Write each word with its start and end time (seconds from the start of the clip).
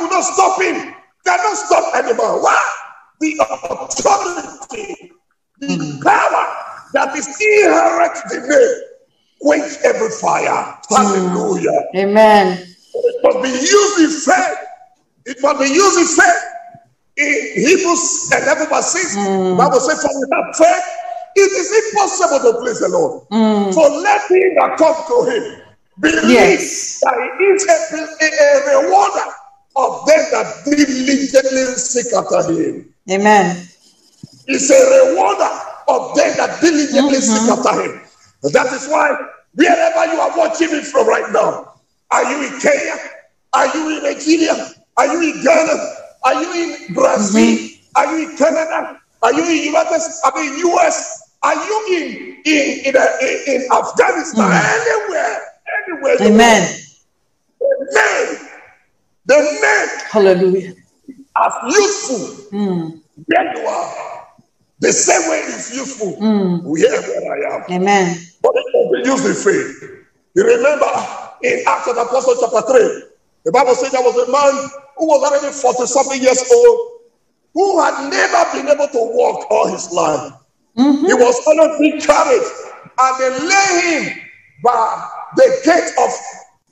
could 0.00 0.10
not 0.10 0.24
stop 0.24 0.60
him. 0.60 0.94
Cannot 1.24 1.56
stop 1.56 1.94
any 1.94 2.12
man. 2.12 2.42
Why? 2.42 2.62
The 3.20 3.36
authority, 3.40 5.12
the 5.60 6.00
power 6.02 6.46
that 6.94 7.14
is 7.16 7.26
inherent 7.28 8.16
in 8.32 8.42
the 8.48 8.82
quench 9.40 9.72
every 9.84 10.08
fire. 10.10 10.78
Hallelujah. 10.88 11.84
Amen. 11.96 12.66
It 12.94 13.16
must 13.22 13.42
be 13.42 13.50
used 13.50 13.98
in 14.00 14.34
faith. 14.34 14.58
It 15.26 15.36
must 15.42 15.60
be 15.60 15.68
used 15.68 15.98
in 15.98 16.06
faith. 16.06 16.42
In 17.16 17.62
Hebrews 17.66 18.32
11 18.32 18.68
verse 18.68 18.92
6, 18.92 19.16
Mm. 19.16 19.58
Bible 19.58 19.80
says, 19.80 20.00
For 20.02 20.20
without 20.20 20.56
faith, 20.56 20.84
it 21.36 21.52
is 21.52 21.92
impossible 21.92 22.52
to 22.52 22.58
please 22.60 22.80
the 22.80 22.88
Lord. 22.88 23.28
Mm. 23.30 23.74
So 23.74 23.80
let 24.00 24.22
him 24.30 24.54
that 24.56 24.78
come 24.78 24.96
to 24.96 25.30
him 25.30 25.62
believe 26.00 26.30
Yes. 26.30 27.00
that 27.00 27.14
he 27.38 27.44
is 27.44 27.66
a, 27.68 27.76
a, 28.24 28.80
a 28.80 28.82
rewarder 28.82 29.28
of 29.76 30.06
them 30.06 30.26
that 30.32 30.64
diligently 30.64 31.64
seek 31.76 32.12
after 32.12 32.52
him. 32.52 32.94
Amen. 33.10 33.66
He's 34.46 34.70
a 34.70 35.08
rewarder 35.08 35.50
of 35.88 36.14
them 36.16 36.36
that 36.36 36.60
diligently 36.60 37.18
Mhm. 37.18 37.22
seek 37.22 37.50
after 37.50 37.82
him. 37.82 38.00
That 38.52 38.72
is 38.72 38.86
why 38.88 39.16
wherever 39.54 40.12
you 40.12 40.20
are 40.20 40.36
watching 40.36 40.72
me 40.72 40.82
from 40.82 41.06
right 41.06 41.30
now, 41.32 41.74
are 42.10 42.24
you 42.30 42.42
in 42.46 42.60
Kenya? 42.60 42.96
Are 43.52 43.66
you 43.76 43.96
in 43.96 44.02
Nigeria? 44.02 44.74
Are 44.96 45.06
you 45.06 45.20
in 45.34 45.42
Ghana? 45.42 45.96
Are 46.24 46.42
you 46.42 46.52
in 46.52 46.94
Brazil? 46.94 47.68
Are 47.96 48.06
you 48.16 48.28
in 48.30 48.36
Canada? 48.36 49.00
Are 49.22 49.32
you 49.32 49.44
in 49.44 49.64
United 49.64 50.00
I 50.24 50.30
mean 50.40 50.58
US? 50.66 51.22
Are 51.42 51.54
you 51.54 51.86
in 51.96 52.36
in 52.44 52.80
in, 52.86 52.96
uh, 52.96 53.06
in, 53.22 53.36
in 53.46 53.68
Afghanistan? 53.72 54.50
Anywhere, 54.50 55.42
anywhere. 55.86 56.16
you 56.20 56.26
Amen. 56.26 56.76
The 59.30 60.02
Hallelujah. 60.10 60.74
as 61.38 61.52
useful 61.70 62.18
Mm. 62.50 63.00
you 63.16 63.66
are. 63.68 64.26
The 64.80 64.92
same 64.92 65.30
way 65.30 65.38
is 65.54 65.70
useful 65.76 66.16
Mm. 66.18 66.64
where 66.64 67.00
where 67.00 67.30
I 67.30 67.54
am. 67.54 67.62
Amen. 67.70 68.18
But 68.42 68.52
it 68.56 68.64
must 68.74 68.90
be 68.92 69.08
used 69.08 69.26
in 69.26 69.34
faith. 69.34 69.70
You 70.34 70.42
remember 70.44 70.90
in 71.44 71.62
Acts 71.68 71.86
of 71.86 71.94
the 71.94 72.02
Apostle 72.02 72.34
chapter 72.40 72.62
3, 72.72 73.02
the 73.44 73.52
Bible 73.52 73.74
says 73.76 73.92
there 73.92 74.02
was 74.02 74.16
a 74.18 74.30
man 74.32 74.52
who 74.98 75.06
was 75.06 75.22
already 75.22 75.52
40 75.54 75.86
something 75.86 76.20
years 76.20 76.42
old 76.52 76.78
who 77.54 77.80
had 77.80 78.10
never 78.10 78.42
been 78.52 78.66
able 78.68 78.88
to 78.88 78.98
walk 79.14 79.46
all 79.50 79.68
his 79.68 79.92
life. 79.92 80.32
Mhm. 80.76 81.06
He 81.06 81.14
was 81.14 81.36
always 81.46 81.78
being 81.78 82.00
carried, 82.00 82.42
and 82.98 83.12
they 83.20 83.30
lay 83.46 83.70
him 83.86 84.12
by 84.64 85.04
the 85.36 85.46
gate 85.64 85.92
of 86.02 86.10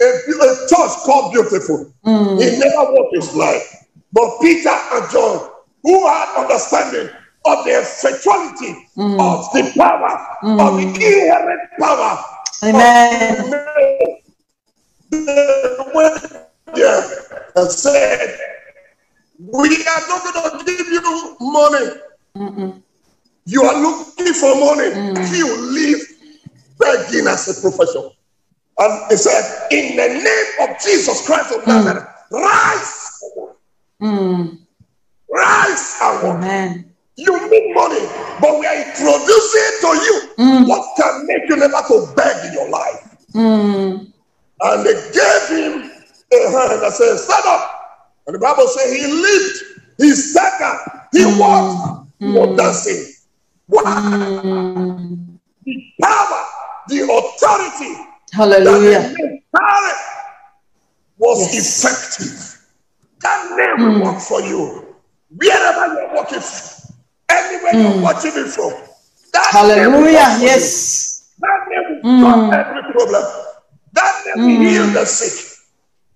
a, 0.00 0.04
a 0.04 0.68
church 0.68 0.92
called 1.04 1.32
Beautiful. 1.32 1.92
Mm. 2.04 2.40
He 2.40 2.58
never 2.58 2.92
walked 2.92 3.14
his 3.16 3.34
life. 3.34 3.86
But 4.12 4.38
Peter 4.40 4.68
and 4.70 5.10
John, 5.10 5.50
who 5.82 6.06
had 6.06 6.34
understanding 6.42 7.08
of 7.46 7.64
the 7.64 7.70
effectuality 7.70 8.74
Mm. 8.96 9.20
of 9.20 9.52
the 9.52 9.72
power, 9.78 10.12
of 10.42 10.76
the 10.76 10.82
inherent 10.82 11.60
power, 11.78 12.18
Amen. 12.64 13.50
they 15.10 15.76
went 15.94 16.32
there 16.74 17.50
and 17.56 17.70
said, 17.70 18.38
We 19.38 19.68
are 19.68 20.02
not 20.08 20.34
going 20.34 20.58
to 20.58 20.64
give 20.64 20.86
you 20.88 21.36
money. 21.40 21.86
Mm-mm. 22.36 22.82
You 23.46 23.62
are 23.62 23.80
looking 23.80 24.34
for 24.34 24.54
money. 24.58 24.90
Mm. 24.90 25.36
You 25.36 25.60
live 25.72 26.00
begging 26.78 27.26
as 27.28 27.48
a 27.48 27.60
profession. 27.60 28.10
And 28.80 29.10
he 29.10 29.16
said, 29.16 29.68
In 29.70 29.96
the 29.96 30.08
name 30.22 30.68
of 30.70 30.80
Jesus 30.82 31.26
Christ 31.26 31.52
of 31.54 31.66
Nazareth, 31.66 32.06
rise, 32.30 33.04
Mm. 34.00 34.58
rise 35.28 35.96
and 36.00 36.22
walk. 36.22 36.34
Amen. 36.36 36.94
You 37.16 37.50
need 37.50 37.74
money, 37.74 38.06
but 38.40 38.60
we 38.60 38.66
are 38.66 38.76
introducing 38.76 39.72
to 39.80 39.88
you 40.06 40.22
Mm. 40.38 40.68
what 40.68 40.96
can 40.96 41.26
make 41.26 41.48
you 41.48 41.56
never 41.56 41.82
to 41.88 42.06
beg 42.14 42.46
in 42.46 42.52
your 42.52 42.68
life. 42.68 43.16
Mm. 43.34 44.12
And 44.60 44.86
they 44.86 44.92
gave 45.12 45.48
him 45.48 45.90
a 46.32 46.50
hand 46.50 46.82
and 46.82 46.94
said, 46.94 47.18
Stand 47.18 47.44
up. 47.46 47.74
And 48.28 48.34
the 48.36 48.38
Bible 48.38 48.68
says 48.68 48.92
he 48.94 49.06
leaped, 49.06 49.64
he 49.98 50.14
staggered, 50.14 50.78
he 51.12 51.24
walked, 51.40 52.08
he 52.20 52.26
was 52.30 52.56
dancing. 52.56 53.12
Why? 53.66 53.82
Mm. 53.82 55.38
The 55.64 55.92
power, 56.00 56.44
the 56.88 57.00
authority 57.02 58.07
Hallelujah. 58.32 59.00
the 59.00 59.14
name 59.14 59.42
was 61.18 61.54
Yes. 61.54 61.84
effective. 61.84 62.58
That 63.20 63.56
name 63.56 63.86
will 63.86 63.94
hmm. 63.98 64.02
work 64.02 64.20
for 64.20 64.40
you. 64.40 64.94
Wherever 65.36 65.94
you're 65.94 66.14
working 66.14 66.40
from, 66.40 66.94
anywhere 67.28 67.74
you're 67.74 67.92
hmm. 67.92 68.02
watching 68.02 68.32
it 68.34 68.48
from. 68.48 68.72
That 69.32 69.52
name 69.54 69.92
will 69.92 70.02
work 70.02 70.10
Hallelujah. 70.12 70.36
for 70.36 70.40
you. 70.40 70.46
Yes. 70.46 71.32
That 71.40 71.60
name 71.68 72.02
will 72.02 72.10
hmm. 72.10 72.22
solve 72.22 72.52
every 72.52 72.92
problem. 72.92 73.24
That 73.92 74.22
name 74.26 74.46
will 74.46 74.70
heal 74.70 74.86
the 74.92 75.04
sick. 75.04 75.58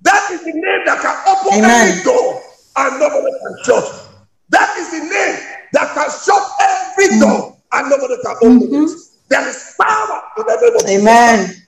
That 0.03 0.31
is 0.31 0.44
the 0.44 0.53
name 0.53 0.83
that 0.87 1.00
can 1.00 1.17
open 1.27 1.59
Amen. 1.59 1.89
any 1.89 2.03
door 2.03 2.43
and 2.77 3.00
nobody 3.00 3.31
can 3.31 3.65
shut. 3.65 4.09
That 4.50 4.77
is 4.79 4.91
the 4.91 4.99
name 4.99 5.39
that 5.73 5.94
can 5.94 6.11
shut 6.11 6.43
every 6.61 7.19
door 7.19 7.56
and 7.73 7.91
nobody 7.91 8.17
can 8.23 8.37
open 8.43 8.62
it. 8.62 8.71
Mm-hmm. 8.71 9.12
There 9.29 9.49
is 9.49 9.75
power 9.81 10.23
in 10.39 10.44
the 10.47 10.83
name 10.87 11.06
of 11.09 11.47
Jesus. 11.47 11.62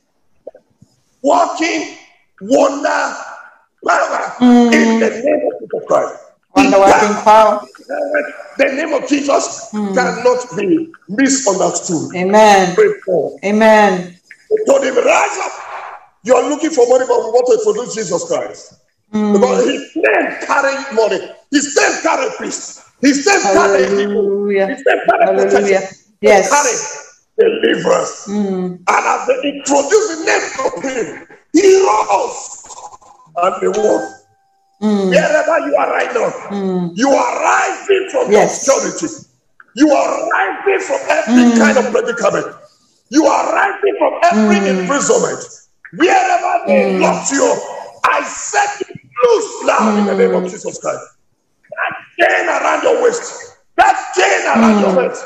Walking 1.24 1.96
wonder 2.42 3.16
power 3.82 4.36
Mm. 4.40 4.72
in 4.74 5.00
the 5.00 5.08
name 5.24 5.42
of 5.48 5.52
Jesus 5.60 5.82
Christ. 5.88 6.14
Wonder 6.54 6.78
working 6.78 7.14
power. 7.24 7.64
The 8.58 8.64
name 8.76 8.92
of 8.92 9.08
Jesus 9.08 9.68
cannot 9.72 10.40
be 10.56 10.92
misunderstood. 11.08 12.14
Amen. 12.14 12.76
Amen. 13.42 14.18
They 14.50 14.64
told 14.66 14.84
him, 14.84 14.94
rise 14.96 15.38
up. 15.38 15.52
You 16.24 16.34
are 16.36 16.48
looking 16.48 16.70
for 16.70 16.86
money, 16.88 17.04
but 17.08 17.18
we 17.18 17.30
want 17.32 17.46
to 17.48 17.54
introduce 17.58 17.94
Jesus 17.94 18.24
Christ. 18.28 18.74
Because 19.10 19.64
his 19.64 19.96
name 19.96 20.28
carry 20.46 20.74
money. 20.94 21.20
His 21.50 21.74
name 21.76 22.02
carry 22.02 22.28
peace. 22.38 22.84
His 23.00 23.26
name 23.26 23.40
carry 23.40 23.86
people. 23.86 24.12
Hallelujah. 24.12 24.66
His 24.68 24.82
name 24.86 25.00
carry 25.08 25.24
Hallelujah. 25.24 25.88
Yes. 26.20 26.50
Carry 26.50 26.74
deliverance. 27.38 28.26
Mm. 28.28 28.78
And 28.86 29.04
as 29.06 29.26
they 29.26 29.48
introduced 29.50 30.08
the 30.10 30.24
name 30.24 30.46
of 30.66 30.82
him, 30.82 31.26
he 31.52 31.80
rose 31.86 32.64
and 33.36 33.54
they 33.62 33.68
walked. 33.68 34.12
Mm. 34.82 35.08
Wherever 35.10 35.66
you 35.66 35.76
are 35.76 35.90
right 35.90 36.12
now, 36.14 36.30
Mm. 36.50 36.90
you 36.94 37.08
are 37.10 37.42
rising 37.42 38.08
from 38.10 38.30
Yes. 38.30 38.66
obscurity. 38.68 39.14
You 39.76 39.90
are 39.92 40.28
rising 40.30 40.80
from 40.86 41.00
every 41.08 41.58
kind 41.58 41.78
of 41.78 41.90
predicament. 41.92 42.54
You 43.10 43.26
are 43.26 43.52
rising 43.54 43.96
from 43.98 44.14
every 44.22 44.68
imprisonment. 44.68 45.40
Wherever 45.96 46.66
they 46.66 46.98
locked 46.98 47.30
you 47.32 47.44
up, 47.46 47.58
I 48.04 48.22
set 48.24 48.80
you 48.88 48.94
loose 49.24 49.64
now 49.64 49.96
in 49.96 50.06
the 50.06 50.14
name 50.14 50.34
of 50.34 50.50
Jesus 50.50 50.78
Christ. 50.80 51.00
That 51.70 52.28
chain 52.28 52.48
around 52.48 52.82
your 52.82 53.02
waist, 53.02 53.56
that 53.76 53.96
chain 54.16 54.46
around 54.46 54.80
your 54.80 54.94
waist, 55.08 55.24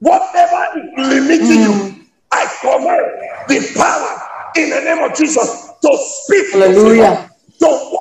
whatever 0.00 0.78
is 0.78 1.08
limiting 1.08 1.62
you, 1.62 2.06
I 2.32 2.46
command 2.60 3.48
the 3.48 3.72
power 3.76 4.22
in 4.56 4.70
the 4.70 4.80
name 4.80 5.04
of 5.10 5.16
Jesus 5.16 5.70
to 5.82 5.98
speak. 5.98 6.54
in 6.54 6.60
Hallelujah. 6.60 7.30
To 7.60 7.98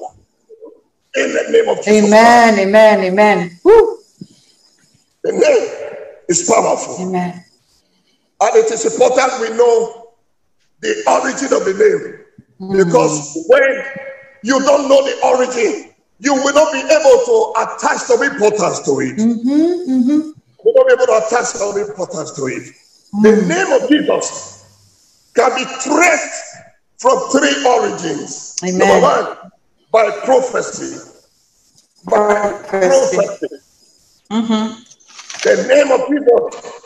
in 1.16 1.32
the 1.32 1.52
name 1.52 1.70
of 1.70 1.78
Jesus. 1.84 2.06
Amen. 2.10 2.60
Amen. 2.60 3.00
Amen. 3.00 3.60
Woo. 3.64 3.98
The 5.24 5.32
name 5.32 6.06
is 6.28 6.50
powerful. 6.50 7.08
Amen. 7.08 7.44
And 8.42 8.56
it 8.58 8.72
is 8.72 8.86
important 8.86 9.42
we 9.42 9.56
know 9.56 10.12
the 10.82 11.04
origin 11.08 11.54
of 11.54 11.66
the 11.66 11.74
name. 11.74 12.78
Because 12.78 13.46
when 13.48 13.86
you 14.44 14.60
don't 14.60 14.90
know 14.90 15.04
the 15.04 15.20
origin, 15.26 15.92
you 16.20 16.34
will 16.34 16.54
not 16.54 16.72
be 16.72 16.80
able 16.80 17.26
to 17.26 17.54
attach 17.58 17.98
some 17.98 18.24
importance 18.24 18.82
to 18.82 19.00
it. 19.00 19.18
Mm-hmm. 19.18 19.92
Mm-hmm. 19.92 20.32
Will 20.66 20.74
not 20.74 20.88
be 20.88 20.94
able 20.94 21.06
to 21.06 21.26
attach 21.28 21.46
some 21.46 21.78
importance 21.78 22.32
to 22.32 22.48
it. 22.48 22.74
The 23.22 23.40
hmm. 23.40 23.48
name 23.48 23.72
of 23.72 23.88
Jesus 23.88 25.30
can 25.36 25.56
be 25.56 25.64
traced 25.64 26.56
from 26.98 27.20
three 27.30 27.64
origins. 27.66 28.56
Amen. 28.64 28.80
Number 28.80 29.00
one, 29.00 29.52
by 29.92 30.10
prophecy. 30.26 31.12
By 32.10 32.52
Prophecy. 32.68 33.16
prophecy. 33.16 33.48
Mm-hmm. 34.32 34.82
The 35.44 35.68
name 35.68 35.92
of 35.92 36.08
Jesus 36.10 36.82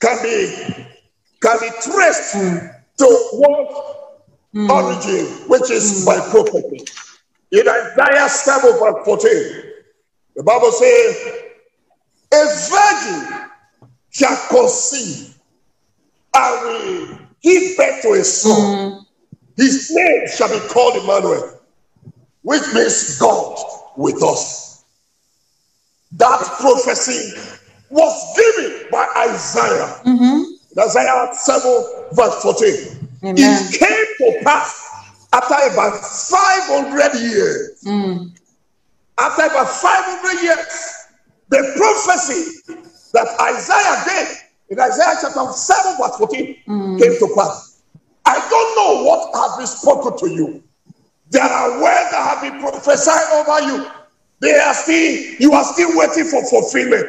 can 0.00 0.22
be 0.24 0.86
can 1.40 1.56
be 1.60 1.68
traced 1.80 2.34
hmm. 2.34 2.66
to 2.98 3.06
one 3.34 3.66
hmm. 4.54 4.70
origin, 4.72 5.24
which 5.46 5.70
is 5.70 6.04
by 6.04 6.18
prophecy. 6.30 6.84
In 7.52 7.68
Isaiah 7.68 8.28
7 8.28 8.72
verse 8.72 9.04
14, 9.04 9.30
the 10.34 10.42
Bible 10.42 10.72
says, 10.72 11.47
A 12.32 12.44
virgin 12.70 13.50
shall 14.10 14.36
conceive 14.48 15.34
and 16.34 16.62
will 16.64 17.18
give 17.42 17.76
birth 17.76 18.02
to 18.02 18.12
a 18.12 18.24
son. 18.24 19.04
His 19.56 19.90
name 19.94 20.28
shall 20.28 20.48
be 20.48 20.66
called 20.68 21.02
Emmanuel, 21.02 21.60
which 22.42 22.62
means 22.74 23.18
God 23.18 23.58
with 23.96 24.22
us. 24.22 24.84
That 26.12 26.38
prophecy 26.60 27.38
was 27.90 28.36
given 28.36 28.88
by 28.90 29.06
Isaiah. 29.28 30.00
Mm-hmm. 30.04 30.42
Isaiah 30.78 31.34
7, 31.34 31.84
verse 32.12 32.42
14. 32.42 33.08
Amen. 33.24 33.34
It 33.36 33.78
came 33.78 34.32
to 34.32 34.44
pass 34.44 34.88
after 35.32 35.54
about 35.72 35.98
500 35.98 37.20
years. 37.20 37.82
Mm. 37.84 38.30
After 39.18 39.42
about 39.42 39.68
500 39.68 40.42
years, 40.42 40.97
the 41.48 41.72
prophecy 41.76 42.60
that 43.12 43.28
Isaiah 43.40 44.04
gave 44.04 44.48
in 44.70 44.80
Isaiah 44.80 45.16
chapter 45.20 45.52
7, 45.52 45.96
verse 45.96 46.16
14 46.18 46.56
mm. 46.68 46.98
came 47.00 47.18
to 47.18 47.34
pass. 47.34 47.82
I 48.26 48.36
don't 48.50 48.76
know 48.76 49.04
what 49.04 49.34
has 49.34 49.56
been 49.56 49.66
spoken 49.66 50.18
to 50.18 50.34
you. 50.34 50.62
There 51.30 51.42
are 51.42 51.82
words 51.82 52.10
that 52.10 52.22
have 52.22 52.42
been 52.42 52.60
prophesied 52.60 53.32
over 53.32 53.60
you. 53.66 53.90
They 54.40 54.54
are 54.58 54.74
still, 54.74 55.34
you 55.40 55.52
are 55.52 55.64
still 55.64 55.90
waiting 55.96 56.24
for 56.24 56.44
fulfillment. 56.48 57.06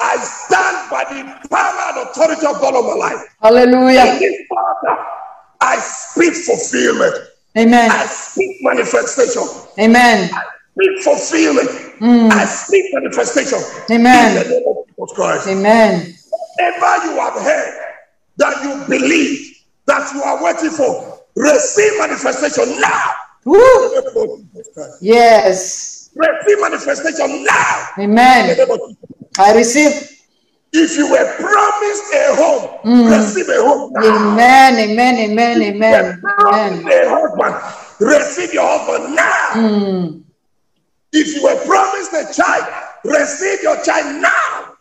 I 0.00 0.16
stand 0.16 0.90
by 0.90 1.04
the 1.04 1.48
power 1.48 1.98
and 1.98 2.08
authority 2.08 2.46
of 2.46 2.60
God 2.60 2.74
on 2.74 2.86
my 2.86 3.08
life. 3.08 3.20
In 3.22 3.28
Hallelujah. 3.40 4.18
this 4.18 4.36
altar, 4.50 5.04
I 5.60 5.78
speak 5.78 6.34
fulfillment. 6.34 7.14
Amen. 7.56 7.90
I 7.90 8.06
speak 8.06 8.56
manifestation. 8.62 9.42
Amen. 9.78 10.30
Speak 10.74 11.00
fulfillment. 11.00 11.70
I 12.32 12.44
speak 12.46 12.92
manifestation. 12.94 13.58
Amen. 13.90 14.36
In 14.36 14.42
the 14.42 14.48
name 14.50 14.64
of 14.66 14.76
Jesus 14.88 15.16
Christ. 15.16 15.48
Amen. 15.48 16.14
Whatever 16.58 17.06
you 17.06 17.20
have 17.20 17.34
heard 17.34 17.80
that 18.38 18.62
you 18.64 18.84
believe 18.88 19.56
that 19.86 20.12
you 20.14 20.22
are 20.22 20.42
waiting 20.42 20.70
for, 20.70 21.20
receive 21.36 21.98
manifestation 21.98 22.80
now. 22.80 23.10
Woo. 23.44 23.54
In 23.56 24.04
the 24.04 24.12
name 24.14 24.30
of 24.30 24.52
Jesus 24.52 24.68
Christ. 24.74 24.98
Yes. 25.00 26.10
Receive 26.16 26.60
manifestation 26.60 27.44
now. 27.44 27.86
Amen. 27.98 28.56
I 29.38 29.54
receive. 29.54 30.10
If 30.76 30.96
you 30.96 31.08
were 31.08 31.36
promised 31.36 32.14
a 32.14 32.34
home, 32.34 33.06
receive 33.08 33.48
a 33.48 33.62
home 33.62 33.92
now. 33.92 34.32
Amen. 34.32 34.74
Amen. 34.90 35.14
Amen. 35.30 35.62
If 35.62 35.68
you 35.68 35.74
Amen. 35.76 36.04
were 36.04 36.18
promised 36.20 36.82
Amen. 36.82 37.06
a 37.06 37.10
husband, 37.10 38.10
receive 38.10 38.54
your 38.54 38.66
husband 38.66 39.14
now. 39.14 39.50
Mm. 39.54 40.23
If 41.16 41.36
you 41.36 41.44
were 41.44 41.56
promised 41.64 42.12
a 42.12 42.26
child, 42.34 42.66
receive 43.04 43.62
your 43.62 43.80
child 43.84 44.20
now. 44.20 44.74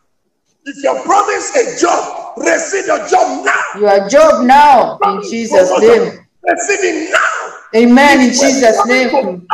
If 0.65 0.83
you're 0.83 0.99
promised 1.03 1.55
a 1.55 1.77
job, 1.79 2.37
receive 2.37 2.87
your 2.87 3.07
job 3.07 3.45
now. 3.45 3.79
Your 3.79 4.09
Job 4.09 4.45
now 4.45 4.97
in 5.03 5.21
Jesus' 5.29 5.69
name. 5.79 6.25
Receive 6.43 6.79
it 6.81 7.11
now. 7.11 7.79
Amen. 7.79 8.19
In 8.21 8.29
If 8.29 8.35
you 8.35 8.41
were 8.41 8.47
Jesus' 8.47 8.85
name. 8.87 9.47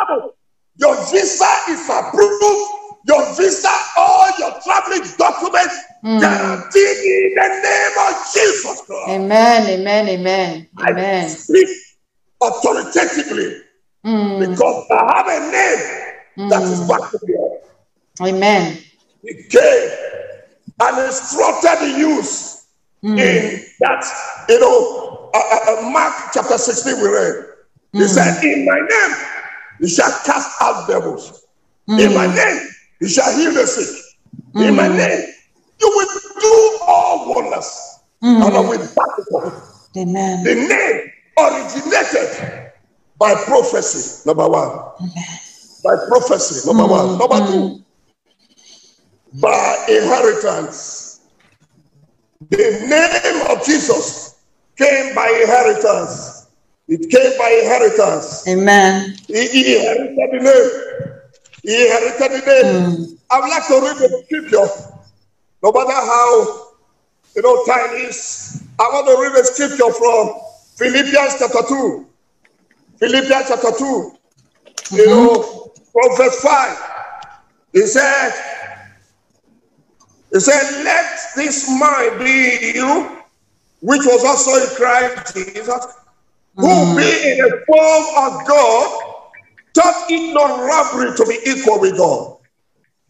Your 0.78 0.96
visa 1.12 1.52
is 1.70 1.90
approved. 1.90 2.72
Your 3.08 3.26
visa, 3.36 3.70
all 3.98 4.30
your 4.40 4.52
traveling 4.62 5.04
documents 5.18 5.76
guaranteed 6.04 6.98
in 7.04 7.36
the 7.36 7.48
name 7.62 8.08
of 8.08 8.16
Jesus 8.34 8.82
Christ. 8.86 9.10
Amen. 9.10 9.68
Amen. 9.68 10.08
Amen. 10.08 10.68
I 10.78 10.92
Amen. 10.92 11.30
speak 11.30 11.68
authoritatively 12.42 13.64
Mm. 14.06 14.40
because 14.50 14.86
I 14.92 15.14
have 15.18 15.28
a 15.28 15.52
name 15.52 16.09
that 16.48 16.64
is 16.64 16.88
back 16.88 17.12
to 17.12 17.20
me. 17.24 17.36
Amen. 18.22 18.78
He 19.24 19.34
came 19.50 19.90
and 20.82 21.06
instructed 21.06 21.80
the 21.82 22.00
youth 22.00 22.66
in 23.04 23.64
that, 23.80 24.06
you 24.50 24.60
know, 24.60 25.30
uh, 25.34 25.38
uh, 25.38 25.78
uh, 25.88 25.90
Mark 25.90 26.14
chapter 26.34 26.58
16, 26.58 27.02
we 27.02 27.08
read. 27.10 27.46
He 27.94 28.08
said, 28.08 28.44
In 28.44 28.66
my 28.66 28.80
name, 28.80 29.18
you 29.82 29.88
shall 29.88 30.12
cast 30.26 30.62
out 30.62 30.88
devils. 30.88 31.46
In 31.88 32.14
my 32.14 32.28
name, 32.34 32.60
you 33.02 33.08
shall 33.08 33.32
heal 33.38 33.54
the 33.54 33.66
sick. 33.66 34.04
In 34.56 34.76
my 34.76 34.88
name, 34.88 35.34
you 35.80 35.88
will 35.96 36.42
do 36.42 36.78
all 36.88 37.34
wonders. 37.36 38.00
And 38.22 38.44
I 38.44 38.60
will 38.60 38.78
back 38.78 39.16
it 39.18 39.36
up. 39.36 39.54
Amen. 39.98 40.44
The 40.44 40.56
name 40.56 41.12
originated 41.38 42.72
by 43.18 43.34
prophecy, 43.46 44.28
number 44.28 44.48
one. 44.48 45.10
By 45.84 45.96
prophecy, 46.08 46.68
number 46.68 46.84
mm. 46.84 46.90
one. 46.90 47.18
Number 47.18 47.52
two, 47.52 47.84
mm. 49.36 49.42
by 49.42 49.86
inheritance. 49.88 51.22
The 52.50 52.58
name 52.58 53.58
of 53.58 53.66
Jesus 53.66 54.40
came 54.76 55.14
by 55.14 55.28
inheritance. 55.42 56.48
It 56.88 57.10
came 57.12 57.38
by 57.38 57.50
inheritance. 57.64 58.48
Amen. 58.48 59.16
He, 59.28 59.48
he 59.48 59.76
inherited 59.78 60.16
the 60.32 60.40
name. 60.40 61.20
He 61.64 61.86
inherited 61.86 62.32
the 62.32 62.46
name. 62.46 62.96
Mm. 62.96 63.20
I 63.30 63.40
would 63.40 63.50
like 63.50 63.68
to 63.68 63.74
read 63.74 63.98
the 63.98 64.24
scripture. 64.26 64.68
No 65.62 65.72
matter 65.72 65.92
how 65.94 66.68
you 67.36 67.42
know 67.42 67.64
time 67.66 67.96
is, 68.08 68.64
I 68.80 68.84
want 68.84 69.08
to 69.08 69.22
read 69.22 69.34
the 69.38 69.46
scripture 69.46 69.94
from 69.94 70.40
Philippians 70.78 71.36
chapter 71.38 71.68
2. 71.68 72.08
Philippians 72.98 73.48
chapter 73.50 73.72
2. 73.78 73.86
You 73.86 74.98
mm-hmm. 74.98 75.10
know, 75.10 75.49
from 76.00 76.18
verse 76.18 76.42
5. 76.42 76.78
He 77.74 77.86
said, 77.86 78.32
He 80.32 80.40
said, 80.40 80.84
Let 80.84 81.20
this 81.36 81.70
mind 81.70 82.20
be 82.20 82.70
in 82.70 82.76
you, 82.76 83.22
which 83.82 84.06
was 84.06 84.24
also 84.24 84.52
in 84.56 84.76
Christ 84.76 85.36
Jesus, 85.36 85.86
who 86.56 86.68
mm. 86.68 86.98
being 86.98 87.38
in 87.38 87.46
the 87.46 87.64
form 87.68 88.06
of 88.18 88.48
God, 88.48 89.04
thought 89.76 90.06
it 90.10 90.34
not 90.34 90.60
robbery 90.60 91.16
to 91.16 91.26
be 91.26 91.38
equal 91.50 91.80
with 91.80 91.98
God, 91.98 92.38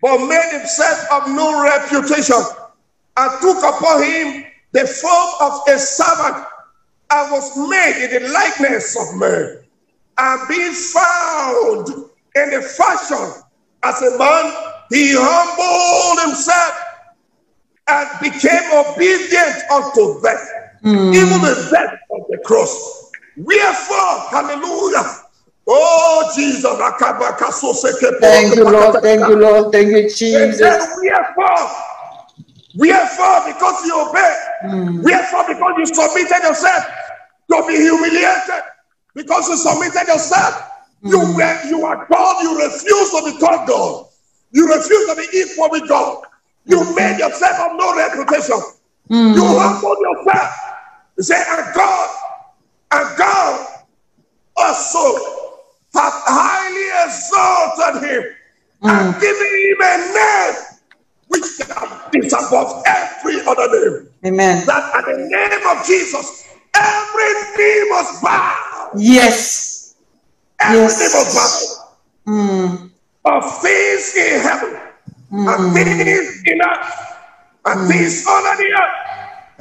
but 0.01 0.27
made 0.27 0.59
himself 0.59 1.05
of 1.11 1.29
no 1.29 1.63
reputation, 1.63 2.35
and 3.17 3.41
took 3.41 3.57
upon 3.57 4.03
him 4.03 4.45
the 4.71 4.85
form 4.85 5.29
of 5.41 5.61
a 5.67 5.77
servant, 5.77 6.45
and 7.11 7.31
was 7.31 7.57
made 7.69 8.05
in 8.05 8.23
the 8.23 8.29
likeness 8.29 8.95
of 8.99 9.17
man, 9.17 9.59
and 10.17 10.47
being 10.47 10.73
found 10.73 12.08
in 12.43 12.49
the 12.51 12.61
fashion 12.61 13.43
as 13.83 14.01
a 14.01 14.17
man, 14.17 14.53
he 14.89 15.13
humbled 15.15 16.27
himself 16.27 16.75
and 17.87 18.07
became 18.21 18.63
obedient 18.73 19.63
unto 19.71 20.21
death, 20.21 20.47
hmm. 20.81 21.13
even 21.13 21.41
the 21.41 21.67
death 21.71 21.99
of 22.11 22.21
the 22.29 22.37
cross. 22.45 23.11
Wherefore, 23.37 24.29
hallelujah. 24.31 25.29
Oh, 25.67 26.31
Jesus. 26.35 26.63
Thank 28.19 28.55
you, 28.55 28.63
Lord. 28.63 29.01
Thank 29.01 29.27
you, 29.27 29.35
Lord. 29.35 29.71
Thank 29.71 29.89
you, 29.89 29.97
And 29.97 30.09
Jesus. 30.09 30.59
then 30.59 30.81
wherefore, 30.97 31.71
wherefore, 32.75 33.53
because 33.53 33.85
you 33.85 34.09
obey, 34.09 34.35
hmm. 34.61 35.01
wherefore, 35.01 35.45
because 35.47 35.73
you 35.77 35.85
submitted 35.85 36.43
yourself 36.43 36.85
to 37.51 37.65
be 37.67 37.75
humiliated, 37.75 38.63
because 39.13 39.47
you 39.47 39.57
submitted 39.57 40.07
yourself, 40.07 40.78
you 41.01 41.19
were 41.19 41.63
you 41.67 41.85
are 41.85 42.05
called, 42.05 42.43
you 42.43 42.63
refuse 42.63 43.11
to 43.11 43.21
be 43.25 43.39
called 43.39 43.67
God, 43.67 44.05
you 44.51 44.67
refuse 44.67 45.09
to 45.09 45.15
be 45.15 45.37
equal 45.37 45.69
with 45.71 45.87
God, 45.87 46.23
you 46.65 46.95
made 46.95 47.19
yourself 47.19 47.71
of 47.71 47.77
no 47.77 47.95
reputation, 47.95 48.57
hmm. 49.07 49.33
you 49.33 49.43
humbled 49.45 49.97
yourself. 49.99 50.49
You 51.17 51.23
say, 51.23 51.35
and 51.35 51.75
God, 51.75 52.09
and 52.91 53.17
God 53.17 53.67
also 54.57 55.57
hath 55.93 56.13
highly 56.25 57.05
exalted 57.05 58.09
him 58.09 58.23
hmm. 58.81 58.89
and 58.89 59.21
given 59.21 59.47
him 59.47 59.77
a 59.81 59.97
name 60.13 60.69
which 61.29 61.43
is 62.23 62.33
above 62.33 62.83
every 62.85 63.39
other 63.41 63.67
name. 63.71 64.09
Amen. 64.25 64.65
That 64.65 64.95
at 64.95 65.05
the 65.05 65.17
name 65.17 65.77
of 65.77 65.85
Jesus, 65.85 66.47
every 66.75 67.33
knee 67.57 67.89
must 67.89 68.21
bow. 68.21 68.89
Yes. 68.97 69.68
Every 70.59 70.77
Yes. 70.81 70.99
knee 70.99 71.19
must 71.19 71.35
bow. 72.25 72.33
Mm. 72.33 72.91
Of 73.25 73.61
things 73.61 74.15
in 74.15 74.39
heaven, 74.41 74.79
and 75.31 75.47
mm. 75.47 75.73
things 75.73 76.41
in 76.45 76.61
earth, 76.61 76.93
and 77.65 77.79
mm. 77.81 77.87
things 77.87 78.25
under 78.27 78.55
the 78.63 78.69
earth. 78.73 78.95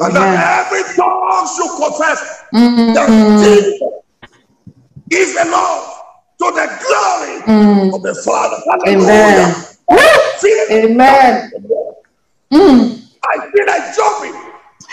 And 0.01 0.15
that 0.15 0.67
every 0.67 0.83
tongue 0.95 1.49
should 1.57 1.73
confess 1.77 2.45
mm. 2.55 2.95
that 2.95 3.09
Jesus 3.43 3.83
is 5.11 5.35
the 5.35 5.51
Lord 5.51 5.99
to 6.39 6.47
the 6.55 6.67
glory 6.87 7.93
of 7.95 8.03
the 8.03 8.15
Father. 8.25 8.57
Amen. 8.87 9.55
Hallelujah. 9.89 10.39
It. 10.43 10.85
Amen. 10.85 11.51
I 12.51 13.51
feel 13.51 13.67
like 13.67 13.97
jumping. 13.97 14.35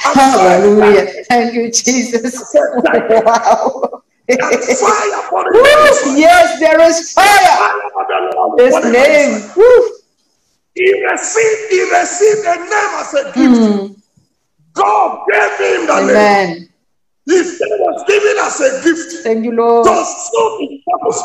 I'm 0.06 0.16
Hallelujah. 0.16 1.08
sorry. 1.08 1.24
Thank 1.26 1.54
you, 1.54 1.72
Jesus. 1.72 2.56
Wow. 2.66 4.04
Fire 4.28 5.20
upon 5.28 5.46
Woo! 5.54 6.18
Yes, 6.18 6.60
there 6.60 6.82
is 6.82 7.14
fire. 7.14 7.82
The 8.58 8.64
His 8.66 8.92
name. 8.92 9.52
Woo! 9.56 9.92
He 10.74 11.04
received, 11.06 11.70
he 11.70 11.82
received 11.92 12.46
a 12.46 12.56
name 12.56 12.94
as 13.00 13.14
a 13.14 13.24
gift. 13.26 13.38
Mm. 13.38 13.96
God 14.74 15.26
gave 15.32 15.80
him 15.80 15.88
the 15.88 16.00
name. 16.02 16.10
Amen. 16.10 16.70
Name 17.28 17.46
was 17.80 18.04
given 18.08 18.38
as 18.44 18.60
a 18.62 18.84
gift 18.84 19.24
Thank 19.24 19.46
you, 19.46 19.52
Lord. 19.54 19.86
to 19.86 19.96
serve 19.96 20.60
his 20.60 20.82
purpose, 20.90 21.22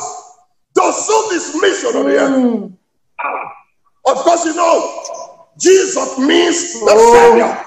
to 0.77 0.93
serve 0.93 1.31
his 1.33 1.61
mission 1.61 1.97
on 2.01 2.05
the 2.07 2.17
earth. 2.17 2.31
Mm. 2.31 2.77
Of 4.07 4.17
course, 4.19 4.45
you 4.45 4.55
know, 4.55 5.49
Jesus 5.59 6.19
means 6.19 6.75
the 6.81 6.87
Oh. 6.89 7.13
Savior. 7.15 7.67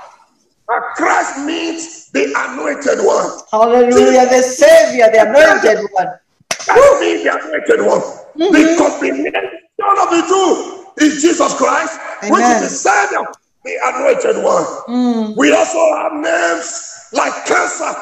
And 0.69 0.83
Christ 0.95 1.39
means 1.45 2.02
the 2.13 2.29
anointed 2.37 3.05
one. 3.05 3.29
Hallelujah. 3.51 4.29
The 4.29 4.41
Savior, 4.41 5.09
the 5.11 5.21
anointed 5.29 5.89
one. 5.91 6.07
That 6.67 6.97
means 7.01 7.23
the 7.23 7.33
anointed 7.33 7.81
one. 7.81 8.01
The 8.35 8.45
mm-hmm. 8.45 8.77
combination 8.77 9.33
of 9.33 10.09
the 10.09 10.21
two 10.29 11.05
is 11.05 11.21
Jesus 11.21 11.53
Christ, 11.55 11.99
which 12.23 12.31
Amen. 12.31 12.63
is 12.63 12.69
the 12.69 12.89
Savior, 12.89 13.25
the 13.65 13.73
anointed 13.83 14.43
one. 14.43 14.63
Mm. 14.87 15.37
We 15.37 15.53
also 15.53 15.79
have 15.97 16.13
names 16.13 17.09
like 17.13 17.33
cancer. 17.45 17.93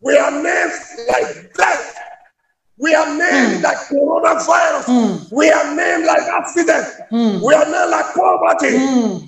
We 0.00 0.16
have 0.16 0.34
names 0.42 0.74
like 1.08 1.54
death. 1.54 1.96
We 2.76 2.92
have 2.92 3.08
names 3.08 3.60
mm. 3.60 3.62
like 3.62 3.78
coronavirus. 3.86 4.84
Mm. 4.86 5.32
We 5.32 5.50
are 5.50 5.76
names 5.76 6.06
like 6.06 6.22
accident. 6.22 6.86
We 7.12 7.54
are 7.54 7.70
names 7.70 7.90
like 7.90 8.14
poverty. 8.14 8.74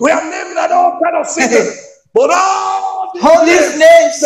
We 0.01 0.11
are 0.11 0.25
names 0.31 0.57
like 0.57 0.71
all 0.71 0.99
kind 1.03 1.17
of 1.17 1.27
sickness. 1.27 1.91
But 2.15 2.31
all 2.33 3.11
these 3.15 3.25
All 3.25 3.47
these 3.47 3.79
names. 3.79 4.25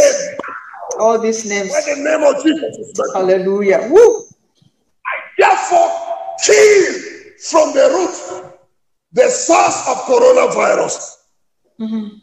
All 0.98 1.18
these 1.18 1.44
names. 1.44 1.70
when 1.70 2.04
the 2.04 2.10
name 2.10 2.34
of 2.34 2.42
Jesus. 2.42 2.92
Hallelujah. 3.14 3.88
Woo. 3.90 4.24
Therefore, 5.38 5.90
kill 6.44 6.92
from 7.38 7.72
the 7.74 7.88
root 7.92 8.52
the 9.12 9.28
source 9.28 9.88
of 9.88 9.96
coronavirus. 10.04 11.16
Mm-hmm. 11.80 12.16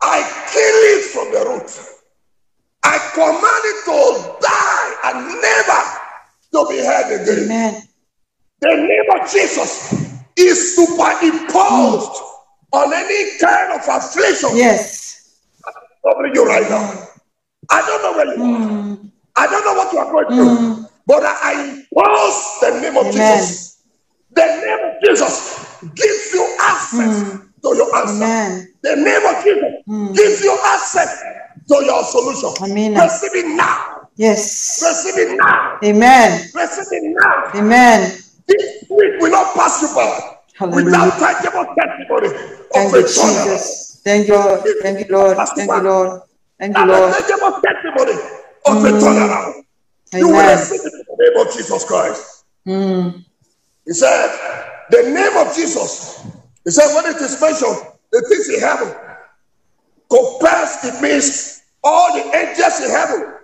I 0.00 0.20
kill 0.52 0.78
it 0.94 1.04
from 1.10 1.32
the 1.32 1.50
root. 1.50 1.70
I 2.84 2.98
command 3.14 3.64
it 3.64 3.84
to 3.84 4.36
die 4.40 4.94
and 5.04 5.42
never 5.42 5.80
to 6.52 6.70
be 6.70 6.78
heard 6.84 7.20
again. 7.22 7.44
Amen. 7.44 7.82
The 8.60 8.74
name 8.76 9.20
of 9.20 9.30
Jesus 9.30 9.92
is 10.36 10.76
superimposed 10.76 12.27
on 12.72 12.92
any 12.92 13.38
kind 13.38 13.72
of 13.80 13.86
affliction 13.88 14.50
Yes. 14.54 15.38
over 16.04 16.26
you 16.28 16.44
right 16.46 16.68
now. 16.68 16.90
Mm. 16.92 17.08
I 17.70 17.80
don't 17.82 18.02
know 18.02 18.12
where 18.12 18.36
you 18.36 18.42
are. 18.42 18.68
Mm. 18.68 19.10
I 19.36 19.46
don't 19.46 19.64
know 19.64 19.74
what 19.74 19.92
you 19.92 19.98
are 19.98 20.10
going 20.12 20.26
through. 20.26 20.58
Mm. 20.58 20.90
But 21.06 21.22
I 21.24 21.52
impose 21.64 22.60
the 22.60 22.80
name 22.80 22.96
of 22.96 23.06
Amen. 23.06 23.38
Jesus. 23.38 23.82
The 24.32 24.44
name 24.44 24.78
of 24.90 25.02
Jesus 25.02 25.82
gives 25.94 26.32
you 26.34 26.56
access 26.60 27.32
to 27.62 27.68
your 27.76 27.96
answer. 27.96 28.24
Amen. 28.24 28.74
The 28.82 28.96
name 28.96 29.24
of 29.24 29.42
Jesus 29.42 30.16
gives 30.16 30.42
you 30.44 30.58
access 30.64 31.22
to 31.68 31.84
your 31.84 32.04
solution. 32.04 32.70
Amen. 32.70 32.94
Receive 32.94 33.44
it 33.44 33.56
now. 33.56 34.08
Yes. 34.16 34.82
Receive 34.86 35.28
it 35.28 35.36
now. 35.36 35.78
Amen. 35.82 36.50
Receive 36.54 36.86
it 36.90 37.16
now. 37.18 37.50
Amen. 37.54 38.18
This 38.46 38.84
week 38.90 39.20
will 39.20 39.30
not 39.30 39.54
pass 39.54 39.82
you 39.82 39.88
by 39.94 40.36
Hallelujah. 40.58 40.84
without 40.86 41.18
tangible 41.18 41.74
testimony 41.78 42.28
Thank 42.72 42.92
of 42.92 43.00
you. 43.00 43.06
Jesus. 43.06 44.00
Thank 44.04 44.26
you. 44.26 44.74
Thank 44.82 45.08
you, 45.08 45.14
Lord. 45.14 45.36
Thank 45.54 45.70
you, 45.70 45.82
Lord. 45.82 46.22
Thank 46.58 46.76
you, 46.76 46.84
Lord. 46.84 47.14
tangible 47.14 47.60
testimony 47.62 48.12
of 48.66 48.84
a 48.84 48.90
turnaround. 48.98 49.62
You 50.14 50.26
will 50.28 50.40
Amen. 50.40 50.58
receive 50.58 50.80
it 50.80 50.92
in 50.92 51.04
the 51.06 51.30
name 51.30 51.46
of 51.46 51.52
Jesus 51.52 51.84
Christ. 51.84 52.44
Mm. 52.66 53.24
He 53.86 53.92
said, 53.92 54.84
the 54.90 55.02
name 55.10 55.36
of 55.36 55.54
Jesus. 55.54 56.26
He 56.64 56.70
said, 56.70 56.92
when 56.96 57.06
it 57.06 57.20
is 57.22 57.40
mentioned, 57.40 57.76
the 58.10 58.20
things 58.28 58.48
in 58.48 58.60
heaven 58.60 58.94
compares, 60.10 60.84
it 60.84 61.00
means 61.00 61.62
all 61.84 62.12
the 62.14 62.24
angels 62.36 62.80
in 62.80 62.90
heaven 62.90 63.34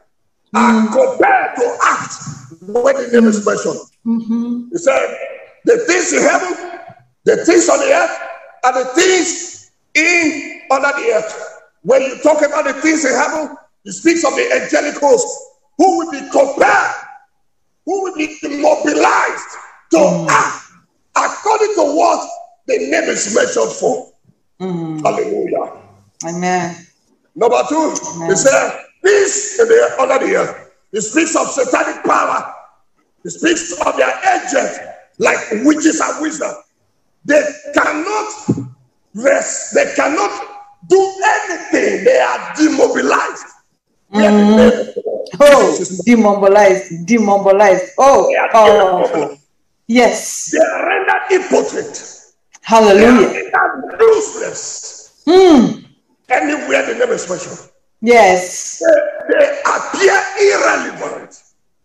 are 0.55 0.87
compared 0.89 1.57
to 1.57 1.79
act 1.85 2.15
when 2.63 2.97
the 2.97 3.09
name 3.13 3.29
is 3.29 3.47
mentioned. 3.47 3.81
Mm-hmm. 4.05 4.69
He 4.73 4.79
said, 4.79 5.17
the 5.65 5.79
things 5.87 6.13
in 6.13 6.23
heaven, 6.23 6.81
the 7.25 7.45
things 7.45 7.69
on 7.69 7.79
the 7.79 7.93
earth, 7.93 8.19
and 8.65 8.77
the 8.77 8.85
things 8.95 9.71
in 9.95 10.63
under 10.71 10.89
the 10.89 11.13
earth. 11.15 11.61
When 11.83 12.03
you 12.03 12.19
talk 12.23 12.43
about 12.43 12.65
the 12.65 12.75
things 12.81 13.05
in 13.05 13.13
heaven, 13.13 13.57
he 13.85 13.93
speaks 13.93 14.25
of 14.25 14.35
the 14.35 14.61
angelic 14.63 14.99
host 15.01 15.27
who 15.77 15.99
will 15.99 16.11
be 16.11 16.21
compared, 16.31 16.95
who 17.85 18.05
will 18.05 18.17
be 18.17 18.39
mobilized 18.61 19.49
to 19.91 19.97
mm. 19.99 20.29
act 20.29 20.65
according 21.17 21.75
to 21.75 21.97
what 21.97 22.29
the 22.67 22.79
name 22.79 23.05
is 23.05 23.35
mentioned 23.35 23.73
for. 23.73 24.13
Mm. 24.61 25.03
Hallelujah. 25.03 25.81
Amen. 26.27 26.87
Number 27.35 27.63
two, 27.69 27.91
he 28.27 28.37
said, 28.37 28.85
peace 29.05 29.61
in 29.61 29.69
the 29.69 29.97
under 30.01 30.27
the 30.27 30.37
earth. 30.37 30.71
He 30.93 31.01
speaks 31.01 31.37
of 31.37 31.49
satanic 31.49 32.05
power. 32.05 32.55
He 33.23 33.31
speaks 33.31 33.73
of 33.85 33.97
their 33.97 34.17
agents 34.37 34.79
like 35.19 35.39
witches 35.65 36.01
and 36.01 36.23
wizards. 36.23 36.64
They 37.25 37.43
cannot 37.75 38.33
rest. 39.15 39.75
They 39.75 39.93
cannot 39.97 40.31
do 40.89 41.01
anything. 41.25 42.05
They 42.05 42.19
are 42.19 42.55
demobilized. 42.57 43.45
Where 44.09 44.31
the 44.31 44.37
name 44.37 44.79
of 44.89 44.95
the 44.95 45.03
Lord 45.07 45.29
Oh, 45.41 45.85
demobilized, 46.05 47.07
demobilized. 47.07 47.85
Oh, 47.99 48.31
demobilized. 48.31 49.41
Yes. 49.87 50.51
They 50.53 50.59
are 50.59 50.87
rendered 50.87 51.33
impotent. 51.33 51.95
They 51.95 52.77
are 52.77 52.81
Hallelujah. 52.81 53.51
useless. 54.01 55.23
Hmm. 55.27 55.81
Anywhere 56.29 56.87
the 56.87 56.95
name 56.99 57.11
is 57.15 57.29
mentioned, 57.29 57.71
Yes. 58.01 58.79
they, 58.81 59.35
they 59.35 59.61
appear 59.67 60.23
irrelevant. 60.41 61.43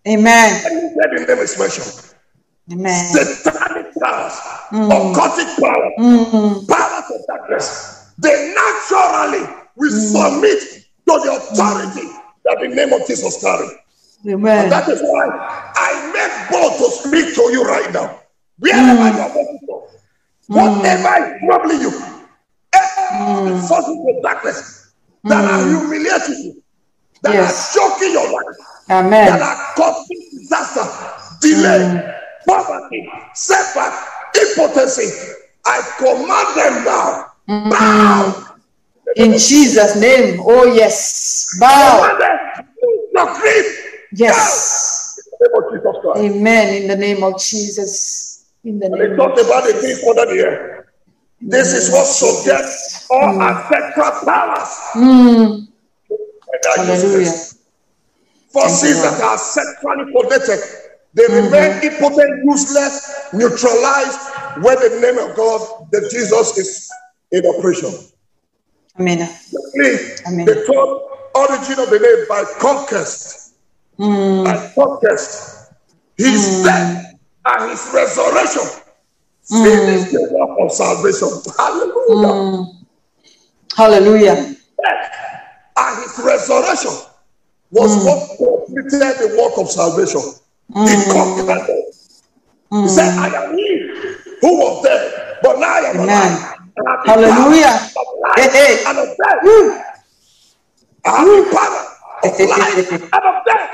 Amen. 0.07 0.61
Anywhere 0.65 1.07
the 1.17 1.25
name 1.27 1.43
is 1.43 1.57
mentioned. 1.59 2.13
Amen. 2.71 3.05
satanic 3.05 3.87
powers, 3.99 4.33
mm. 4.71 4.89
occultic 4.89 5.49
power, 5.59 5.91
mm. 5.97 6.67
powers 6.67 7.03
of 7.11 7.21
darkness, 7.27 8.13
they 8.19 8.53
naturally 8.53 9.45
will 9.75 9.91
mm. 9.91 10.11
submit 10.11 10.59
to 11.07 11.13
the 11.25 11.31
authority 11.33 12.07
that 12.45 12.57
the 12.61 12.67
name 12.67 12.93
of 12.93 13.07
Jesus 13.07 13.41
carries. 13.41 13.71
Amen. 14.27 14.69
That 14.69 14.87
is 14.89 15.01
why 15.01 15.27
I 15.75 16.11
make 16.13 16.51
bold 16.51 16.77
to 16.77 16.91
speak 17.07 17.33
to 17.35 17.41
you 17.51 17.63
right 17.63 17.91
now. 17.93 18.19
Wherever 18.59 19.15
you 19.15 19.21
are 19.21 19.29
walking 19.29 19.59
from, 19.65 19.81
whatever 20.47 21.25
is 21.25 21.41
troubling 21.45 21.81
you, 21.81 21.91
every 22.73 23.59
forces 23.67 23.97
of 24.07 24.21
darkness 24.21 24.91
that 25.23 25.45
are 25.45 25.65
humiliating 25.67 26.43
you, 26.43 26.63
that 27.23 27.33
Yes. 27.33 27.75
are 27.77 27.89
choking 27.89 28.11
your 28.11 28.31
life, 28.31 28.57
that 28.87 29.41
are 29.41 29.73
causing 29.75 30.21
disaster, 30.31 30.83
delay, 31.41 32.18
poverty, 32.47 33.09
setback, 33.33 33.93
impotency. 34.35 35.33
I 35.65 35.81
command 35.97 36.57
them 36.57 36.85
now. 36.85 37.31
Bow. 37.69 38.57
In 39.15 39.31
Jesus' 39.33 39.99
name. 39.99 40.39
Oh, 40.43 40.65
yes. 40.65 41.57
Bow. 41.59 42.17
Them. 42.17 42.67
Lose 42.81 43.09
Your. 43.13 43.65
Yes. 44.13 45.19
In 45.41 45.49
the 45.49 45.49
name 45.49 45.63
of 45.63 45.71
Jesus 45.71 46.01
Christ. 46.01 46.19
Amen. 46.19 46.81
In 46.81 46.87
the 46.87 46.95
name 46.95 47.23
of 47.23 47.41
Jesus. 47.41 48.45
In 48.63 48.79
the 48.79 48.89
name 48.89 48.99
they 48.99 49.05
of 49.11 49.17
talked 49.17 49.39
about 49.39 49.65
the 49.65 49.73
things 49.73 50.03
under 50.07 50.25
the 50.25 50.39
air. 50.41 50.91
This 51.41 51.73
is 51.73 51.91
what 51.91 52.05
subjects 52.05 53.07
all 53.09 53.41
ancestral 53.41 54.11
powers. 54.25 54.69
Mm. 54.93 55.67
Hallelujah. 56.75 57.31
Forces 58.51 59.01
that 59.03 59.21
are 59.21 59.37
sexually 59.37 60.11
connected, 60.11 60.59
they 61.13 61.23
mm-hmm. 61.23 61.45
remain 61.45 61.83
impotent, 61.83 62.45
useless, 62.45 63.29
neutralized 63.33 64.19
when 64.63 64.75
the 64.79 64.99
name 65.01 65.17
of 65.17 65.35
God, 65.35 65.87
that 65.91 66.09
Jesus 66.11 66.57
is 66.57 66.91
in 67.31 67.45
operation. 67.45 67.91
Amen. 68.99 69.29
Please, 69.73 70.21
Amen. 70.27 70.45
the 70.45 70.55
third 70.55 71.09
origin 71.35 71.79
of 71.79 71.89
the 71.89 71.99
name 71.99 72.25
by 72.27 72.43
conquest. 72.59 73.55
Mm. 73.97 74.45
By 74.45 74.71
conquest. 74.75 75.71
His 76.17 76.61
mm. 76.61 76.63
death 76.65 77.15
and 77.45 77.71
his 77.71 77.91
resurrection 77.93 78.81
mm. 79.51 79.63
finished 79.63 80.11
the 80.11 80.27
work 80.31 80.59
of 80.59 80.71
salvation. 80.71 81.29
Hallelujah. 81.57 82.27
Mm. 82.27 82.85
Hallelujah. 83.75 84.35
Death 84.35 85.11
and 85.77 86.03
his 86.03 86.19
resurrection 86.25 86.91
was 87.71 88.03
what 88.03 88.37
completed 88.37 89.15
the 89.19 89.37
work 89.41 89.57
of 89.57 89.71
salvation. 89.71 90.21
He 90.85 91.07
conquered 91.07 91.47
death. 91.47 91.67
He 92.81 92.89
said, 92.89 93.09
mm. 93.09 93.19
I 93.19 93.29
am 93.45 93.57
he 93.57 93.91
who 94.41 94.57
was 94.59 94.83
dead, 94.83 95.37
but 95.43 95.59
now 95.59 95.73
I 95.75 95.79
am 95.91 95.99
Amen. 95.99 96.07
alive. 96.09 96.55
I 96.77 96.81
have 96.91 96.99
the 97.05 97.11
Hallelujah. 97.11 97.27
power 97.27 97.79
of 97.97 98.07
life 98.21 98.37
Hey, 98.37 98.49
hey. 98.51 98.85
and 98.87 98.99
of 98.99 99.07
death. 99.17 99.43
Woo. 99.43 99.81
I 101.05 101.11
have 101.11 101.35
the 101.35 101.43
power 101.51 101.85
of 102.23 102.49
life 102.49 102.83
and 103.13 103.25
of 103.25 103.35
death. 103.45 103.71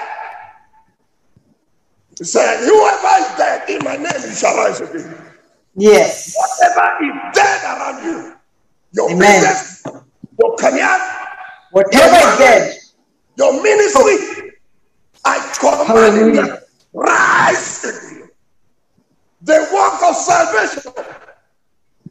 He 2.20 2.26
said, 2.26 2.60
Whoever 2.66 3.24
is 3.24 3.38
dead 3.38 3.70
in 3.70 3.84
my 3.84 3.98
name, 3.98 4.30
he 4.30 4.36
shall 4.36 4.56
rise 4.58 4.82
again. 4.82 5.16
Yes. 5.76 6.36
Whatever 6.36 7.06
is 7.06 7.36
dead 7.36 7.64
around 7.66 8.04
you, 8.06 8.36
your 8.94 9.12
Amen. 9.12 9.18
business, 9.18 9.84
your 10.40 10.56
career, 10.58 11.00
Whatever 11.72 12.16
is 12.32 12.38
dead. 12.40 12.78
your 13.38 13.64
ministry, 13.64 14.52
I 15.26 15.40
command 15.60 16.36
Hallelujah. 16.36 16.62
Rise 16.96 17.84
again. 17.84 18.30
the 19.42 19.70
work 19.74 20.02
of 20.10 20.16
salvation 20.16 20.92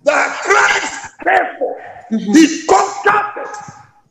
that 0.05 0.41
Christ 0.43 1.19
paid 1.25 1.59
for. 1.59 1.83
Mm-hmm. 2.13 2.33
He 2.33 2.67
conquered 2.67 3.43
it. 3.43 3.57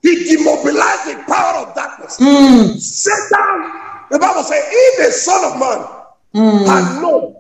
He 0.01 0.35
demobilized 0.35 1.05
the 1.07 1.23
power 1.31 1.65
of 1.65 1.75
darkness. 1.75 2.19
Mm. 2.19 2.77
Satan, 2.77 3.71
the 4.11 4.19
Bible 4.19 4.43
says, 4.43 4.63
if 4.67 5.05
the 5.05 5.11
Son 5.13 5.53
of 5.53 5.59
Man 5.59 5.87
mm. 6.35 6.65
had 6.67 7.01
known 7.01 7.35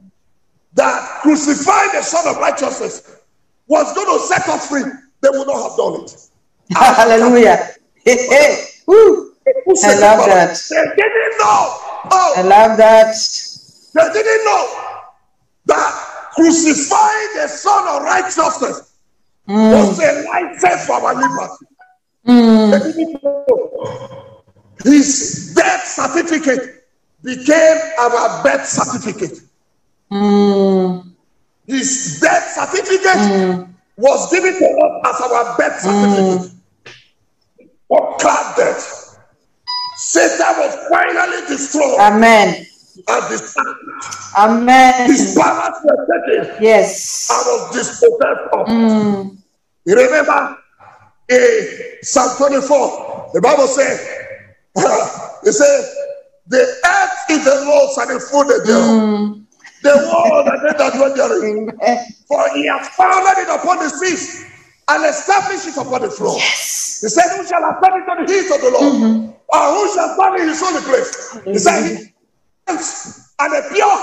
that 0.75 1.19
crucifying 1.21 1.91
the 1.93 2.01
Son 2.01 2.25
of 2.33 2.37
Righteousness 2.39 3.19
was 3.67 3.93
going 3.93 4.17
to 4.17 4.25
set 4.25 4.47
us 4.47 4.69
free, 4.69 4.83
they 5.21 5.29
would 5.29 5.47
not 5.47 5.69
have 5.69 5.77
done 5.77 6.03
it. 6.03 6.29
Hallelujah. 6.71 7.71
Hey, 8.05 8.27
hey. 8.27 8.65
Woo. 8.85 9.33
I 9.45 9.99
love 9.99 10.25
that. 10.25 10.57
They 10.69 10.75
didn't 10.95 11.37
know. 11.39 11.82
Oh, 12.11 12.33
I 12.37 12.41
love 12.41 12.77
that. 12.77 13.15
They 13.93 14.13
didn't 14.13 14.45
know 14.45 15.01
that 15.65 16.31
crucifying 16.33 17.29
the 17.35 17.47
Son 17.47 17.87
of 17.87 18.03
Righteousness 18.03 18.93
mm. 19.47 19.71
was 19.71 19.99
a 19.99 20.23
license 20.27 20.85
for 20.85 20.93
our 20.93 21.15
liberty. 21.15 21.65
Mm. 22.27 23.73
His 24.83 25.53
death 25.55 25.85
certificate 25.85 26.85
became 27.23 27.77
our 27.99 28.43
birth 28.43 28.65
certificate. 28.65 29.39
Mm. 30.11 31.11
His 31.67 32.19
death 32.19 32.51
certificate 32.51 33.05
mm. 33.05 33.73
was 33.97 34.31
given 34.31 34.53
to 34.53 34.65
us 34.65 35.07
as 35.07 35.21
our 35.31 35.57
birth 35.57 35.79
certificate. 35.79 36.51
Mm. 36.51 37.69
For 37.87 38.17
death. 38.57 39.02
Satan 40.03 40.59
was 40.59 40.75
finally 40.89 41.47
destroyed. 41.47 41.97
Amen. 41.97 42.65
At 43.07 43.29
this 43.29 43.53
time. 43.53 43.75
Amen. 44.37 45.09
His 45.09 45.33
powers 45.39 45.77
were 45.83 46.21
taken. 46.27 46.61
Yes. 46.61 47.29
Out 47.31 47.71
dispossessed 47.73 48.53
of. 48.53 48.67
Mm. 48.67 49.37
You 49.85 49.95
remember 49.95 50.57
in 51.29 51.97
Psalm 52.01 52.35
24, 52.37 53.31
the 53.33 53.41
Bible 53.41 53.67
says, 53.67 53.99
it 55.43 55.53
says, 55.53 55.95
the 56.47 56.59
earth 56.59 57.29
is 57.29 57.45
the 57.45 57.63
Lord's 57.65 57.97
and 57.97 58.09
the 58.15 58.19
food 58.19 58.47
thereof. 58.47 58.83
Mm. 58.83 59.45
The 59.83 60.11
world 60.11 60.47
and 60.47 60.61
they 60.63 60.77
that 60.77 60.93
dwell 60.93 61.15
therein. 61.15 61.71
For 62.27 62.49
he 62.55 62.67
has 62.67 62.89
founded 62.89 63.43
it 63.43 63.49
upon 63.49 63.77
the 63.79 63.89
seas 63.89 64.45
and 64.89 65.05
established 65.05 65.67
it 65.67 65.77
upon 65.77 66.01
the 66.01 66.09
floor. 66.09 66.35
Yes. 66.37 66.92
He 67.03 67.09
said, 67.09 67.35
Who 67.35 67.43
shall 67.45 67.59
ascend 67.67 67.99
into 67.99 68.13
the 68.15 68.31
hills 68.31 68.51
of 68.55 68.61
the 68.63 68.71
Lord? 68.71 68.93
Mm-hmm. 68.95 69.35
Or 69.51 69.63
who 69.75 69.83
shall 69.91 70.15
stand 70.15 70.39
in 70.39 70.47
his 70.47 70.61
holy 70.63 70.83
place? 70.87 71.11
He 71.43 71.59
said, 71.59 72.07
And 72.67 73.51
a 73.51 73.61
pure 73.75 73.99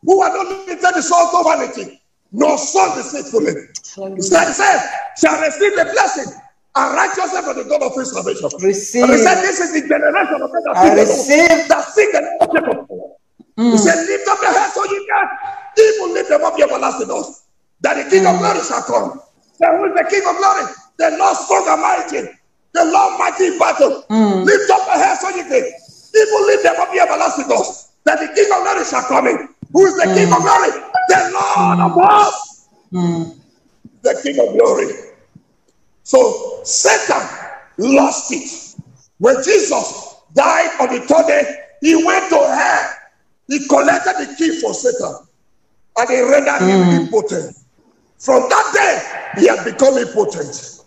who 0.00 0.22
had 0.24 0.32
not 0.32 0.48
lifted 0.66 0.94
the 0.96 1.02
soul 1.02 1.28
of 1.36 1.44
vanity, 1.44 2.00
nor 2.32 2.56
sought 2.56 2.96
deceitfully. 2.96 3.52
He 4.16 4.22
said, 4.24 4.46
he 4.48 4.52
said, 4.56 4.80
shall 5.20 5.36
receive 5.42 5.76
the 5.76 5.84
blessing 5.92 6.32
and 6.76 6.94
righteousness 6.96 7.44
of 7.46 7.56
the 7.56 7.64
God 7.68 7.82
of 7.82 7.94
his 7.94 8.08
salvation. 8.08 8.48
Receive. 8.64 9.04
And 9.04 9.12
he 9.12 9.18
said, 9.18 9.42
This 9.42 9.60
is 9.60 9.76
the 9.76 9.86
generation 9.86 10.40
of 10.40 10.50
that 10.50 10.72
I 10.76 10.94
receive. 10.94 11.68
that 11.68 11.84
seek 11.92 12.08
the 12.12 12.20
name 12.24 12.38
of 12.40 12.48
Jacob. 12.56 12.88
Mm. 13.58 13.72
He 13.72 13.78
said, 13.78 14.00
Lift 14.06 14.28
up 14.28 14.38
your 14.40 14.52
heads, 14.56 14.72
so 14.72 14.84
you 14.88 15.06
can 15.12 15.28
even 15.76 16.14
lift 16.14 16.30
them 16.30 16.42
up 16.42 16.56
your 16.56 16.72
everlasting 16.72 17.08
doors, 17.08 17.44
that 17.82 18.00
the 18.00 18.08
King 18.08 18.24
mm. 18.24 18.32
of 18.32 18.38
glory 18.40 18.64
shall 18.64 18.82
come. 18.88 19.20
Say, 19.60 19.68
Who 19.76 19.84
is 19.84 19.92
the 19.92 20.06
King 20.08 20.24
of 20.24 20.36
glory? 20.40 20.72
The 21.00 21.16
Lord 21.16 21.34
strong 21.34 21.64
and 21.66 21.80
mighty, 21.80 22.28
the 22.74 22.84
Lord 22.84 23.18
mighty 23.18 23.46
in 23.46 23.58
battle. 23.58 24.04
Mm. 24.10 24.44
Lift 24.44 24.70
up 24.70 24.86
your 24.86 24.98
heads, 24.98 25.20
so 25.20 25.30
you 25.30 25.44
can 25.44 25.64
even 25.64 26.46
lift 26.46 26.62
them 26.62 26.76
up 26.78 26.92
your 26.92 27.04
everlasting 27.04 27.48
doors, 27.48 27.92
that 28.04 28.20
the 28.20 28.28
King 28.34 28.52
of 28.52 28.62
glory 28.62 28.84
shall 28.84 29.08
come 29.08 29.26
in. 29.26 29.48
Who 29.72 29.86
is 29.86 29.96
the 29.96 30.04
mm. 30.04 30.14
King 30.14 30.30
of 30.30 30.40
glory? 30.40 30.70
The 31.08 31.30
Lord 31.32 31.80
of 31.80 31.92
hosts. 31.92 32.68
Mm. 32.92 33.38
The 34.02 34.20
King 34.22 34.46
of 34.46 34.54
glory. 34.58 34.92
So 36.02 36.60
Satan 36.64 37.26
lost 37.78 38.30
it. 38.30 38.76
When 39.16 39.36
Jesus 39.42 40.16
died 40.34 40.80
on 40.82 40.94
the 40.94 41.00
third 41.06 41.26
day, 41.28 41.64
he 41.80 42.04
went 42.04 42.28
to 42.28 42.36
hell. 42.36 42.92
He 43.48 43.66
collected 43.68 44.16
the 44.18 44.34
key 44.36 44.60
for 44.60 44.74
Satan 44.74 45.16
and 45.96 46.10
he 46.10 46.20
rendered 46.20 46.60
him 46.60 46.82
mm. 46.82 47.00
impotent. 47.00 47.56
From 48.18 48.50
that 48.50 48.70
day, 48.74 49.40
he 49.40 49.48
had 49.48 49.64
become 49.64 49.96
impotent. 49.96 50.79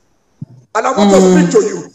And 0.75 0.87
I 0.87 0.91
want 0.91 1.11
mm. 1.11 1.13
to 1.13 1.51
speak 1.51 1.61
to 1.61 1.67
you. 1.67 1.93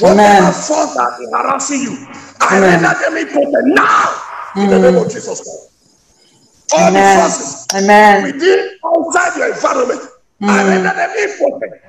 Whatever 0.00 0.52
force 0.52 0.94
that 0.94 1.20
is 1.20 1.30
harassing 1.30 1.82
you, 1.82 2.06
I 2.40 2.58
render 2.58 2.92
them 2.98 3.16
impotent 3.16 3.74
now 3.74 4.22
in 4.56 4.70
the 4.70 4.78
name 4.78 4.96
of 4.96 5.06
mm. 5.06 5.12
Jesus 5.12 5.40
Christ. 5.40 5.70
All 6.74 6.88
Amen. 6.88 7.16
the 7.16 7.22
forces 7.22 7.66
Amen. 7.74 8.22
within 8.24 8.78
outside 8.84 9.38
your 9.38 9.54
environment, 9.54 10.00
mm. 10.40 10.48
I 10.48 10.68
render 10.68 10.92
them 10.92 11.10
impotent. 11.10 11.80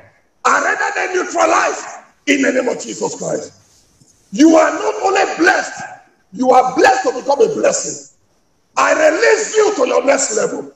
I 0.45 0.63
render 0.63 0.89
them 0.95 1.25
neutralized 1.25 1.85
in 2.27 2.41
the 2.41 2.51
name 2.51 2.69
of 2.69 2.81
Jesus 2.81 3.15
Christ. 3.15 3.53
You 4.31 4.55
are 4.55 4.71
not 4.71 4.95
only 5.03 5.35
blessed, 5.37 5.81
you 6.33 6.51
are 6.51 6.75
blessed 6.75 7.03
to 7.03 7.19
become 7.19 7.41
a 7.41 7.53
blessing. 7.55 8.17
I 8.77 8.93
release 8.93 9.55
you 9.55 9.75
to 9.75 9.87
your 9.87 10.05
next 10.05 10.35
level. 10.35 10.71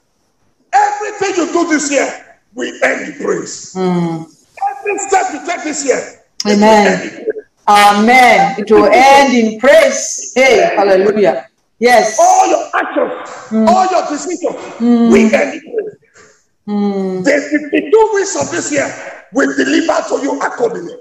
Everything 0.73 1.35
you 1.35 1.51
do 1.51 1.67
this 1.69 1.91
year 1.91 2.39
we 2.53 2.69
end 2.83 3.13
in 3.13 3.23
praise. 3.23 3.73
Mm. 3.75 4.36
Every 4.79 4.99
step 4.99 5.25
you 5.33 5.45
take 5.45 5.63
this 5.63 5.85
year, 5.85 6.17
Amen. 6.45 7.25
Amen. 7.67 8.55
It 8.59 8.71
will 8.71 8.89
end 8.91 9.33
in 9.33 9.59
praise. 9.59 10.31
Hey, 10.35 10.73
hallelujah. 10.75 11.47
Yes. 11.79 12.17
All 12.19 12.47
your 12.47 12.63
actions, 12.73 13.13
mm. 13.49 13.67
all 13.67 13.85
your 13.91 14.09
decisions 14.09 14.55
mm. 14.79 15.11
will 15.11 15.35
end 15.35 15.53
in 15.53 15.61
praise. 15.61 15.87
Mm. 16.67 17.23
The 17.23 17.69
52 17.71 18.11
weeks 18.15 18.41
of 18.41 18.51
this 18.51 18.71
year 18.71 18.87
will 19.33 19.53
deliver 19.55 20.01
to 20.09 20.23
you 20.23 20.39
accordingly. 20.39 20.95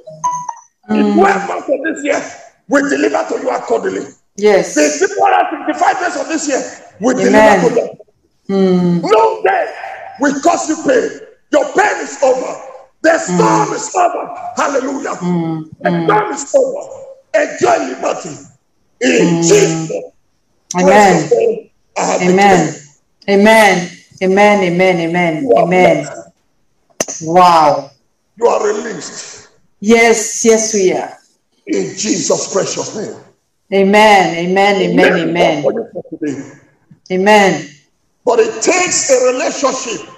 Mm. 0.91 1.15
The 1.15 1.21
12 1.23 1.49
months 1.49 1.69
of 1.69 1.83
this 1.85 2.05
year 2.05 2.23
will 2.69 2.89
deliver 2.89 3.29
to 3.29 3.43
you 3.43 3.51
accordingly. 3.51 4.07
Yes. 4.37 4.75
The 4.75 5.07
365 5.07 6.01
days 6.01 6.21
of 6.21 6.29
this 6.29 6.49
year 6.49 6.63
will 7.01 7.19
Amen. 7.21 7.61
deliver 7.61 7.75
to 7.75 7.97
you. 8.49 8.55
Mm. 8.57 9.03
No 9.03 9.43
day 9.43 9.75
will 10.21 10.41
cause 10.41 10.69
you 10.69 10.77
pain. 10.85 11.21
Your 11.53 11.65
pain 11.73 12.03
is 12.03 12.23
over. 12.23 12.76
The 13.07 13.19
storm 13.19 13.69
mm. 13.69 13.75
is 13.77 13.95
over. 13.95 14.35
Hallelujah. 14.57 15.11
Mm. 15.11 15.71
The 15.79 15.91
mm. 15.91 16.07
storm 16.07 16.33
is 16.33 16.55
over. 16.57 16.83
Enjoy 17.39 17.79
liberty. 17.87 18.35
In 19.01 19.27
mm. 19.27 19.47
Jesus. 19.47 19.91
Amen. 20.75 21.71
Amen. 21.97 22.75
Amen. 23.29 23.91
Amen. 24.21 24.65
Amen. 24.65 24.99
Amen. 24.99 25.53
Amen. 25.57 26.07
Wow. 27.23 27.93
You 28.39 28.47
are 28.49 28.67
released. 28.67 29.51
Yes, 29.79 30.45
yes, 30.45 30.75
we 30.75 30.93
are. 30.93 31.17
In 31.69 31.97
Jesus' 31.97 32.53
precious 32.53 32.97
name. 32.97 33.23
Amen. 33.73 34.35
Amen. 34.37 34.83
Amen. 34.83 35.29
Amen. 35.29 36.61
Amen. 37.13 37.71
But 38.25 38.41
it 38.41 38.61
takes 38.61 39.11
a 39.13 39.33
relationship 39.33 40.09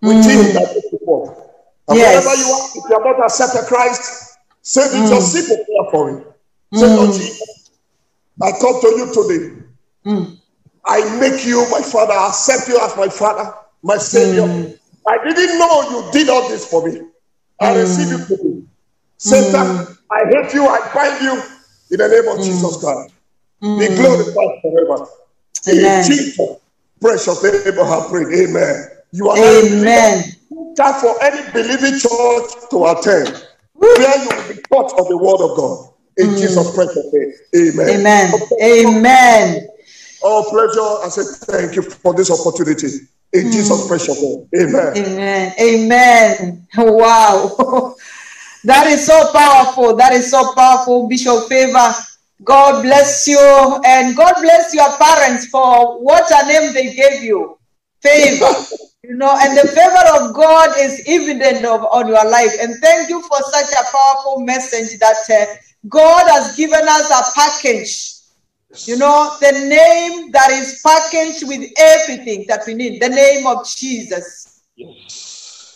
with 0.00 0.16
mm. 0.16 0.28
Him 0.28 0.54
that 0.54 0.98
work. 1.02 1.41
And 1.88 1.98
yes. 1.98 2.24
wherever 2.24 2.40
you 2.40 2.46
are, 2.52 2.68
if 2.68 2.90
you 2.90 2.96
are 2.96 3.12
not 3.12 3.24
accepted 3.26 3.66
Christ, 3.66 4.38
say 4.62 4.82
this 4.82 4.94
mm. 4.94 5.08
just 5.08 5.32
simple 5.32 5.64
prayer 5.64 5.90
for 5.90 6.08
Him. 6.10 6.24
Say, 6.74 6.86
mm. 6.86 6.96
Lord 6.96 7.14
Jesus, 7.14 7.70
I 8.40 8.50
come 8.52 8.80
to 8.80 8.88
you 8.88 9.06
today. 9.12 9.62
Mm. 10.06 10.38
I 10.84 11.20
make 11.20 11.44
you 11.46 11.68
my 11.70 11.80
Father, 11.80 12.12
I 12.12 12.28
accept 12.28 12.68
you 12.68 12.78
as 12.80 12.96
my 12.96 13.08
Father, 13.08 13.54
my 13.82 13.96
Savior. 13.98 14.42
Mm. 14.42 14.78
I 15.06 15.18
didn't 15.24 15.58
know 15.58 15.82
you 15.90 16.12
did 16.12 16.28
all 16.28 16.48
this 16.48 16.66
for 16.68 16.86
me. 16.86 17.00
I 17.60 17.72
mm. 17.72 17.80
receive 17.80 18.08
you 18.08 18.36
today. 18.36 18.62
Satan, 19.16 19.52
mm. 19.52 19.98
I 20.10 20.24
hate 20.26 20.54
you, 20.54 20.66
I 20.66 20.90
bind 20.94 21.22
you 21.22 21.42
in 21.90 21.98
the 21.98 22.08
name 22.08 22.32
of 22.32 22.38
mm. 22.38 22.44
Jesus 22.44 22.76
Christ. 22.78 23.14
Be 23.60 23.94
glorified 23.94 24.60
forever. 24.60 25.06
Amen. 25.68 26.00
In 26.00 26.06
Jesus' 26.10 26.40
precious 27.00 27.42
name, 27.42 27.78
I 27.78 27.86
have 27.86 28.08
prayed. 28.08 28.48
Amen. 28.48 28.88
You 29.12 29.28
are 29.28 29.38
Amen. 29.38 30.24
Time 30.76 31.00
for 31.00 31.22
any 31.22 31.52
believing 31.52 31.98
church 31.98 32.50
to 32.70 32.86
attend, 32.86 33.46
where 33.74 34.22
you 34.22 34.28
will 34.28 34.54
be 34.54 34.62
taught 34.62 34.98
of 34.98 35.08
the 35.08 35.18
word 35.18 35.40
of 35.40 35.56
God. 35.56 35.92
In 36.16 36.28
mm. 36.28 36.38
Jesus' 36.38 36.74
precious 36.74 37.12
name. 37.12 37.32
Amen. 37.54 38.00
Amen. 38.00 38.32
Amen. 38.62 39.68
All 40.22 40.44
pleasure. 40.44 41.04
I 41.04 41.08
say 41.08 41.22
thank 41.46 41.76
you 41.76 41.82
for 41.82 42.14
this 42.14 42.30
opportunity. 42.30 42.88
In 43.32 43.46
mm. 43.46 43.52
Jesus' 43.52 43.86
precious 43.86 44.22
name. 44.22 44.48
Amen. 44.56 44.96
Amen. 44.96 45.54
Amen. 45.60 46.68
Wow. 46.76 47.56
that 48.64 48.86
is 48.86 49.06
so 49.06 49.32
powerful. 49.32 49.96
That 49.96 50.12
is 50.12 50.30
so 50.30 50.54
powerful, 50.54 51.08
Bishop 51.08 51.48
Favor. 51.48 51.92
God 52.44 52.82
bless 52.82 53.26
you. 53.28 53.38
And 53.84 54.16
God 54.16 54.34
bless 54.40 54.74
your 54.74 54.90
parents 54.96 55.46
for 55.46 56.02
what 56.02 56.30
a 56.30 56.46
name 56.46 56.72
they 56.72 56.94
gave 56.94 57.22
you. 57.22 57.58
Favor. 58.02 58.52
you 59.04 59.16
know, 59.16 59.36
and 59.40 59.56
the 59.56 59.68
favor 59.68 60.24
of 60.24 60.34
God 60.34 60.70
is 60.78 61.02
evident 61.06 61.64
of, 61.64 61.84
on 61.92 62.08
your 62.08 62.28
life. 62.28 62.52
And 62.60 62.74
thank 62.82 63.08
you 63.08 63.22
for 63.22 63.38
such 63.50 63.72
a 63.72 63.96
powerful 63.96 64.40
message 64.40 64.98
that 64.98 65.16
uh, 65.30 65.54
God 65.88 66.28
has 66.30 66.56
given 66.56 66.82
us 66.82 67.10
a 67.10 67.32
package 67.38 68.12
You 68.86 68.96
know, 68.96 69.36
the 69.40 69.52
name 69.52 70.30
that 70.32 70.50
is 70.50 70.80
packaged 70.82 71.46
with 71.46 71.70
everything 71.78 72.46
that 72.48 72.62
we 72.66 72.74
need, 72.74 73.02
the 73.02 73.08
name 73.08 73.46
of 73.46 73.66
Jesus. 73.68 74.62
Yes. 74.76 75.21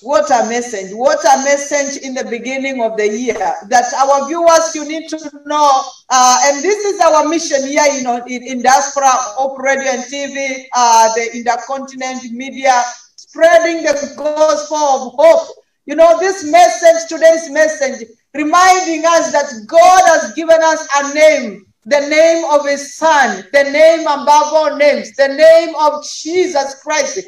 What 0.07 0.31
a 0.31 0.49
message. 0.49 0.95
What 0.95 1.19
a 1.25 1.43
message 1.43 2.01
in 2.01 2.15
the 2.15 2.23
beginning 2.23 2.81
of 2.81 2.97
the 2.97 3.09
year 3.09 3.35
that 3.35 3.93
our 3.95 4.29
viewers, 4.29 4.73
you 4.73 4.87
need 4.87 5.09
to 5.09 5.19
know. 5.47 5.83
Uh, 6.09 6.39
and 6.45 6.63
this 6.63 6.85
is 6.85 7.01
our 7.01 7.29
mission 7.29 7.67
here 7.67 7.83
know, 8.05 8.25
in, 8.25 8.45
in 8.45 8.63
Diaspora, 8.63 9.11
Hope 9.11 9.59
Radio 9.59 9.91
and 9.91 10.05
TV, 10.05 10.67
uh, 10.77 11.13
the 11.17 11.37
Intercontinent 11.37 12.23
Media, 12.31 12.85
spreading 13.17 13.83
the 13.83 14.15
gospel 14.17 14.77
of 14.77 15.13
hope. 15.17 15.57
You 15.87 15.97
know, 15.97 16.21
this 16.21 16.49
message, 16.49 17.09
today's 17.09 17.51
message, 17.51 18.07
reminding 18.33 19.05
us 19.07 19.33
that 19.33 19.67
God 19.67 20.03
has 20.07 20.33
given 20.35 20.63
us 20.63 20.87
a 20.99 21.15
name 21.15 21.67
the 21.87 22.01
name 22.01 22.45
of 22.51 22.67
his 22.67 22.97
son, 22.97 23.45
the 23.53 23.63
name 23.63 24.01
above 24.01 24.53
all 24.53 24.77
names, 24.77 25.15
the 25.15 25.29
name 25.29 25.73
of 25.77 26.05
Jesus 26.05 26.83
Christ. 26.83 27.21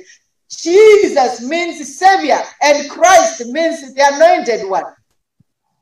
Jesus 0.51 1.43
means 1.43 1.99
savior, 1.99 2.41
and 2.63 2.91
Christ 2.91 3.47
means 3.47 3.95
the 3.95 4.03
anointed 4.15 4.69
one. 4.69 4.85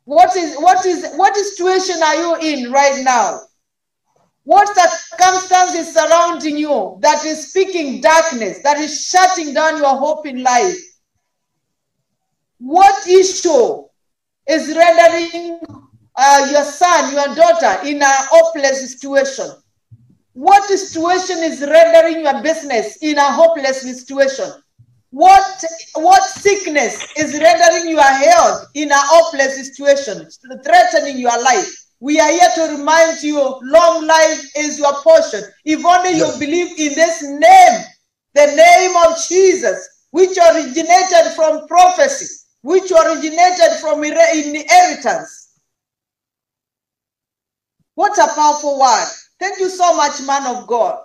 What 0.05 0.37
is 0.37 0.57
what 0.57 0.85
is 0.87 1.15
what 1.17 1.37
situation 1.37 2.03
are 2.03 2.17
you 2.17 2.37
in 2.37 2.73
right 2.73 3.03
now? 3.03 3.41
What 4.45 4.69
circumstances 4.77 5.93
surrounding 5.93 6.57
you 6.57 6.99
that 7.01 7.25
is 7.25 7.51
speaking 7.51 8.01
darkness, 8.01 8.63
that 8.63 8.79
is 8.79 9.07
shutting 9.07 9.53
down 9.53 9.79
your 9.79 9.97
hope 9.97 10.27
in 10.27 10.43
life? 10.43 10.79
What 12.59 13.09
issue 13.09 13.85
is 14.49 14.77
rendering 14.77 15.61
uh, 16.15 16.49
your 16.53 16.65
son, 16.65 17.13
your 17.13 17.35
daughter 17.35 17.89
in 17.89 18.01
a 18.01 18.13
hopeless 18.31 18.93
situation? 18.93 19.47
What 20.37 20.65
situation 20.65 21.39
is 21.39 21.63
rendering 21.63 22.21
your 22.21 22.43
business 22.43 22.99
in 23.01 23.17
a 23.17 23.33
hopeless 23.33 23.81
situation? 23.81 24.45
What, 25.09 25.65
what 25.95 26.23
sickness 26.25 27.11
is 27.17 27.41
rendering 27.41 27.91
your 27.91 28.03
health 28.03 28.67
in 28.75 28.91
a 28.91 28.99
hopeless 28.99 29.57
situation, 29.57 30.29
threatening 30.63 31.19
your 31.19 31.43
life? 31.43 31.73
We 32.01 32.21
are 32.21 32.31
here 32.31 32.51
to 32.57 32.77
remind 32.77 33.23
you 33.23 33.39
long 33.63 34.07
life 34.07 34.51
is 34.59 34.79
your 34.79 34.93
portion. 35.03 35.43
If 35.65 35.83
only 35.87 36.19
you 36.19 36.31
believe 36.39 36.79
in 36.79 36.95
this 36.95 37.23
name, 37.23 37.85
the 38.35 38.55
name 38.55 38.95
of 39.09 39.17
Jesus, 39.27 39.89
which 40.11 40.37
originated 40.37 41.33
from 41.35 41.67
prophecy, 41.67 42.45
which 42.61 42.91
originated 42.93 43.79
from 43.81 44.05
inheritance. 44.05 45.49
What 47.95 48.19
a 48.19 48.35
powerful 48.35 48.79
word. 48.79 49.09
Thank 49.39 49.59
you 49.59 49.69
so 49.69 49.97
much, 49.97 50.23
man 50.27 50.47
of 50.57 50.67
God. 50.67 51.01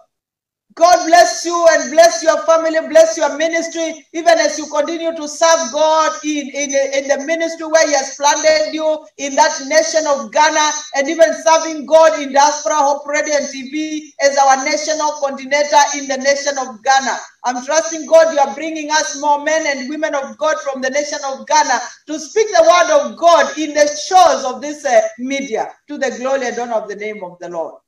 God 0.75 1.05
bless 1.05 1.43
you 1.43 1.67
and 1.71 1.91
bless 1.91 2.23
your 2.23 2.37
family, 2.45 2.79
bless 2.87 3.17
your 3.17 3.35
ministry, 3.37 4.07
even 4.13 4.39
as 4.39 4.57
you 4.57 4.65
continue 4.67 5.13
to 5.13 5.27
serve 5.27 5.69
God 5.73 6.11
in, 6.23 6.47
in, 6.47 6.69
in 6.71 7.07
the 7.09 7.25
ministry 7.25 7.65
where 7.67 7.85
He 7.87 7.93
has 7.93 8.15
planted 8.15 8.73
you 8.73 9.05
in 9.17 9.35
that 9.35 9.51
nation 9.67 10.07
of 10.07 10.31
Ghana, 10.31 10.71
and 10.95 11.09
even 11.09 11.33
serving 11.43 11.85
God 11.85 12.21
in 12.21 12.31
Diaspora 12.31 12.75
Hope 12.75 13.05
Radio 13.05 13.35
and 13.35 13.47
TV 13.47 14.11
as 14.21 14.37
our 14.37 14.63
national 14.63 15.11
coordinator 15.19 15.83
in 15.97 16.07
the 16.07 16.17
nation 16.17 16.57
of 16.57 16.81
Ghana. 16.83 17.17
I'm 17.43 17.65
trusting 17.65 18.05
God 18.05 18.33
you 18.33 18.39
are 18.39 18.55
bringing 18.55 18.91
us 18.91 19.19
more 19.19 19.43
men 19.43 19.65
and 19.67 19.89
women 19.89 20.15
of 20.15 20.37
God 20.37 20.55
from 20.61 20.81
the 20.81 20.89
nation 20.89 21.19
of 21.25 21.45
Ghana 21.47 21.79
to 22.07 22.17
speak 22.17 22.47
the 22.47 22.63
word 22.63 23.01
of 23.01 23.17
God 23.17 23.57
in 23.57 23.73
the 23.73 23.87
shores 23.87 24.45
of 24.45 24.61
this 24.61 24.85
uh, 24.85 25.01
media 25.19 25.73
to 25.89 25.97
the 25.97 26.15
glory 26.17 26.47
and 26.47 26.59
honor 26.59 26.75
of 26.75 26.87
the 26.87 26.95
name 26.95 27.21
of 27.25 27.37
the 27.39 27.49
Lord. 27.49 27.80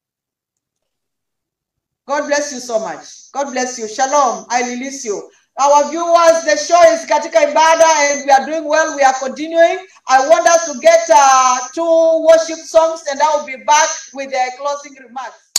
God 2.07 2.27
bless 2.27 2.51
you 2.51 2.59
so 2.59 2.79
much. 2.79 3.31
God 3.31 3.51
bless 3.51 3.79
you. 3.79 3.87
Shalom. 3.87 4.45
I 4.49 4.61
release 4.69 5.05
you. 5.05 5.29
Our 5.59 5.89
viewers, 5.91 6.43
the 6.45 6.57
show 6.57 6.81
is 6.91 7.05
Katika 7.05 7.53
Ibada 7.53 8.11
and 8.11 8.25
we 8.25 8.31
are 8.31 8.45
doing 8.45 8.67
well. 8.67 8.95
We 8.95 9.03
are 9.03 9.13
continuing. 9.13 9.85
I 10.07 10.27
want 10.27 10.47
us 10.47 10.71
to 10.71 10.79
get 10.79 10.99
uh, 11.13 11.59
two 11.73 12.27
worship 12.27 12.57
songs 12.65 13.03
and 13.09 13.21
I 13.21 13.37
will 13.37 13.45
be 13.45 13.63
back 13.63 13.89
with 14.13 14.31
the 14.31 14.51
closing 14.57 14.95
remarks. 15.05 15.51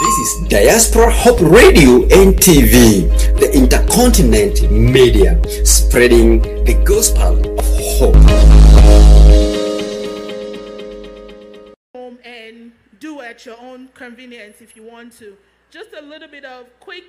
This 0.00 0.16
is 0.18 0.48
Diaspora 0.48 1.12
Hope 1.12 1.40
Radio 1.42 2.04
and 2.04 2.34
TV, 2.34 3.06
the 3.38 3.50
intercontinent 3.54 4.70
media, 4.72 5.38
spreading 5.66 6.40
the 6.64 6.82
gospel 6.84 7.36
of 7.58 7.66
hope. 7.98 9.19
At 13.22 13.44
your 13.46 13.58
own 13.60 13.88
convenience 13.94 14.60
if 14.60 14.76
you 14.76 14.82
want 14.82 15.16
to. 15.18 15.36
Just 15.70 15.90
a 15.96 16.02
little 16.02 16.28
bit 16.28 16.44
of 16.44 16.66
quick 16.80 17.04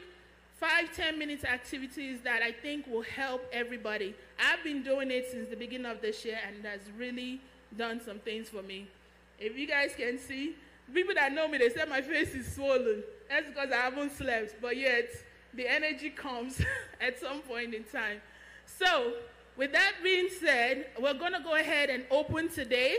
five, 0.60 0.96
ten 0.96 1.18
minutes 1.18 1.44
activities 1.44 2.20
that 2.24 2.44
I 2.44 2.52
think 2.52 2.86
will 2.86 3.02
help 3.02 3.44
everybody. 3.52 4.14
I've 4.40 4.64
been 4.64 4.84
doing 4.84 5.10
it 5.10 5.28
since 5.32 5.50
the 5.50 5.56
beginning 5.56 5.88
of 5.88 6.02
this 6.02 6.24
year 6.24 6.38
and 6.48 6.64
has 6.66 6.82
really 6.98 7.42
done 7.76 8.00
some 8.06 8.20
things 8.20 8.50
for 8.50 8.62
me. 8.62 8.88
If 9.40 9.58
you 9.58 9.66
guys 9.66 9.94
can 9.98 10.20
see, 10.20 10.56
people 10.94 11.16
that 11.16 11.34
know 11.34 11.48
me, 11.48 11.58
they 11.58 11.70
say 11.70 11.84
my 11.90 12.02
face 12.02 12.36
is 12.36 12.54
swollen. 12.54 13.04
That's 13.28 13.48
because 13.48 13.72
I 13.72 13.78
haven't 13.78 14.16
slept, 14.16 14.62
but 14.62 14.78
yet 14.78 15.10
the 15.54 15.68
energy 15.68 16.12
comes 16.12 16.62
at 17.02 17.20
some 17.20 17.40
point 17.42 17.74
in 17.74 17.84
time. 17.86 18.22
So, 18.66 19.14
with 19.58 19.72
that 19.74 19.94
being 20.04 20.30
said, 20.40 20.88
we're 21.00 21.14
going 21.14 21.34
to 21.34 21.42
go 21.42 21.56
ahead 21.56 21.90
and 21.90 22.04
open 22.12 22.50
today. 22.50 22.98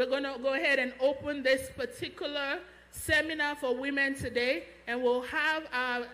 We're 0.00 0.06
going 0.06 0.22
to 0.22 0.36
go 0.42 0.54
ahead 0.54 0.78
and 0.78 0.94
open 0.98 1.42
this 1.42 1.68
particular 1.76 2.60
seminar 2.90 3.54
for 3.56 3.76
women 3.76 4.14
today, 4.14 4.64
and 4.86 5.02
we'll 5.02 5.20
have 5.20 5.64
our, 5.74 6.06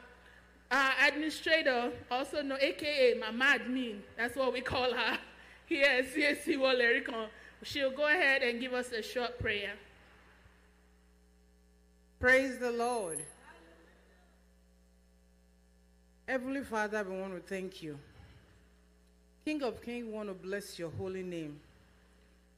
our 0.72 0.92
administrator, 1.06 1.92
also 2.10 2.42
known 2.42 2.58
AKA 2.60 3.20
Mama 3.20 3.58
Admin, 3.60 3.98
that's 4.16 4.34
what 4.34 4.52
we 4.52 4.60
call 4.60 4.92
her 4.92 5.18
here 5.66 5.86
at 5.86 6.12
CSC 6.12 6.56
Walericon. 6.56 7.28
She'll 7.62 7.92
go 7.92 8.08
ahead 8.08 8.42
and 8.42 8.60
give 8.60 8.72
us 8.72 8.90
a 8.90 9.04
short 9.04 9.38
prayer. 9.38 9.74
Praise 12.18 12.58
the 12.58 12.72
Lord. 12.72 13.20
Heavenly 16.26 16.64
Father, 16.64 17.04
we 17.08 17.20
want 17.20 17.36
to 17.36 17.40
thank 17.40 17.84
you. 17.84 17.96
King 19.44 19.62
of 19.62 19.80
Kings, 19.80 20.06
we 20.06 20.12
want 20.12 20.28
to 20.28 20.34
bless 20.34 20.76
your 20.76 20.90
holy 20.98 21.22
name. 21.22 21.60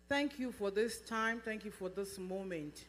Thank 0.08 0.38
you 0.38 0.52
for 0.52 0.70
this 0.70 1.00
time. 1.00 1.42
Thank 1.44 1.66
you 1.66 1.70
for 1.70 1.90
this 1.90 2.18
moment. 2.18 2.84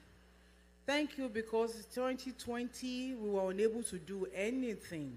Thank 0.86 1.18
you 1.18 1.28
because 1.28 1.74
2020 1.94 3.16
we 3.16 3.30
were 3.30 3.52
unable 3.52 3.84
to 3.84 3.98
do 3.98 4.26
anything. 4.34 5.12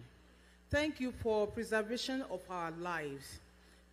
Thank 0.69 0.99
you 0.99 1.13
for 1.13 1.47
preservation 1.47 2.25
of 2.29 2.41
our 2.51 2.73
lives. 2.73 3.39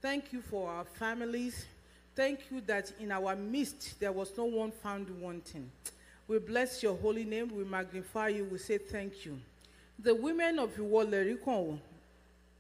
Thank 0.01 0.33
you 0.33 0.41
for 0.41 0.71
our 0.71 0.85
families. 0.85 1.67
Thank 2.15 2.39
you 2.49 2.61
that 2.61 2.91
in 2.99 3.11
our 3.11 3.35
midst 3.35 3.99
there 3.99 4.11
was 4.11 4.35
no 4.35 4.45
one 4.45 4.71
found 4.71 5.07
wanting. 5.21 5.69
We 6.27 6.39
bless 6.39 6.81
your 6.81 6.97
holy 6.97 7.25
name. 7.25 7.55
We 7.55 7.63
magnify 7.63 8.29
you. 8.29 8.45
We 8.45 8.57
say 8.57 8.79
thank 8.79 9.23
you. 9.23 9.39
The 9.99 10.15
women 10.15 10.57
of 10.57 10.75
the 10.75 10.83
world, 10.83 11.11
Iwolerikon, 11.11 11.77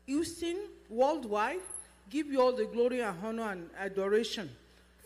Houston, 0.05 0.57
worldwide, 0.89 1.61
give 2.11 2.27
you 2.27 2.39
all 2.39 2.51
the 2.51 2.65
glory 2.65 3.01
and 3.01 3.17
honor 3.23 3.51
and 3.51 3.69
adoration 3.79 4.49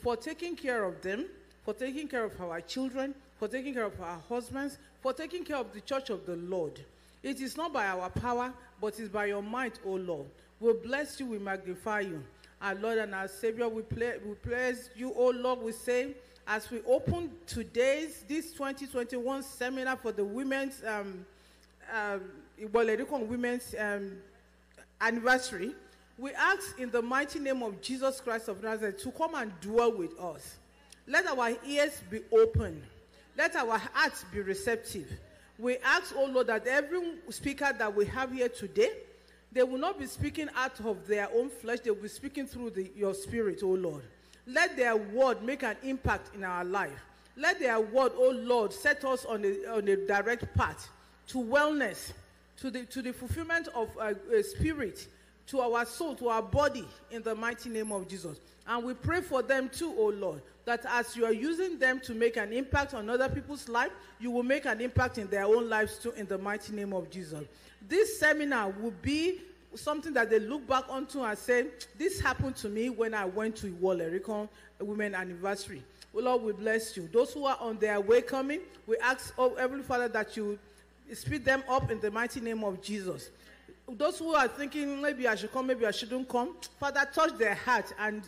for 0.03 0.17
taking 0.17 0.55
care 0.55 0.83
of 0.83 1.01
them, 1.01 1.25
for 1.63 1.73
taking 1.73 2.09
care 2.09 2.25
of 2.25 2.39
our 2.41 2.59
children, 2.59 3.15
for 3.39 3.47
taking 3.47 3.73
care 3.73 3.85
of 3.85 3.99
our 4.01 4.19
husbands, 4.27 4.77
for 5.01 5.13
taking 5.13 5.45
care 5.45 5.55
of 5.55 5.73
the 5.73 5.79
church 5.79 6.09
of 6.09 6.25
the 6.25 6.35
Lord. 6.35 6.79
It 7.23 7.39
is 7.39 7.55
not 7.55 7.71
by 7.71 7.87
our 7.87 8.09
power, 8.09 8.53
but 8.81 8.99
it's 8.99 9.07
by 9.07 9.27
your 9.27 9.41
might, 9.41 9.79
O 9.85 9.93
Lord. 9.93 10.25
We 10.59 10.73
bless 10.73 11.21
you, 11.21 11.27
we 11.27 11.39
magnify 11.39 12.01
you. 12.01 12.21
Our 12.61 12.75
Lord 12.75 12.97
and 12.97 13.15
our 13.15 13.29
Savior, 13.29 13.69
we, 13.69 13.81
we 13.81 14.33
praise 14.41 14.89
you, 14.95 15.13
O 15.15 15.29
Lord. 15.29 15.61
We 15.61 15.71
say, 15.71 16.15
as 16.45 16.69
we 16.69 16.81
open 16.85 17.31
today's, 17.47 18.25
this 18.27 18.51
2021 18.51 19.43
seminar 19.43 19.95
for 19.95 20.11
the 20.11 20.25
women's, 20.25 20.81
um, 20.85 21.25
um, 21.93 22.21
Women's 22.61 23.73
um, 23.79 24.17
anniversary, 24.99 25.75
we 26.17 26.31
ask 26.33 26.79
in 26.79 26.91
the 26.91 27.01
mighty 27.01 27.39
name 27.39 27.63
of 27.63 27.81
Jesus 27.81 28.21
Christ 28.21 28.47
of 28.47 28.61
Nazareth 28.61 29.01
to 29.03 29.11
come 29.11 29.35
and 29.35 29.51
dwell 29.61 29.91
with 29.91 30.19
us. 30.19 30.57
Let 31.07 31.25
our 31.27 31.51
ears 31.67 32.01
be 32.09 32.21
open. 32.31 32.81
Let 33.37 33.55
our 33.55 33.77
hearts 33.77 34.23
be 34.31 34.41
receptive. 34.41 35.11
We 35.57 35.77
ask, 35.77 36.13
oh 36.15 36.25
Lord, 36.25 36.47
that 36.47 36.67
every 36.67 37.15
speaker 37.29 37.73
that 37.77 37.95
we 37.95 38.05
have 38.05 38.31
here 38.31 38.49
today, 38.49 38.91
they 39.51 39.63
will 39.63 39.77
not 39.77 39.99
be 39.99 40.05
speaking 40.05 40.49
out 40.55 40.79
of 40.81 41.07
their 41.07 41.29
own 41.33 41.49
flesh, 41.49 41.79
they 41.81 41.91
will 41.91 42.01
be 42.01 42.07
speaking 42.07 42.47
through 42.47 42.71
the, 42.71 42.91
your 42.95 43.13
spirit, 43.13 43.61
oh 43.63 43.69
Lord. 43.69 44.03
Let 44.45 44.75
their 44.75 44.95
word 44.95 45.41
make 45.43 45.63
an 45.63 45.77
impact 45.83 46.35
in 46.35 46.43
our 46.43 46.65
life. 46.65 46.91
Let 47.35 47.59
their 47.59 47.79
word, 47.79 48.11
oh 48.15 48.31
Lord, 48.31 48.73
set 48.73 49.03
us 49.05 49.25
on 49.25 49.43
a, 49.45 49.75
on 49.75 49.87
a 49.87 49.95
direct 49.95 50.53
path 50.55 50.89
to 51.27 51.37
wellness, 51.37 52.11
to 52.57 52.69
the, 52.69 52.85
to 52.85 53.01
the 53.01 53.13
fulfillment 53.13 53.67
of 53.75 53.89
uh, 53.99 54.13
a 54.35 54.43
spirit, 54.43 55.07
to 55.47 55.59
our 55.61 55.85
soul, 55.85 56.15
to 56.15 56.29
our 56.29 56.41
body, 56.41 56.85
in 57.11 57.21
the 57.21 57.35
mighty 57.35 57.69
name 57.69 57.91
of 57.91 58.07
Jesus. 58.07 58.39
And 58.67 58.85
we 58.85 58.93
pray 58.93 59.21
for 59.21 59.41
them 59.41 59.69
too, 59.69 59.93
O 59.97 60.07
Lord, 60.07 60.41
that 60.65 60.85
as 60.87 61.15
you 61.15 61.25
are 61.25 61.33
using 61.33 61.77
them 61.77 61.99
to 62.01 62.13
make 62.13 62.37
an 62.37 62.53
impact 62.53 62.93
on 62.93 63.09
other 63.09 63.27
people's 63.27 63.67
life, 63.67 63.91
you 64.19 64.31
will 64.31 64.43
make 64.43 64.65
an 64.65 64.79
impact 64.79 65.17
in 65.17 65.27
their 65.27 65.43
own 65.43 65.69
lives 65.69 65.97
too, 65.97 66.11
in 66.11 66.25
the 66.27 66.37
mighty 66.37 66.73
name 66.73 66.93
of 66.93 67.09
Jesus. 67.09 67.43
This 67.87 68.19
seminar 68.19 68.69
will 68.69 68.93
be 69.01 69.41
something 69.75 70.13
that 70.13 70.29
they 70.29 70.39
look 70.39 70.65
back 70.67 70.85
onto 70.89 71.21
and 71.23 71.37
say, 71.37 71.67
This 71.97 72.19
happened 72.21 72.55
to 72.57 72.69
me 72.69 72.89
when 72.89 73.13
I 73.13 73.25
went 73.25 73.57
to 73.57 73.67
Iwolerikon 73.67 74.47
Women 74.79 75.15
Anniversary. 75.15 75.83
Lord, 76.13 76.43
we 76.43 76.53
bless 76.53 76.95
you. 76.95 77.09
Those 77.11 77.33
who 77.33 77.45
are 77.45 77.57
on 77.59 77.77
their 77.79 77.99
way 77.99 78.21
coming, 78.21 78.61
we 78.85 78.97
ask, 78.97 79.33
oh, 79.37 79.55
Heavenly 79.55 79.83
Father, 79.83 80.07
that 80.09 80.37
you 80.37 80.59
speed 81.11 81.43
them 81.43 81.63
up 81.67 81.89
in 81.89 81.99
the 81.99 82.11
mighty 82.11 82.39
name 82.39 82.63
of 82.63 82.81
Jesus. 82.81 83.29
Those 83.97 84.19
who 84.19 84.33
are 84.33 84.47
thinking 84.47 85.01
maybe 85.01 85.27
I 85.27 85.35
should 85.35 85.51
come, 85.51 85.67
maybe 85.67 85.85
I 85.85 85.91
shouldn't 85.91 86.27
come, 86.27 86.55
Father, 86.79 87.07
touch 87.13 87.37
their 87.37 87.55
heart 87.55 87.93
and 87.99 88.23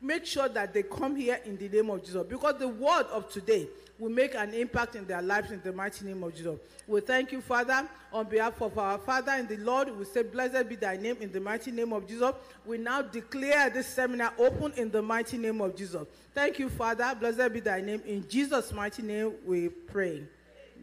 make 0.00 0.26
sure 0.26 0.48
that 0.48 0.72
they 0.72 0.82
come 0.82 1.16
here 1.16 1.40
in 1.44 1.56
the 1.56 1.68
name 1.68 1.90
of 1.90 2.04
Jesus. 2.04 2.26
Because 2.28 2.58
the 2.58 2.68
word 2.68 3.06
of 3.12 3.30
today 3.30 3.68
will 3.98 4.10
make 4.10 4.34
an 4.34 4.52
impact 4.52 4.94
in 4.94 5.06
their 5.06 5.22
lives 5.22 5.50
in 5.50 5.60
the 5.62 5.72
mighty 5.72 6.04
name 6.04 6.22
of 6.22 6.34
Jesus. 6.34 6.58
We 6.86 7.00
thank 7.00 7.32
you, 7.32 7.40
Father, 7.40 7.88
on 8.12 8.26
behalf 8.26 8.60
of 8.60 8.78
our 8.78 8.98
Father 8.98 9.32
in 9.32 9.46
the 9.46 9.56
Lord. 9.56 9.96
We 9.96 10.04
say, 10.04 10.22
Blessed 10.22 10.68
be 10.68 10.76
thy 10.76 10.96
name 10.96 11.16
in 11.20 11.32
the 11.32 11.40
mighty 11.40 11.70
name 11.70 11.92
of 11.92 12.06
Jesus. 12.06 12.32
We 12.64 12.78
now 12.78 13.02
declare 13.02 13.70
this 13.70 13.86
seminar 13.86 14.32
open 14.38 14.72
in 14.76 14.90
the 14.90 15.02
mighty 15.02 15.38
name 15.38 15.60
of 15.60 15.76
Jesus. 15.76 16.06
Thank 16.34 16.58
you, 16.58 16.68
Father. 16.68 17.16
Blessed 17.18 17.52
be 17.52 17.60
thy 17.60 17.80
name. 17.80 18.02
In 18.06 18.28
Jesus' 18.28 18.72
mighty 18.72 19.02
name 19.02 19.32
we 19.46 19.68
pray. 19.68 20.22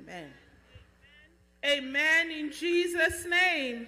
Amen. 0.02 0.30
Amen. 1.66 2.32
In 2.32 2.52
Jesus' 2.52 3.26
name. 3.26 3.88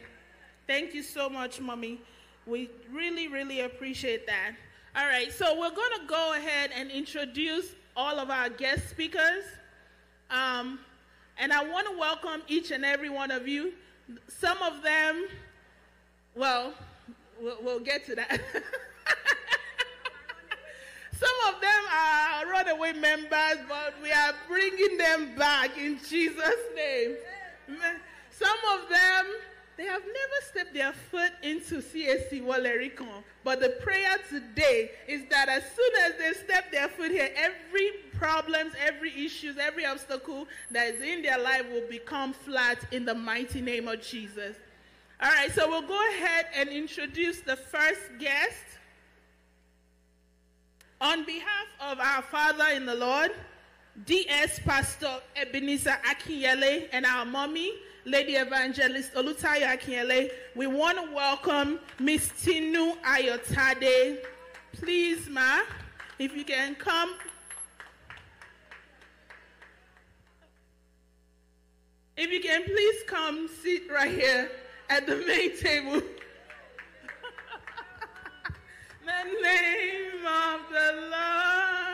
Thank 0.68 0.96
you 0.96 1.04
so 1.04 1.30
much, 1.30 1.62
Mommy. 1.62 2.02
We 2.48 2.72
really, 2.92 3.28
really 3.28 3.62
appreciate 3.62 4.26
that. 4.26 4.54
All 4.96 5.06
right, 5.06 5.32
so 5.32 5.60
we're 5.60 5.76
going 5.76 6.00
to 6.00 6.08
go 6.08 6.34
ahead 6.36 6.72
and 6.76 6.90
introduce 6.90 7.68
all 7.96 8.18
of 8.18 8.32
our 8.32 8.50
guest 8.50 8.90
speakers. 8.90 9.44
Um, 10.32 10.80
and 11.38 11.54
I 11.54 11.64
want 11.64 11.88
to 11.88 11.98
welcome 11.98 12.42
each 12.48 12.72
and 12.72 12.84
every 12.84 13.10
one 13.10 13.30
of 13.30 13.48
you. 13.48 13.74
Some 14.28 14.58
of 14.64 14.82
them, 14.82 15.28
well, 16.36 16.74
we'll, 17.40 17.58
we'll 17.62 17.80
get 17.80 18.04
to 18.08 18.16
that. 18.16 18.42
Some 21.14 21.54
of 21.54 21.62
them 21.62 21.84
are 21.94 22.50
runaway 22.50 22.94
members, 22.94 23.60
but 23.70 23.94
we 24.02 24.12
are 24.12 24.34
bringing 24.48 24.98
them 24.98 25.36
back 25.38 25.78
in 25.78 26.00
Jesus' 26.10 26.56
name. 26.76 27.18
Some 28.32 28.58
of 28.74 28.90
them 28.90 29.26
they 29.78 29.86
have 29.86 30.02
never 30.02 30.46
stepped 30.50 30.74
their 30.74 30.94
foot 30.94 31.32
into 31.44 31.82
CAC 31.82 32.42
Wolerikon. 32.42 33.24
But 33.44 33.60
the 33.60 33.70
prayer 33.82 34.16
today 34.30 34.92
is 35.08 35.24
that 35.30 35.50
as 35.50 35.64
soon 35.76 35.92
as 36.04 36.14
they 36.18 36.34
step 36.46 36.72
their 36.72 36.88
foot 36.88 37.12
here, 37.12 37.30
every 37.36 37.92
problems, 38.14 38.74
every 38.80 39.12
issues, 39.26 39.58
every 39.58 39.86
obstacle 39.86 40.48
that 40.72 40.96
is 40.96 41.02
in 41.02 41.22
their 41.22 41.40
life 41.40 41.66
will 41.72 41.88
become 41.90 42.34
flat 42.34 42.80
in 42.92 43.06
the 43.06 43.14
mighty 43.14 43.62
name 43.62 43.88
of 43.88 44.02
Jesus. 44.02 44.56
All 45.22 45.30
right, 45.30 45.52
so 45.52 45.68
we'll 45.70 45.88
go 45.88 46.00
ahead 46.12 46.48
and 46.56 46.70
introduce 46.70 47.42
the 47.42 47.56
first 47.56 48.02
guest. 48.20 48.64
On 51.02 51.26
behalf 51.26 51.68
of 51.82 52.00
our 52.00 52.22
Father 52.22 52.66
in 52.74 52.86
the 52.86 52.96
Lord, 52.96 53.32
DS 54.06 54.60
Pastor 54.60 55.20
Ebenezer 55.36 55.98
Akinyele 56.06 56.90
and 56.92 57.06
our 57.06 57.26
mommy, 57.26 57.74
Lady 58.06 58.36
Evangelist 58.36 59.16
Olutayo 59.16 59.66
Akinyele, 59.66 60.30
we 60.56 60.68
want 60.68 60.96
to 61.04 61.12
welcome 61.12 61.80
Miss 62.00 62.30
Tinu 62.30 62.96
Ayotade. 63.02 64.20
Please, 64.74 65.28
ma, 65.28 65.62
if 66.20 66.36
you 66.36 66.44
can 66.44 66.76
come. 66.76 67.16
If 72.16 72.32
you 72.32 72.42
can 72.42 72.64
please 72.64 73.02
come 73.08 73.50
sit 73.64 73.92
right 73.92 74.12
here 74.12 74.52
at 74.90 75.08
the 75.08 75.16
main 75.16 75.58
table. 75.58 76.00
the 79.04 79.24
name 79.42 80.26
of 80.28 80.62
the 80.72 81.10
Lord. 81.10 81.85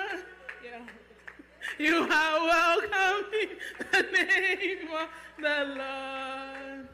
You 1.80 2.08
are 2.12 2.40
welcome 2.44 3.32
in 3.42 3.50
the 3.92 4.02
name 4.12 4.88
of 4.94 5.10
the 5.40 5.76
Lord. 5.78 6.88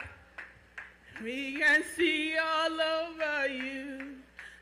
We 1.23 1.57
can 1.57 1.83
see 1.95 2.35
all 2.37 2.79
over 2.79 3.47
you 3.47 4.17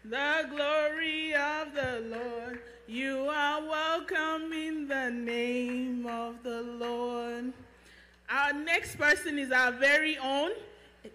the 0.06 0.48
glory 0.50 1.34
of 1.34 1.74
the 1.74 2.04
Lord. 2.10 2.60
You 2.88 3.28
are 3.30 3.62
welcome 3.62 4.54
in 4.54 4.88
the 4.88 5.12
name 5.12 6.08
of 6.08 6.42
the 6.44 6.62
Lord. 6.62 7.52
Our 8.30 8.54
next 8.54 8.98
person 8.98 9.38
is 9.38 9.52
our 9.52 9.72
very 9.74 10.18
own, 10.18 10.52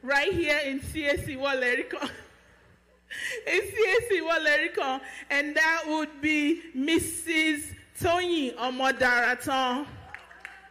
right 0.02 0.32
here 0.32 0.60
in 0.64 0.80
CSC 0.80 1.38
Walericon. 1.38 2.10
in 3.46 3.60
CSC 3.60 4.20
Walericon, 4.20 5.00
and 5.30 5.56
that 5.56 5.84
would 5.88 6.20
be 6.20 6.62
Mrs. 6.76 7.74
Tony 8.00 8.52
Omodaraton. 8.52 9.86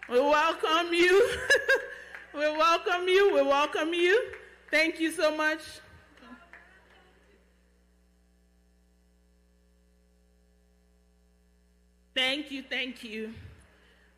We 0.10 0.20
welcome 0.20 0.92
you. 0.92 1.30
we 2.34 2.40
welcome 2.40 3.08
you. 3.08 3.36
We 3.36 3.44
welcome 3.44 3.94
you. 3.94 4.32
Thank 4.72 5.00
you 5.00 5.12
so 5.12 5.36
much. 5.36 5.60
Thank 12.16 12.50
you, 12.50 12.64
thank 12.64 13.04
you. 13.04 13.32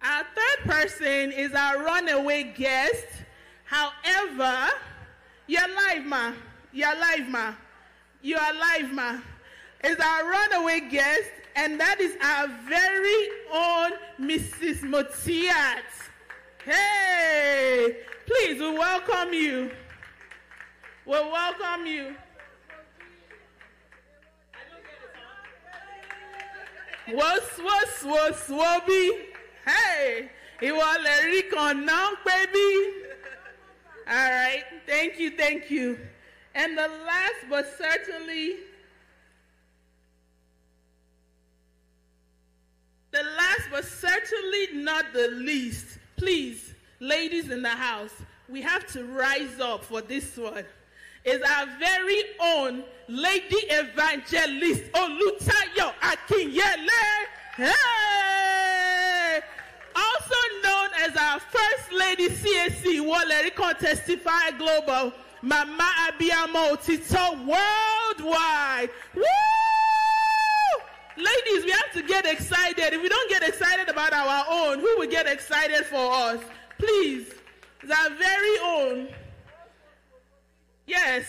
Our 0.02 0.24
third 0.24 0.71
person 0.71 1.32
is 1.34 1.54
our 1.54 1.84
runaway 1.84 2.54
guest. 2.56 3.06
However, 3.65 4.69
you're 5.47 5.76
live, 5.76 6.06
ma. 6.06 6.32
You're 6.71 6.97
live, 6.97 7.28
ma. 7.28 7.54
You're 8.21 8.39
live, 8.39 8.93
ma. 8.93 9.19
Is 9.84 9.97
our 10.00 10.30
runaway 10.32 10.80
guest, 10.89 11.30
and 11.55 11.79
that 11.79 11.99
is 11.99 12.15
our 12.21 12.47
very 12.67 13.27
own 13.51 13.91
Mrs. 14.19 14.81
Motiat. 14.83 15.83
Hey, 16.65 17.97
please, 18.25 18.59
we 18.59 18.69
welcome 18.77 19.33
you. 19.33 19.71
We 21.05 21.11
welcome 21.13 21.85
you. 21.85 22.15
Wos, 27.11 27.41
wos, 27.59 28.03
wos, 28.05 28.47
wobi. 28.47 29.11
Hey, 29.65 30.29
ìwọ 30.61 30.89
lè 31.03 31.15
rí 31.31 31.41
kan 31.51 31.85
náà 31.85 32.15
baby. 32.23 32.93
All 34.07 34.29
right, 34.29 34.63
thank 34.85 35.19
you, 35.19 35.31
thank 35.37 35.69
you. 35.71 35.97
And 36.53 36.77
the 36.77 36.87
last 36.87 37.41
but 37.49 37.65
certainly 37.77 38.57
The 43.12 43.24
last 43.24 43.62
but 43.69 43.84
certainly 43.84 44.67
not 44.84 45.12
the 45.13 45.28
least, 45.30 45.97
please, 46.15 46.74
ladies 47.02 47.50
in 47.52 47.62
the 47.62 47.69
house, 47.69 48.13
we 48.47 48.62
have 48.62 48.88
to 48.93 49.04
rise 49.04 49.60
up 49.60 49.84
for 49.84 50.02
this 50.02 50.38
one. 50.38 50.63
Is 51.26 51.41
our 51.41 51.67
very 51.78 52.24
own 52.39 52.84
Lady 53.10 53.58
Evangelist 53.69 54.84
Olutayo 54.93 55.93
Akinyele. 56.02 57.28
Hey! 57.58 59.39
Also 59.93 60.36
known 60.63 60.89
as 61.02 61.15
our 61.17 61.39
First 61.41 61.91
Lady 61.91 62.30
CSC 62.30 63.02
Walericon 63.02 63.78
Testify 63.78 64.52
Global, 64.58 65.13
Mama 65.41 65.91
Abiyamo 66.08 66.84
Tito 66.84 67.34
Worldwide. 67.45 68.89
Woo! 69.15 69.24
Ladies, 71.21 71.65
we 71.65 71.71
have 71.71 71.91
to 71.93 72.01
get 72.01 72.25
excited. 72.25 72.93
If 72.93 73.01
we 73.01 73.07
don't 73.07 73.29
get 73.29 73.43
excited 73.43 73.89
about 73.89 74.12
our 74.12 74.45
own, 74.49 74.79
who 74.79 74.97
will 74.97 75.07
get 75.07 75.27
excited 75.27 75.86
for 75.86 76.12
us? 76.12 76.39
Please. 76.79 77.27
Our 77.84 78.10
very 78.12 78.57
own. 78.63 79.07
Yes. 80.88 81.25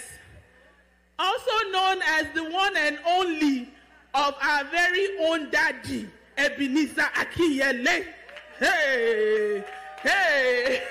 Also 1.19 1.51
known 1.71 2.01
as 2.07 2.27
the 2.35 2.45
one 2.45 2.77
and 2.77 2.99
only 3.07 3.69
of 4.15 4.35
our 4.41 4.65
very 4.65 5.09
own 5.21 5.51
daddy, 5.51 6.09
Ebenezer 6.39 7.03
Akinyele. 7.15 8.07
Hey, 8.59 9.65
hey, 10.03 10.83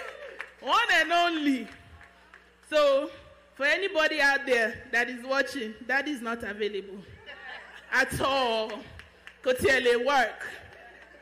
one 0.62 0.88
and 0.94 1.12
only. 1.12 1.68
So, 2.70 3.10
for 3.56 3.66
anybody 3.66 4.22
out 4.22 4.46
there 4.46 4.84
that 4.92 5.10
is 5.10 5.24
watching, 5.26 5.74
that 5.88 6.08
is 6.08 6.22
not 6.22 6.44
available 6.44 6.98
at 7.92 8.22
all. 8.22 8.72
Kò 9.44 9.54
tiẹ̀ 9.58 9.82
lè 9.86 10.06
work. 10.06 10.48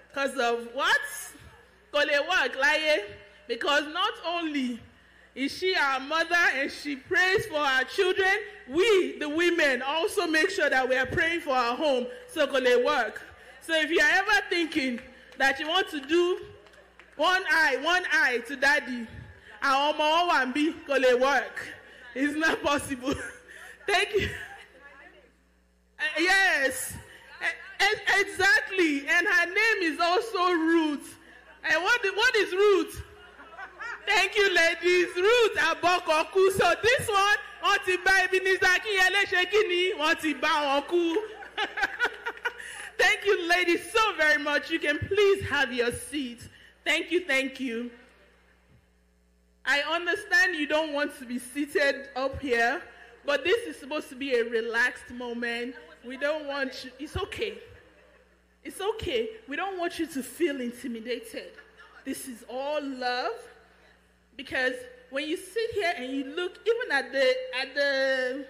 Because 0.09 0.37
of 0.37 0.67
what? 0.73 1.01
Kò 1.93 2.05
lè 2.05 2.27
work 2.27 2.55
láyé. 2.57 3.03
Because 3.47 3.85
not 3.87 4.13
only 4.25 4.79
Is 5.35 5.57
she 5.57 5.75
our 5.75 5.99
mother 6.01 6.35
and 6.55 6.71
she 6.71 6.95
prays 6.95 7.45
for 7.45 7.59
our 7.59 7.83
children? 7.85 8.29
We, 8.67 9.19
the 9.19 9.29
women, 9.29 9.81
also 9.81 10.27
make 10.27 10.49
sure 10.49 10.69
that 10.69 10.87
we 10.89 10.97
are 10.97 11.05
praying 11.05 11.41
for 11.41 11.51
our 11.55 11.75
home 11.77 12.07
so 12.27 12.45
can 12.47 12.63
they 12.63 12.75
work. 12.83 13.21
So 13.61 13.73
if 13.75 13.89
you 13.89 13.99
are 14.01 14.11
ever 14.11 14.45
thinking 14.49 14.99
that 15.37 15.59
you 15.59 15.67
want 15.69 15.87
to 15.91 16.01
do 16.01 16.39
one 17.15 17.43
eye, 17.49 17.77
one 17.81 18.03
eye 18.11 18.39
to 18.47 18.55
daddy, 18.55 19.07
our 19.61 19.93
ọmọ 19.93 20.27
one 20.27 20.51
be 20.51 20.73
can 20.85 21.01
they 21.01 21.13
work? 21.13 21.67
It's 22.15 22.35
not 22.35 22.61
possible. 22.63 23.13
Thank 23.87 24.13
you. 24.15 24.29
Yes, 26.19 26.93
exactly. 28.17 29.07
And 29.07 29.27
her 29.27 29.45
name 29.45 29.93
is 29.93 29.99
also 29.99 30.51
Ruth. 30.51 31.17
And 31.63 31.83
what, 31.83 32.01
what 32.15 32.35
is 32.35 32.51
Ruth? 32.51 33.03
Thank 34.05 34.35
you, 34.35 34.53
ladies. 34.55 35.07
Ruth 35.15 35.55
Abokoku. 35.57 36.51
So 36.51 36.73
this 36.81 37.07
one, 37.07 37.37
wọ́n 37.63 37.85
ti 37.85 37.97
bá 37.97 38.23
Ebenezer. 38.25 38.65
Thank 42.97 43.25
you, 43.25 43.47
ladies, 43.47 43.91
so 43.91 44.13
very 44.17 44.41
much. 44.41 44.69
You 44.69 44.79
can 44.79 44.97
please 44.99 45.43
have 45.45 45.71
your 45.71 45.91
seat. 45.91 46.41
Thank 46.85 47.11
you, 47.11 47.25
thank 47.25 47.59
you. 47.59 47.91
I 49.65 49.81
understand 49.81 50.55
you 50.55 50.67
don't 50.67 50.93
want 50.93 51.17
to 51.19 51.25
be 51.25 51.37
seated 51.39 52.09
up 52.15 52.41
here, 52.41 52.81
but 53.25 53.43
this 53.43 53.67
is 53.67 53.77
supposed 53.79 54.09
to 54.09 54.15
be 54.15 54.33
a 54.35 54.43
relaxed 54.43 55.11
moment. 55.11 55.75
We 56.05 56.17
don't 56.17 56.47
want 56.47 56.83
you, 56.83 56.91
it's 56.99 57.17
okay. 57.17 57.57
It's 58.63 58.81
okay. 58.81 59.29
We 59.47 59.55
don't 59.55 59.77
want 59.77 59.99
you 59.99 60.07
to 60.07 60.23
feel 60.23 60.59
intimidated. 60.61 61.51
This 62.05 62.27
is 62.27 62.43
all 62.49 62.81
love 62.83 63.33
because 64.35 64.73
when 65.09 65.27
you 65.27 65.37
sit 65.37 65.71
here 65.73 65.93
and 65.97 66.11
you 66.11 66.25
look 66.25 66.59
even 66.65 66.91
at 66.91 67.11
the 67.11 67.33
at 67.59 67.75
the 67.75 68.45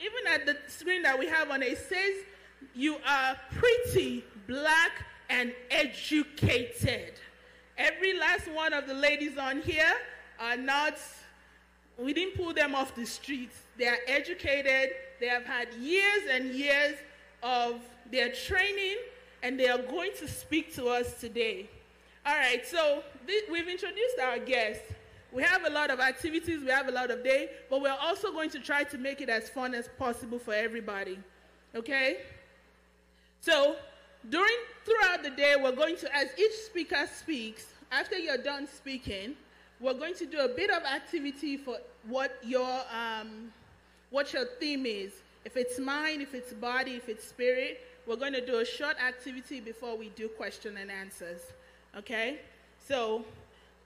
even 0.00 0.26
at 0.32 0.46
the 0.46 0.56
screen 0.68 1.02
that 1.02 1.18
we 1.18 1.26
have 1.26 1.50
on 1.50 1.62
it, 1.62 1.72
it 1.72 1.78
says 1.78 2.24
you 2.74 2.96
are 3.06 3.36
pretty, 3.52 4.24
black, 4.46 5.04
and 5.30 5.52
educated. 5.70 7.14
Every 7.78 8.18
last 8.18 8.50
one 8.52 8.72
of 8.72 8.86
the 8.86 8.94
ladies 8.94 9.38
on 9.38 9.62
here 9.62 9.92
are 10.40 10.56
not, 10.56 10.98
we 11.98 12.12
didn't 12.12 12.36
pull 12.36 12.52
them 12.52 12.74
off 12.74 12.94
the 12.94 13.06
streets. 13.06 13.56
They 13.78 13.86
are 13.86 13.98
educated, 14.06 14.90
they 15.22 15.28
have 15.28 15.44
had 15.44 15.72
years 15.74 16.22
and 16.32 16.50
years 16.50 16.96
of 17.44 17.80
their 18.10 18.32
training, 18.32 18.96
and 19.44 19.58
they 19.58 19.68
are 19.68 19.78
going 19.78 20.10
to 20.18 20.26
speak 20.26 20.74
to 20.74 20.86
us 20.86 21.20
today. 21.20 21.70
All 22.26 22.34
right, 22.34 22.66
so 22.66 23.04
th- 23.28 23.44
we've 23.48 23.68
introduced 23.68 24.18
our 24.20 24.40
guests. 24.40 24.82
We 25.30 25.44
have 25.44 25.64
a 25.64 25.70
lot 25.70 25.90
of 25.92 26.00
activities, 26.00 26.64
we 26.64 26.70
have 26.72 26.88
a 26.88 26.90
lot 26.90 27.12
of 27.12 27.22
day, 27.22 27.50
but 27.70 27.80
we're 27.80 27.96
also 28.00 28.32
going 28.32 28.50
to 28.50 28.58
try 28.58 28.82
to 28.82 28.98
make 28.98 29.20
it 29.20 29.28
as 29.28 29.48
fun 29.48 29.74
as 29.74 29.88
possible 29.96 30.40
for 30.40 30.54
everybody. 30.54 31.16
Okay? 31.76 32.18
So, 33.40 33.76
during 34.28 34.56
throughout 34.84 35.22
the 35.22 35.30
day, 35.30 35.54
we're 35.56 35.70
going 35.70 35.96
to, 35.98 36.16
as 36.16 36.36
each 36.36 36.54
speaker 36.66 37.08
speaks, 37.16 37.66
after 37.92 38.18
you're 38.18 38.38
done 38.38 38.66
speaking, 38.66 39.36
we're 39.78 39.94
going 39.94 40.14
to 40.14 40.26
do 40.26 40.40
a 40.40 40.48
bit 40.48 40.70
of 40.70 40.82
activity 40.82 41.56
for 41.56 41.78
what 42.08 42.38
your 42.42 42.82
um, 42.92 43.52
what 44.12 44.32
your 44.32 44.44
theme 44.60 44.86
is. 44.86 45.10
If 45.44 45.56
it's 45.56 45.80
mind, 45.80 46.22
if 46.22 46.34
it's 46.34 46.52
body, 46.52 46.92
if 46.92 47.08
it's 47.08 47.26
spirit, 47.26 47.80
we're 48.06 48.14
going 48.16 48.34
to 48.34 48.44
do 48.44 48.58
a 48.60 48.64
short 48.64 48.96
activity 49.04 49.58
before 49.58 49.96
we 49.96 50.10
do 50.10 50.28
question 50.28 50.76
and 50.76 50.88
answers. 50.90 51.40
Okay? 51.96 52.38
So, 52.86 53.24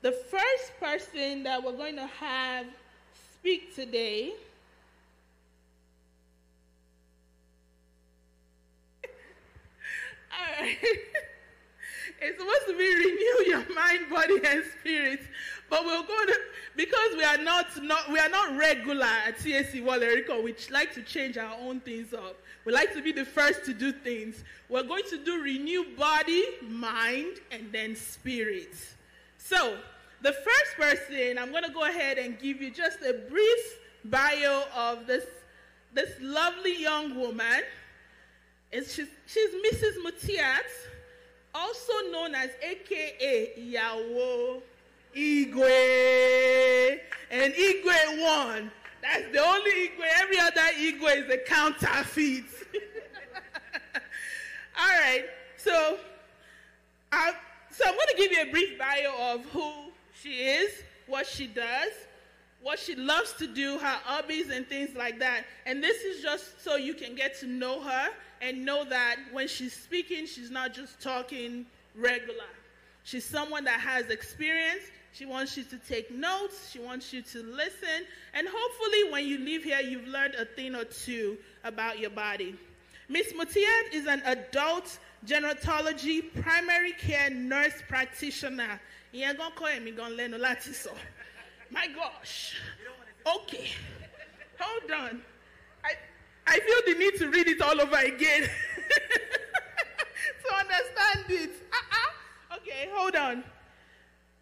the 0.03 0.13
first 0.13 0.79
person 0.79 1.43
that 1.45 1.63
we're 1.63 1.73
going 1.73 1.97
to 1.97 2.07
have 2.07 2.67
speak 3.39 3.75
today 3.75 4.35
All 10.33 10.63
right. 10.63 10.77
It's 12.19 12.39
supposed 12.39 12.67
to 12.69 12.79
be 12.79 12.89
renew 12.95 13.51
your 13.51 13.75
mind, 13.75 14.09
body, 14.11 14.41
and 14.43 14.65
spirit. 14.81 15.21
But 15.69 15.85
we're 15.85 16.03
going 16.03 16.27
to 16.29 16.39
because 16.77 17.17
we 17.17 17.25
are 17.25 17.39
not, 17.39 17.67
not 17.83 18.13
we 18.13 18.19
are 18.19 18.29
not 18.29 18.57
regular 18.57 19.07
at 19.27 19.39
CSC 19.39 19.83
Walerico, 19.83 20.43
we 20.43 20.55
like 20.71 20.93
to 20.95 21.03
change 21.03 21.39
our 21.39 21.57
own 21.61 21.81
things 21.81 22.13
up. 22.13 22.37
We 22.65 22.73
like 22.73 22.93
to 22.95 23.03
be 23.03 23.13
the 23.13 23.25
first 23.25 23.65
to 23.65 23.75
do 23.75 23.93
things. 23.93 24.45
We're 24.69 24.83
going 24.83 25.05
to 25.11 25.25
do 25.25 25.41
renew 25.41 25.97
body, 25.97 26.45
mind, 26.63 27.41
and 27.51 27.73
then 27.73 27.97
spirit. 27.97 28.75
So 29.39 29.79
the 30.23 30.33
first 30.33 30.77
person, 30.77 31.39
I'm 31.39 31.51
going 31.51 31.65
to 31.65 31.71
go 31.71 31.85
ahead 31.85 32.19
and 32.19 32.39
give 32.39 32.61
you 32.61 32.71
just 32.71 33.01
a 33.01 33.15
brief 33.29 33.81
bio 34.05 34.65
of 34.77 35.07
this 35.07 35.25
this 35.95 36.11
lovely 36.21 36.81
young 36.81 37.19
woman. 37.19 37.63
It's, 38.71 38.95
she's, 38.95 39.09
she's 39.27 39.51
Mrs. 39.51 39.95
Mutiat, 40.05 40.69
also 41.55 41.93
known 42.11 42.35
as 42.35 42.51
AKA 42.63 43.55
Yawo 43.73 44.61
Igwe. 45.17 46.99
And 47.31 47.53
Igwe 47.55 48.23
won. 48.23 48.71
That's 49.03 49.33
the 49.33 49.39
only 49.39 49.71
Igwe. 49.71 50.07
Every 50.21 50.39
other 50.39 50.61
Igwe 50.79 51.25
is 51.25 51.31
a 51.31 51.39
counterfeit. 51.39 52.45
All 54.79 54.99
right. 55.01 55.25
So, 55.57 55.99
I, 57.13 57.33
so 57.71 57.85
I'm 57.87 57.95
going 57.95 58.09
to 58.11 58.17
give 58.17 58.33
you 58.33 58.43
a 58.43 58.51
brief 58.51 58.79
bio 58.79 59.35
of 59.35 59.45
who 59.47 59.73
she 60.15 60.45
is, 60.45 60.71
what 61.07 61.27
she 61.27 61.47
does, 61.47 61.93
what 62.63 62.79
she 62.79 62.95
loves 62.95 63.33
to 63.35 63.47
do, 63.47 63.79
her 63.79 63.99
hobbies, 64.05 64.51
and 64.51 64.67
things 64.69 64.97
like 64.97 65.19
that. 65.21 65.45
And 65.67 65.83
this 65.83 66.03
is 66.03 66.23
just 66.23 66.63
so 66.63 66.77
you 66.77 66.95
can 66.95 67.15
get 67.15 67.39
to 67.41 67.47
know 67.47 67.81
her 67.81 68.09
and 68.43 68.65
know 68.65 68.85
that 68.85 69.17
when 69.33 69.49
she's 69.49 69.73
speaking, 69.73 70.27
she's 70.27 70.51
not 70.51 70.75
just 70.75 71.01
talking 71.01 71.67
regular. 71.95 72.45
She's 73.05 73.25
someone 73.25 73.65
that 73.65 73.81
has 73.81 74.11
experience. 74.11 74.83
She 75.17 75.25
wants 75.25 75.57
you 75.57 75.65
to 75.65 75.79
take 75.79 76.11
notes. 76.11 76.69
She 76.71 76.79
wants 76.79 77.11
you 77.11 77.23
to 77.23 77.43
listen. 77.43 78.05
And 78.35 78.47
hopefully, 78.51 79.11
when 79.13 79.27
you 79.27 79.39
leave 79.39 79.65
here, 79.65 79.81
you've 79.81 80.07
learned 80.07 80.35
a 80.35 80.45
thing 80.45 80.75
or 80.75 80.85
two 80.85 81.39
about 81.65 81.99
your 81.99 82.11
body. 82.11 82.55
Miss 83.09 83.33
Mutiat 83.33 83.95
is 83.95 84.07
an 84.07 84.21
adult 84.27 84.99
gerontology 85.25 86.31
primary 86.43 86.93
care 86.93 87.31
nurse 87.31 87.83
practitioner. 87.89 88.79
Ìyẹn 89.15 89.37
gan 89.39 89.53
kọ́ 89.57 89.71
ẹ̀mí 89.79 89.97
gan 89.97 90.13
lẹ́nu 90.13 90.39
láti 90.39 90.75
sọ. 90.75 90.91
My 91.71 91.87
gosh. 91.89 92.57
Okay. 93.27 93.71
Hold 94.61 94.91
on. 94.91 95.23
I, 95.83 95.93
I 96.47 96.61
feel 96.61 96.93
the 96.93 96.99
need 96.99 97.17
to 97.21 97.31
read 97.31 97.49
it 97.49 97.63
all 97.63 97.81
over 97.81 97.97
again 97.97 98.43
to 100.43 100.55
understand 100.55 101.25
it. 101.31 101.53
Uh-uh. 101.73 102.57
Okay, 102.59 102.91
hold 102.93 103.17
on. 103.17 103.43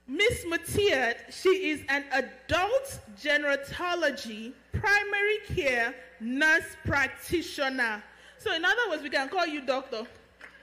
Miss 0.06 0.44
Mutiat, 0.44 1.32
she 1.32 1.70
is 1.70 1.80
an 1.88 2.04
adult 2.12 3.00
gerontology 3.18 4.52
primary 4.72 5.38
care 5.54 5.94
nurse 6.20 6.76
practitioner. 6.84 8.02
So, 8.38 8.54
in 8.54 8.64
other 8.64 8.90
words, 8.90 9.02
we 9.02 9.08
can 9.08 9.28
call 9.30 9.46
you 9.46 9.62
doctor 9.62 10.06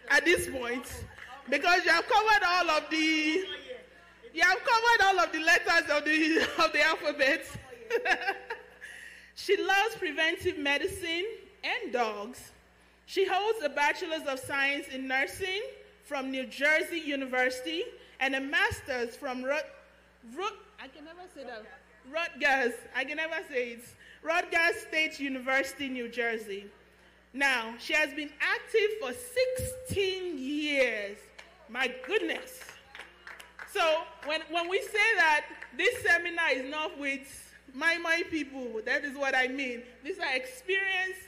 at 0.09 0.25
this 0.25 0.47
point 0.47 0.85
because 1.49 1.83
you 1.85 1.91
have 1.91 2.07
covered 2.07 2.43
all 2.45 2.69
of 2.69 2.89
the 2.91 3.43
you 4.33 4.43
have 4.43 4.59
covered 4.59 5.05
all 5.05 5.19
of 5.19 5.31
the 5.31 5.39
letters 5.39 5.89
of 5.89 6.05
the 6.05 6.47
of 6.63 6.71
the 6.71 6.83
alphabet. 6.83 7.45
she 9.35 9.57
loves 9.57 9.95
preventive 9.95 10.59
medicine 10.59 11.25
and 11.63 11.91
dogs. 11.91 12.51
She 13.07 13.25
holds 13.25 13.63
a 13.63 13.69
bachelor's 13.69 14.25
of 14.27 14.39
science 14.39 14.87
in 14.93 15.07
nursing 15.07 15.61
from 16.03 16.29
New 16.29 16.45
Jersey 16.45 16.99
University 16.99 17.83
and 18.21 18.35
a 18.35 18.39
master's 18.39 19.15
from 19.15 19.43
Rut, 19.43 19.65
Rut 20.37 20.53
I 20.81 20.87
can 20.87 21.03
never 21.03 21.21
say 21.35 21.43
that. 21.43 21.63
Rutgers. 22.11 22.73
I 22.95 23.03
can 23.03 23.17
never 23.17 23.43
say 23.49 23.71
it. 23.71 23.83
Rutgers 24.23 24.81
State 24.87 25.19
University, 25.19 25.89
New 25.89 26.07
Jersey. 26.07 26.65
Now, 27.33 27.73
she 27.79 27.93
has 27.93 28.13
been 28.13 28.29
active 28.39 28.89
for 29.01 29.11
16 29.89 30.37
years. 30.37 31.17
My 31.69 31.93
goodness. 32.05 32.59
So 33.73 33.81
when, 34.25 34.41
when 34.49 34.69
we 34.69 34.81
say 34.81 35.15
that 35.15 35.45
this 35.77 36.01
seminar 36.03 36.51
is 36.51 36.69
not 36.69 36.99
with 36.99 37.21
my 37.73 37.97
my 37.97 38.23
people, 38.29 38.81
that 38.85 39.03
is 39.03 39.15
what 39.15 39.33
I 39.33 39.47
mean. 39.47 39.81
These 40.03 40.19
are 40.19 40.35
experienced 40.35 41.21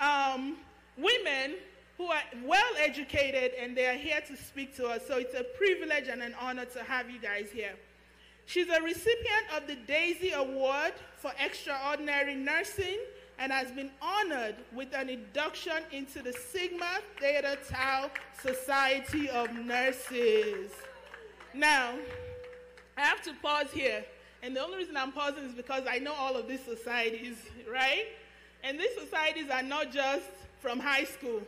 um, 0.00 0.56
women 0.96 1.56
who 2.00 2.06
are 2.06 2.22
well 2.46 2.72
educated 2.78 3.52
and 3.60 3.76
they 3.76 3.84
are 3.84 3.92
here 3.92 4.22
to 4.26 4.34
speak 4.34 4.74
to 4.74 4.86
us. 4.86 5.02
So 5.06 5.18
it's 5.18 5.34
a 5.34 5.44
privilege 5.44 6.08
and 6.08 6.22
an 6.22 6.34
honor 6.40 6.64
to 6.64 6.82
have 6.82 7.10
you 7.10 7.18
guys 7.18 7.50
here. 7.52 7.74
She's 8.46 8.70
a 8.70 8.80
recipient 8.80 9.44
of 9.54 9.66
the 9.66 9.74
Daisy 9.86 10.30
Award 10.30 10.94
for 11.18 11.30
Extraordinary 11.38 12.36
Nursing 12.36 12.96
and 13.38 13.52
has 13.52 13.70
been 13.72 13.90
honored 14.00 14.54
with 14.74 14.94
an 14.94 15.10
induction 15.10 15.74
into 15.92 16.22
the 16.22 16.32
Sigma 16.32 17.00
Theta 17.18 17.58
Tau 17.70 18.10
Society 18.40 19.28
of 19.28 19.54
Nurses. 19.54 20.70
Now, 21.52 21.92
I 22.96 23.02
have 23.02 23.20
to 23.24 23.34
pause 23.42 23.70
here. 23.74 24.06
And 24.42 24.56
the 24.56 24.60
only 24.60 24.78
reason 24.78 24.96
I'm 24.96 25.12
pausing 25.12 25.44
is 25.44 25.52
because 25.52 25.82
I 25.86 25.98
know 25.98 26.14
all 26.14 26.34
of 26.34 26.48
these 26.48 26.64
societies, 26.64 27.36
right? 27.70 28.06
And 28.64 28.80
these 28.80 28.94
societies 28.98 29.50
are 29.50 29.62
not 29.62 29.92
just 29.92 30.24
from 30.60 30.80
high 30.80 31.04
school. 31.04 31.42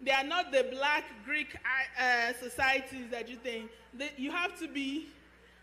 They 0.00 0.10
are 0.10 0.24
not 0.24 0.52
the 0.52 0.66
black 0.70 1.04
Greek 1.24 1.56
uh, 1.98 2.32
societies 2.40 3.06
that 3.10 3.28
you 3.28 3.36
think. 3.36 3.70
You 4.16 4.30
have 4.30 4.58
to 4.60 4.68
be 4.68 5.08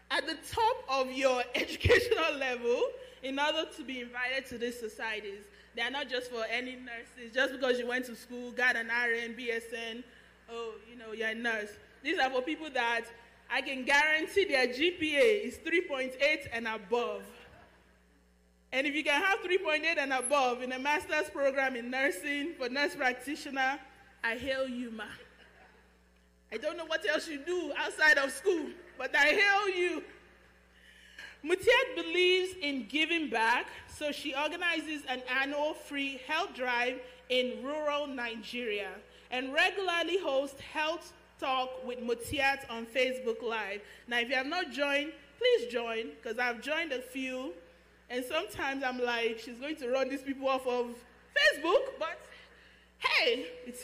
at 0.09 0.25
the 0.25 0.37
top 0.51 0.83
of 0.89 1.11
your 1.11 1.43
educational 1.55 2.37
level 2.37 2.81
in 3.21 3.39
order 3.39 3.65
to 3.77 3.83
be 3.83 4.01
invited 4.01 4.45
to 4.47 4.57
these 4.57 4.79
societies. 4.79 5.43
They 5.75 5.81
are 5.81 5.91
not 5.91 6.09
just 6.09 6.29
for 6.29 6.43
any 6.49 6.75
nurses, 6.75 7.33
just 7.33 7.53
because 7.53 7.79
you 7.79 7.87
went 7.87 8.05
to 8.05 8.15
school, 8.15 8.51
got 8.51 8.75
an 8.75 8.87
RN, 8.87 9.33
BSN, 9.33 10.03
oh, 10.51 10.73
you 10.89 10.97
know, 10.97 11.13
you're 11.13 11.29
a 11.29 11.35
nurse. 11.35 11.71
These 12.03 12.19
are 12.19 12.29
for 12.29 12.41
people 12.41 12.69
that 12.73 13.05
I 13.49 13.61
can 13.61 13.83
guarantee 13.83 14.45
their 14.45 14.67
GPA 14.67 15.45
is 15.45 15.57
3.8 15.65 16.47
and 16.51 16.67
above. 16.67 17.23
And 18.71 18.87
if 18.87 18.95
you 18.95 19.03
can 19.03 19.21
have 19.21 19.39
3.8 19.39 19.97
and 19.97 20.13
above 20.13 20.61
in 20.63 20.71
a 20.71 20.79
master's 20.79 21.29
program 21.29 21.75
in 21.75 21.89
nursing 21.89 22.53
for 22.57 22.69
nurse 22.69 22.95
practitioner, 22.95 23.79
I 24.23 24.35
hail 24.35 24.67
you, 24.67 24.91
ma. 24.91 25.03
I 26.51 26.57
don't 26.57 26.77
know 26.77 26.85
what 26.85 27.07
else 27.09 27.27
you 27.27 27.39
do 27.39 27.73
outside 27.77 28.17
of 28.17 28.31
school, 28.31 28.67
but 28.97 29.15
I 29.15 29.29
hail 29.29 29.69
you. 29.69 30.03
Mutiat 31.43 31.95
believes 31.95 32.53
in 32.61 32.87
giving 32.87 33.29
back, 33.29 33.67
so 33.93 34.11
she 34.11 34.33
organizes 34.33 35.01
an 35.09 35.21
annual 35.41 35.73
free 35.73 36.21
health 36.25 36.55
drive 36.55 36.99
in 37.29 37.61
rural 37.63 38.07
Nigeria 38.07 38.91
and 39.31 39.53
regularly 39.53 40.19
hosts 40.19 40.61
health 40.61 41.11
talk 41.39 41.85
with 41.85 41.99
Mutiat 41.99 42.69
on 42.69 42.85
Facebook 42.85 43.41
Live. 43.41 43.81
Now, 44.07 44.19
if 44.19 44.29
you 44.29 44.35
have 44.35 44.45
not 44.45 44.71
joined, 44.71 45.11
please 45.37 45.71
join 45.71 46.11
because 46.11 46.39
I've 46.39 46.61
joined 46.61 46.93
a 46.93 47.01
few, 47.01 47.53
and 48.09 48.23
sometimes 48.23 48.83
I'm 48.83 49.01
like, 49.01 49.39
she's 49.39 49.57
going 49.57 49.75
to 49.77 49.89
run 49.89 50.07
these 50.07 50.21
people 50.21 50.47
off 50.47 50.65
of 50.65 50.95
Facebook, 51.35 51.99
but 51.99 52.19
hey, 53.03 53.45
is 53.67 53.81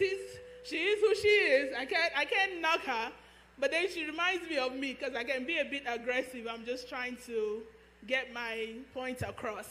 she 0.64 0.76
is 0.76 1.02
who 1.02 1.16
she 1.16 1.28
is. 1.28 1.76
I 1.78 1.86
can't 1.86 2.12
I 2.16 2.26
can't 2.26 2.62
knock 2.62 2.82
her. 2.82 3.12
But 3.60 3.72
then 3.72 3.90
she 3.90 4.06
reminds 4.06 4.50
me 4.50 4.58
of 4.58 4.74
me 4.74 4.94
because 4.98 5.16
I 5.16 5.24
can 5.24 5.46
be 5.46 5.60
a 5.60 5.66
bit 5.66 5.84
aggressive. 5.86 6.48
I'm 6.50 6.66
just 6.66 6.88
trying 6.88 7.18
to 7.26 7.62
get 8.08 8.34
my 8.34 8.70
point 8.94 9.22
across. 9.22 9.68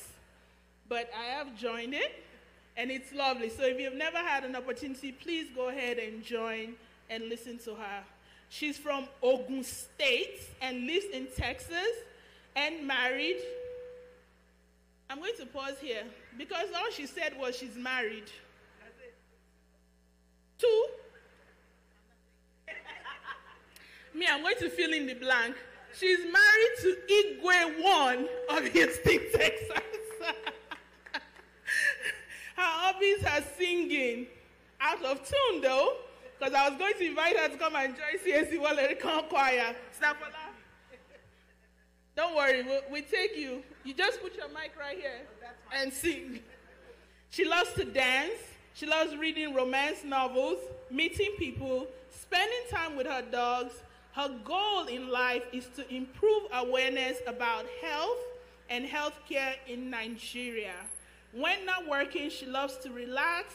But 0.89 1.11
I 1.19 1.25
have 1.37 1.57
joined 1.57 1.95
it 1.95 2.25
and 2.77 2.91
it's 2.91 3.13
lovely. 3.13 3.49
So 3.49 3.63
if 3.65 3.81
you've 3.81 3.95
never 3.95 4.19
had 4.19 4.45
an 4.45 4.57
opportunity, 4.57 5.13
please 5.13 5.49
go 5.55 5.69
ahead 5.69 5.99
and 5.99 6.23
join 6.23 6.75
and 7.09 7.29
listen 7.29 7.59
to 7.65 7.75
her. 7.75 8.03
She's 8.51 8.79
from 8.79 9.09
Ogun 9.23 9.65
State 9.65 10.41
and 10.61 10.87
lives 10.87 11.07
in 11.13 11.29
Texas 11.37 11.89
and 12.57 12.87
married. 12.87 13.41
I'm 15.11 15.19
going 15.19 15.37
to 15.39 15.47
pause 15.47 15.77
here 15.81 16.05
because 16.37 16.69
all 16.77 16.91
she 16.91 17.07
said 17.07 17.39
was 17.39 17.57
she's 17.57 17.77
married. 17.77 18.31
Two. 20.59 20.87
Me, 24.15 24.27
I'm 24.31 24.43
going 24.43 24.57
to 24.57 24.71
fill 24.71 24.93
in 24.93 25.07
the 25.07 25.15
blank. 25.15 25.55
She's 25.99 26.19
married 26.21 26.75
to 26.83 26.97
Igwe 27.09 27.83
one 27.83 28.29
of 28.51 28.67
Houston, 28.67 29.21
Texas. 29.33 29.71
her 31.13 31.23
hobbies 32.57 33.25
are 33.25 33.43
singing. 33.57 34.27
Out 34.81 35.05
of 35.05 35.19
tune 35.29 35.61
though, 35.61 35.97
because 36.39 36.55
I 36.55 36.69
was 36.69 36.79
going 36.79 36.95
to 36.95 37.07
invite 37.07 37.37
her 37.37 37.49
to 37.49 37.57
come 37.57 37.75
and 37.75 37.97
join 37.97 38.19
CSC 38.25 38.59
Walericon 38.61 39.29
Choir. 39.29 39.75
Snapola. 40.01 40.49
Don't 42.15 42.37
worry, 42.37 42.63
we'll, 42.63 42.83
we 42.91 43.03
take 43.03 43.37
you. 43.37 43.63
You 43.85 43.95
just 43.95 44.21
put 44.21 44.37
your 44.37 44.49
mic 44.49 44.73
right 44.79 44.97
here 44.97 45.21
and 45.75 45.93
sing. 45.93 46.41
She 47.31 47.45
loves 47.45 47.73
to 47.75 47.85
dance. 47.85 48.39
She 48.79 48.87
loves 48.87 49.17
reading 49.17 49.55
romance 49.55 50.05
novels, 50.05 50.59
meeting 50.89 51.33
people, 51.37 51.89
spending 52.11 52.61
time 52.71 52.95
with 52.97 53.09
her 53.09 53.23
dogs. 53.23 53.75
Her 54.13 54.29
goal 54.45 54.87
in 54.87 55.09
life 55.09 55.43
is 55.53 55.67
to 55.75 55.93
improve 55.93 56.45
awareness 56.53 57.19
about 57.27 57.67
health 57.83 58.19
and 58.71 58.85
healthcare 58.87 59.55
in 59.67 59.91
Nigeria. 59.91 60.75
When 61.33 61.67
not 61.67 61.89
working, 61.89 62.31
she 62.31 62.47
loves 62.47 62.77
to 62.85 62.91
relax 62.91 63.53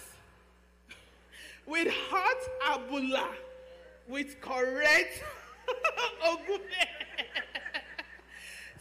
with 1.66 1.88
hot 2.10 2.82
abula 2.82 3.28
with 4.10 4.42
correct 4.42 5.24
ogune. 6.28 6.88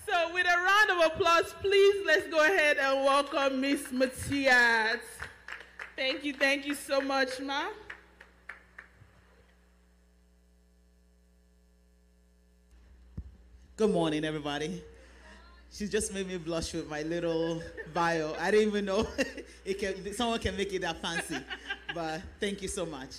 so, 0.09 0.34
with 0.34 0.47
a 0.47 0.57
round 0.57 0.90
of 0.90 1.12
applause, 1.12 1.55
please 1.61 2.05
let's 2.05 2.26
go 2.26 2.45
ahead 2.45 2.78
and 2.78 3.05
welcome 3.05 3.61
Miss 3.61 3.93
Matias. 3.93 4.99
Thank 5.95 6.24
you, 6.24 6.32
thank 6.32 6.66
you 6.66 6.74
so 6.74 7.03
much, 7.03 7.38
Ma. 7.40 7.64
Good 13.76 13.90
morning, 13.90 14.24
everybody. 14.24 14.82
She 15.70 15.86
just 15.88 16.14
made 16.14 16.28
me 16.28 16.38
blush 16.38 16.72
with 16.72 16.88
my 16.88 17.03
little 17.03 17.62
bio. 17.93 18.34
I 18.40 18.51
didn't 18.51 18.68
even 18.68 18.86
know 18.86 19.07
it 19.66 19.78
can, 19.78 20.14
someone 20.14 20.38
can 20.38 20.57
make 20.57 20.72
it 20.72 20.80
that 20.80 21.03
fancy, 21.03 21.36
but 21.95 22.22
thank 22.40 22.62
you 22.62 22.68
so 22.68 22.86
much. 22.86 23.11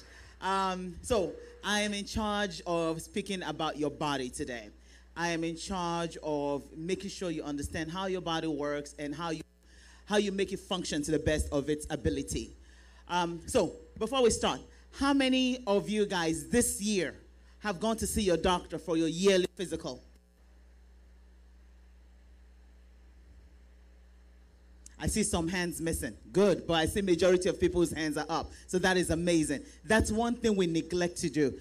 Um, 0.41 0.95
so, 1.03 1.33
I 1.63 1.81
am 1.81 1.93
in 1.93 2.05
charge 2.05 2.61
of 2.65 3.01
speaking 3.01 3.43
about 3.43 3.77
your 3.77 3.91
body 3.91 4.29
today. 4.29 4.69
I 5.15 5.29
am 5.29 5.43
in 5.43 5.57
charge 5.57 6.17
of 6.23 6.63
making 6.75 7.11
sure 7.11 7.29
you 7.29 7.43
understand 7.43 7.91
how 7.91 8.07
your 8.07 8.21
body 8.21 8.47
works 8.47 8.95
and 8.97 9.13
how 9.13 9.29
you 9.29 9.41
how 10.05 10.17
you 10.17 10.31
make 10.31 10.51
it 10.51 10.59
function 10.59 11.01
to 11.03 11.11
the 11.11 11.19
best 11.19 11.47
of 11.51 11.69
its 11.69 11.87
ability. 11.89 12.55
Um, 13.07 13.41
so, 13.45 13.73
before 13.97 14.23
we 14.23 14.29
start, 14.29 14.59
how 14.99 15.13
many 15.13 15.63
of 15.65 15.89
you 15.89 16.05
guys 16.05 16.47
this 16.49 16.81
year 16.81 17.15
have 17.59 17.79
gone 17.79 17.97
to 17.97 18.07
see 18.07 18.21
your 18.21 18.37
doctor 18.37 18.77
for 18.77 18.97
your 18.97 19.07
yearly 19.07 19.47
physical? 19.55 20.01
I 25.03 25.07
see 25.07 25.23
some 25.23 25.49
hands 25.49 25.81
missing. 25.81 26.15
Good, 26.31 26.65
but 26.65 26.75
I 26.75 26.85
see 26.85 27.01
majority 27.01 27.49
of 27.49 27.59
people's 27.59 27.91
hands 27.91 28.15
are 28.15 28.25
up. 28.29 28.51
So 28.67 28.79
that 28.79 28.95
is 28.95 29.09
amazing. 29.09 29.63
That's 29.83 30.11
one 30.11 30.35
thing 30.35 30.55
we 30.55 30.65
neglect 30.65 31.17
to 31.17 31.29
do. 31.29 31.53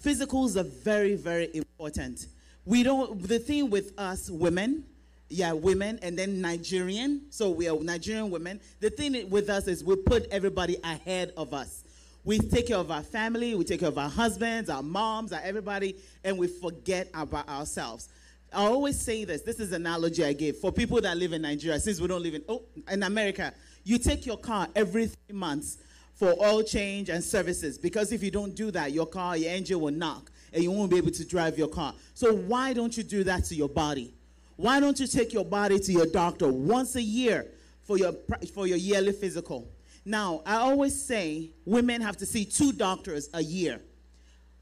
Physicals 0.00 0.56
are 0.56 0.62
very, 0.62 1.16
very 1.16 1.50
important. 1.52 2.26
We 2.64 2.84
don't 2.84 3.20
the 3.22 3.40
thing 3.40 3.70
with 3.70 3.92
us 3.98 4.30
women 4.30 4.84
yeah, 5.28 5.52
women, 5.52 5.98
and 6.02 6.18
then 6.18 6.40
Nigerian. 6.40 7.22
So 7.30 7.50
we 7.50 7.68
are 7.68 7.78
Nigerian 7.78 8.30
women. 8.30 8.60
The 8.80 8.90
thing 8.90 9.28
with 9.30 9.48
us 9.50 9.66
is 9.66 9.82
we 9.82 9.96
put 9.96 10.26
everybody 10.30 10.76
ahead 10.84 11.32
of 11.36 11.52
us. 11.52 11.82
We 12.24 12.38
take 12.40 12.68
care 12.68 12.78
of 12.78 12.90
our 12.90 13.04
family, 13.04 13.54
we 13.54 13.64
take 13.64 13.80
care 13.80 13.88
of 13.88 13.98
our 13.98 14.08
husbands, 14.08 14.68
our 14.68 14.82
moms, 14.82 15.32
our 15.32 15.40
everybody, 15.44 15.96
and 16.24 16.36
we 16.36 16.48
forget 16.48 17.08
about 17.14 17.48
ourselves. 17.48 18.08
I 18.52 18.64
always 18.64 19.00
say 19.00 19.24
this. 19.24 19.42
This 19.42 19.60
is 19.60 19.70
an 19.72 19.82
analogy 19.82 20.24
I 20.24 20.32
give 20.32 20.58
for 20.58 20.72
people 20.72 21.00
that 21.02 21.16
live 21.16 21.32
in 21.32 21.42
Nigeria. 21.42 21.78
Since 21.78 22.00
we 22.00 22.08
don't 22.08 22.22
live 22.22 22.34
in 22.34 22.44
oh 22.48 22.62
in 22.90 23.02
America, 23.02 23.52
you 23.84 23.98
take 23.98 24.26
your 24.26 24.38
car 24.38 24.68
every 24.74 25.06
three 25.06 25.36
months 25.36 25.78
for 26.14 26.34
oil 26.42 26.62
change 26.62 27.10
and 27.10 27.22
services 27.22 27.78
because 27.78 28.10
if 28.10 28.22
you 28.22 28.30
don't 28.30 28.54
do 28.54 28.70
that, 28.72 28.92
your 28.92 29.06
car, 29.06 29.36
your 29.36 29.52
engine 29.52 29.78
will 29.78 29.92
knock, 29.92 30.30
and 30.52 30.62
you 30.64 30.72
won't 30.72 30.90
be 30.90 30.96
able 30.96 31.10
to 31.12 31.24
drive 31.24 31.56
your 31.58 31.68
car. 31.68 31.94
So 32.14 32.34
why 32.34 32.72
don't 32.72 32.96
you 32.96 33.02
do 33.04 33.22
that 33.24 33.44
to 33.44 33.54
your 33.54 33.68
body? 33.68 34.15
Why 34.56 34.80
don't 34.80 34.98
you 34.98 35.06
take 35.06 35.32
your 35.32 35.44
body 35.44 35.78
to 35.78 35.92
your 35.92 36.06
doctor 36.06 36.48
once 36.48 36.96
a 36.96 37.02
year 37.02 37.46
for 37.82 37.98
your, 37.98 38.12
for 38.54 38.66
your 38.66 38.78
yearly 38.78 39.12
physical? 39.12 39.68
Now, 40.04 40.42
I 40.46 40.56
always 40.56 41.00
say 41.00 41.50
women 41.64 42.00
have 42.00 42.16
to 42.18 42.26
see 42.26 42.44
two 42.44 42.72
doctors 42.72 43.28
a 43.34 43.42
year. 43.42 43.80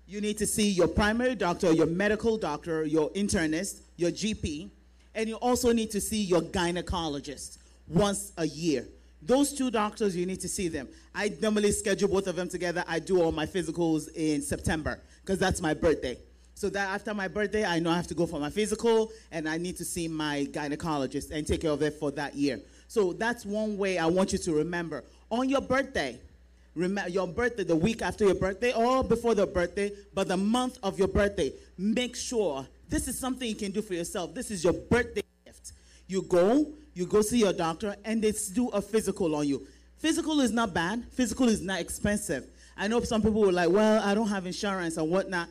You 0.06 0.20
need 0.20 0.38
to 0.38 0.46
see 0.46 0.68
your 0.68 0.88
primary 0.88 1.34
doctor, 1.34 1.72
your 1.72 1.86
medical 1.86 2.36
doctor, 2.36 2.84
your 2.84 3.10
internist, 3.10 3.82
your 3.96 4.10
GP, 4.10 4.70
and 5.14 5.28
you 5.28 5.36
also 5.36 5.72
need 5.72 5.90
to 5.92 6.00
see 6.00 6.22
your 6.22 6.40
gynecologist 6.40 7.58
once 7.88 8.32
a 8.36 8.46
year. 8.46 8.86
Those 9.22 9.54
two 9.54 9.70
doctors, 9.70 10.16
you 10.16 10.26
need 10.26 10.40
to 10.40 10.48
see 10.48 10.68
them. 10.68 10.88
I 11.14 11.32
normally 11.40 11.72
schedule 11.72 12.08
both 12.08 12.26
of 12.26 12.36
them 12.36 12.48
together. 12.48 12.84
I 12.86 12.98
do 12.98 13.22
all 13.22 13.32
my 13.32 13.46
physicals 13.46 14.08
in 14.14 14.42
September 14.42 15.00
because 15.22 15.38
that's 15.38 15.62
my 15.62 15.72
birthday. 15.72 16.18
So 16.54 16.68
that 16.70 16.88
after 16.88 17.12
my 17.14 17.28
birthday, 17.28 17.64
I 17.64 17.80
know 17.80 17.90
I 17.90 17.96
have 17.96 18.06
to 18.08 18.14
go 18.14 18.26
for 18.26 18.38
my 18.38 18.50
physical 18.50 19.10
and 19.32 19.48
I 19.48 19.58
need 19.58 19.76
to 19.78 19.84
see 19.84 20.06
my 20.06 20.46
gynecologist 20.52 21.30
and 21.32 21.46
take 21.46 21.62
care 21.62 21.72
of 21.72 21.82
it 21.82 21.94
for 21.94 22.10
that 22.12 22.34
year. 22.34 22.60
So 22.86 23.12
that's 23.12 23.44
one 23.44 23.76
way 23.76 23.98
I 23.98 24.06
want 24.06 24.32
you 24.32 24.38
to 24.38 24.54
remember. 24.54 25.02
On 25.30 25.48
your 25.48 25.60
birthday, 25.60 26.18
remember 26.76 27.10
your 27.10 27.26
birthday, 27.26 27.64
the 27.64 27.74
week 27.74 28.02
after 28.02 28.24
your 28.24 28.36
birthday 28.36 28.72
or 28.72 29.02
before 29.02 29.34
the 29.34 29.46
birthday, 29.46 29.90
but 30.14 30.28
the 30.28 30.36
month 30.36 30.78
of 30.82 30.96
your 30.98 31.08
birthday, 31.08 31.52
make 31.76 32.14
sure 32.14 32.66
this 32.88 33.08
is 33.08 33.18
something 33.18 33.48
you 33.48 33.56
can 33.56 33.72
do 33.72 33.82
for 33.82 33.94
yourself. 33.94 34.32
This 34.32 34.52
is 34.52 34.62
your 34.62 34.74
birthday 34.74 35.22
gift. 35.44 35.72
You 36.06 36.22
go, 36.22 36.68
you 36.94 37.06
go 37.06 37.22
see 37.22 37.38
your 37.38 37.52
doctor, 37.52 37.96
and 38.04 38.22
they 38.22 38.32
do 38.52 38.68
a 38.68 38.80
physical 38.80 39.34
on 39.34 39.48
you. 39.48 39.66
Physical 39.98 40.40
is 40.40 40.52
not 40.52 40.72
bad. 40.72 41.04
Physical 41.12 41.48
is 41.48 41.62
not 41.62 41.80
expensive. 41.80 42.46
I 42.76 42.86
know 42.86 43.00
some 43.00 43.22
people 43.22 43.40
were 43.40 43.52
like, 43.52 43.70
well, 43.70 44.02
I 44.02 44.14
don't 44.14 44.28
have 44.28 44.46
insurance 44.46 44.96
and 44.96 45.10
whatnot 45.10 45.48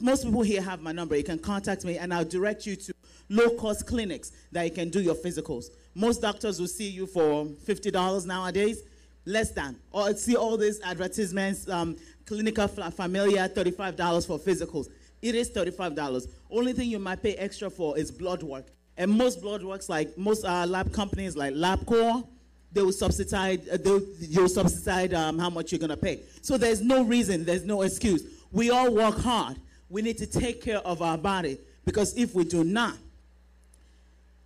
most 0.00 0.24
people 0.24 0.42
here 0.42 0.62
have 0.62 0.80
my 0.80 0.92
number. 0.92 1.16
You 1.16 1.24
can 1.24 1.38
contact 1.38 1.84
me 1.84 1.98
and 1.98 2.12
I'll 2.12 2.24
direct 2.24 2.66
you 2.66 2.76
to 2.76 2.92
low 3.28 3.50
cost 3.50 3.86
clinics 3.86 4.32
that 4.52 4.64
you 4.64 4.70
can 4.70 4.90
do 4.90 5.00
your 5.00 5.14
physicals. 5.14 5.66
Most 5.94 6.22
doctors 6.22 6.60
will 6.60 6.68
see 6.68 6.88
you 6.88 7.06
for 7.06 7.44
$50 7.44 8.26
nowadays, 8.26 8.82
less 9.24 9.50
than. 9.50 9.76
Or 9.90 10.14
see 10.14 10.36
all 10.36 10.56
these 10.56 10.80
advertisements, 10.82 11.68
um, 11.68 11.96
Clinica 12.24 12.92
Familia, 12.92 13.48
$35 13.48 14.26
for 14.26 14.38
physicals. 14.38 14.88
It 15.20 15.34
is 15.34 15.50
$35. 15.50 16.28
Only 16.50 16.72
thing 16.72 16.88
you 16.88 16.98
might 16.98 17.22
pay 17.22 17.34
extra 17.34 17.70
for 17.70 17.98
is 17.98 18.10
blood 18.10 18.42
work. 18.42 18.66
And 18.96 19.10
most 19.10 19.40
blood 19.40 19.62
works, 19.62 19.88
like 19.88 20.16
most 20.18 20.44
uh, 20.44 20.66
lab 20.66 20.92
companies 20.92 21.36
like 21.36 21.54
LabCorp, 21.54 22.26
they 22.72 22.82
will 22.82 22.92
subsidize, 22.92 23.66
uh, 23.68 23.78
they'll, 23.82 24.02
you'll 24.20 24.48
subsidize 24.48 25.12
um, 25.14 25.38
how 25.38 25.48
much 25.50 25.72
you're 25.72 25.78
going 25.78 25.90
to 25.90 25.96
pay. 25.96 26.20
So 26.42 26.58
there's 26.58 26.82
no 26.82 27.04
reason, 27.04 27.44
there's 27.44 27.64
no 27.64 27.82
excuse. 27.82 28.24
We 28.52 28.70
all 28.70 28.92
work 28.92 29.18
hard. 29.18 29.56
We 29.90 30.02
need 30.02 30.18
to 30.18 30.26
take 30.26 30.62
care 30.62 30.78
of 30.78 31.02
our 31.02 31.16
body 31.16 31.58
because 31.84 32.16
if 32.16 32.34
we 32.34 32.44
do 32.44 32.64
not, 32.64 32.96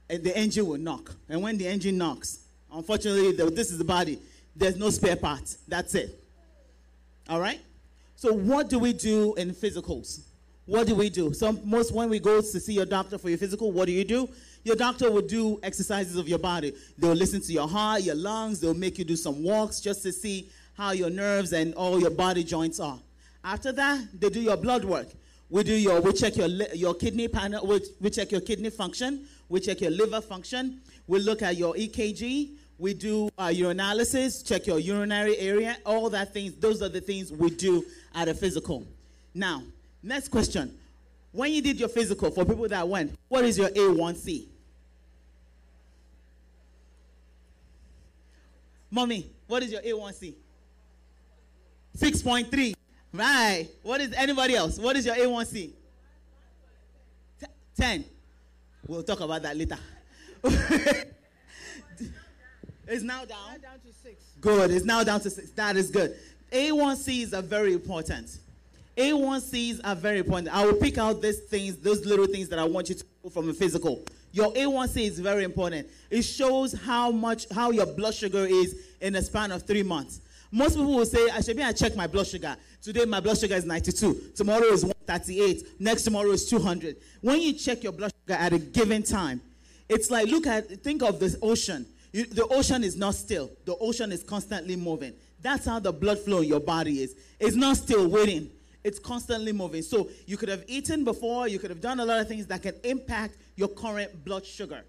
eh, 0.08 0.18
the 0.18 0.36
engine 0.36 0.66
will 0.66 0.78
knock. 0.78 1.14
And 1.28 1.42
when 1.42 1.58
the 1.58 1.66
engine 1.66 1.98
knocks, 1.98 2.40
unfortunately, 2.72 3.32
this 3.50 3.70
is 3.70 3.78
the 3.78 3.84
body, 3.84 4.18
there's 4.54 4.76
no 4.76 4.90
spare 4.90 5.16
parts. 5.16 5.58
That's 5.66 5.94
it. 5.94 6.22
All 7.28 7.40
right? 7.40 7.60
So, 8.16 8.32
what 8.32 8.68
do 8.68 8.78
we 8.78 8.92
do 8.92 9.34
in 9.34 9.50
physicals? 9.52 10.20
What 10.66 10.86
do 10.86 10.94
we 10.94 11.10
do? 11.10 11.34
So, 11.34 11.52
most 11.64 11.92
when 11.92 12.08
we 12.08 12.20
go 12.20 12.40
to 12.40 12.60
see 12.60 12.74
your 12.74 12.86
doctor 12.86 13.18
for 13.18 13.28
your 13.28 13.38
physical, 13.38 13.72
what 13.72 13.86
do 13.86 13.92
you 13.92 14.04
do? 14.04 14.28
Your 14.64 14.76
doctor 14.76 15.10
will 15.10 15.22
do 15.22 15.58
exercises 15.62 16.16
of 16.16 16.28
your 16.28 16.38
body. 16.38 16.72
They'll 16.96 17.14
listen 17.14 17.40
to 17.40 17.52
your 17.52 17.66
heart, 17.66 18.02
your 18.02 18.14
lungs, 18.14 18.60
they'll 18.60 18.74
make 18.74 18.98
you 18.98 19.04
do 19.04 19.16
some 19.16 19.42
walks 19.42 19.80
just 19.80 20.02
to 20.04 20.12
see 20.12 20.48
how 20.74 20.92
your 20.92 21.10
nerves 21.10 21.52
and 21.52 21.74
all 21.74 22.00
your 22.00 22.10
body 22.10 22.44
joints 22.44 22.78
are. 22.78 22.98
After 23.44 23.72
that, 23.72 24.06
they 24.20 24.28
do 24.28 24.40
your 24.40 24.56
blood 24.56 24.84
work. 24.84 25.08
We 25.52 25.62
do 25.64 25.74
your, 25.74 26.00
we 26.00 26.14
check 26.14 26.36
your, 26.38 26.48
your 26.48 26.94
kidney 26.94 27.28
panel, 27.28 27.66
we, 27.66 27.78
we 28.00 28.08
check 28.08 28.32
your 28.32 28.40
kidney 28.40 28.70
function, 28.70 29.28
we 29.50 29.60
check 29.60 29.82
your 29.82 29.90
liver 29.90 30.22
function, 30.22 30.80
we 31.06 31.18
look 31.18 31.42
at 31.42 31.58
your 31.58 31.74
EKG, 31.74 32.52
we 32.78 32.94
do 32.94 33.28
uh, 33.36 33.48
urinalysis, 33.48 34.48
check 34.48 34.66
your 34.66 34.78
urinary 34.78 35.36
area, 35.36 35.76
all 35.84 36.08
that 36.08 36.32
things. 36.32 36.54
Those 36.54 36.80
are 36.80 36.88
the 36.88 37.02
things 37.02 37.30
we 37.30 37.50
do 37.50 37.84
at 38.14 38.28
a 38.28 38.34
physical. 38.34 38.86
Now, 39.34 39.62
next 40.02 40.28
question. 40.28 40.74
When 41.32 41.52
you 41.52 41.60
did 41.60 41.78
your 41.78 41.90
physical, 41.90 42.30
for 42.30 42.46
people 42.46 42.66
that 42.68 42.88
went, 42.88 43.14
what 43.28 43.44
is 43.44 43.58
your 43.58 43.68
A1C? 43.68 44.46
Mommy, 48.90 49.30
what 49.46 49.62
is 49.62 49.70
your 49.70 49.82
A1C? 49.82 50.32
6.3. 51.98 52.74
Right. 53.12 53.68
What 53.82 54.00
is 54.00 54.12
anybody 54.14 54.54
else? 54.54 54.78
What 54.78 54.96
is 54.96 55.04
your 55.04 55.14
A1C? 55.14 55.72
10. 57.76 58.04
We'll 58.86 59.02
talk 59.02 59.20
about 59.20 59.42
that 59.42 59.56
later. 59.56 59.78
it's 62.86 63.02
now 63.02 63.24
down. 63.24 63.60
down 63.60 63.80
to 63.80 63.92
6. 64.02 64.22
Good. 64.40 64.70
It's 64.70 64.84
now 64.84 65.04
down 65.04 65.20
to 65.20 65.30
6. 65.30 65.50
That 65.52 65.76
is 65.76 65.90
good. 65.90 66.16
A1Cs 66.50 67.32
are 67.32 67.42
very 67.42 67.72
important. 67.72 68.38
A1Cs 68.96 69.80
are 69.84 69.94
very 69.94 70.18
important. 70.18 70.54
I 70.54 70.64
will 70.66 70.74
pick 70.74 70.98
out 70.98 71.22
these 71.22 71.40
things, 71.40 71.76
those 71.76 72.04
little 72.04 72.26
things 72.26 72.48
that 72.48 72.58
I 72.58 72.64
want 72.64 72.88
you 72.88 72.94
to 72.96 73.04
know 73.24 73.30
from 73.30 73.48
a 73.48 73.54
physical. 73.54 74.02
Your 74.32 74.52
A1C 74.52 75.06
is 75.06 75.18
very 75.18 75.44
important. 75.44 75.88
It 76.10 76.22
shows 76.22 76.72
how 76.72 77.10
much, 77.10 77.46
how 77.50 77.70
your 77.70 77.86
blood 77.86 78.14
sugar 78.14 78.46
is 78.46 78.76
in 79.00 79.14
a 79.16 79.22
span 79.22 79.52
of 79.52 79.62
three 79.62 79.82
months. 79.82 80.20
Most 80.52 80.76
people 80.76 80.94
will 80.94 81.06
say, 81.06 81.30
I 81.30 81.40
should 81.40 81.56
be, 81.56 81.62
I 81.62 81.72
check 81.72 81.96
my 81.96 82.06
blood 82.06 82.26
sugar. 82.26 82.54
Today, 82.82 83.06
my 83.06 83.20
blood 83.20 83.38
sugar 83.38 83.54
is 83.54 83.64
92. 83.64 84.32
Tomorrow 84.36 84.66
is 84.66 84.84
138. 84.84 85.80
Next 85.80 86.02
tomorrow 86.02 86.30
is 86.30 86.48
200. 86.48 86.96
When 87.22 87.40
you 87.40 87.54
check 87.54 87.82
your 87.82 87.92
blood 87.92 88.12
sugar 88.22 88.38
at 88.38 88.52
a 88.52 88.58
given 88.58 89.02
time, 89.02 89.40
it's 89.88 90.10
like, 90.10 90.28
look 90.28 90.46
at, 90.46 90.68
think 90.82 91.02
of 91.02 91.18
the 91.18 91.36
ocean. 91.42 91.86
You, 92.12 92.26
the 92.26 92.46
ocean 92.48 92.84
is 92.84 92.96
not 92.96 93.14
still. 93.14 93.50
The 93.64 93.74
ocean 93.76 94.12
is 94.12 94.22
constantly 94.22 94.76
moving. 94.76 95.14
That's 95.40 95.64
how 95.64 95.78
the 95.78 95.92
blood 95.92 96.18
flow 96.18 96.42
in 96.42 96.48
your 96.48 96.60
body 96.60 97.02
is. 97.02 97.16
It's 97.40 97.56
not 97.56 97.78
still 97.78 98.06
waiting 98.06 98.50
it's 98.84 98.98
constantly 98.98 99.52
moving. 99.52 99.82
So 99.82 100.08
you 100.26 100.36
could 100.36 100.48
have 100.48 100.64
eaten 100.66 101.04
before, 101.04 101.48
you 101.48 101.58
could 101.58 101.70
have 101.70 101.80
done 101.80 102.00
a 102.00 102.04
lot 102.04 102.20
of 102.20 102.28
things 102.28 102.46
that 102.48 102.62
can 102.62 102.74
impact 102.84 103.36
your 103.56 103.68
current 103.68 104.24
blood 104.24 104.44
sugar. 104.44 104.84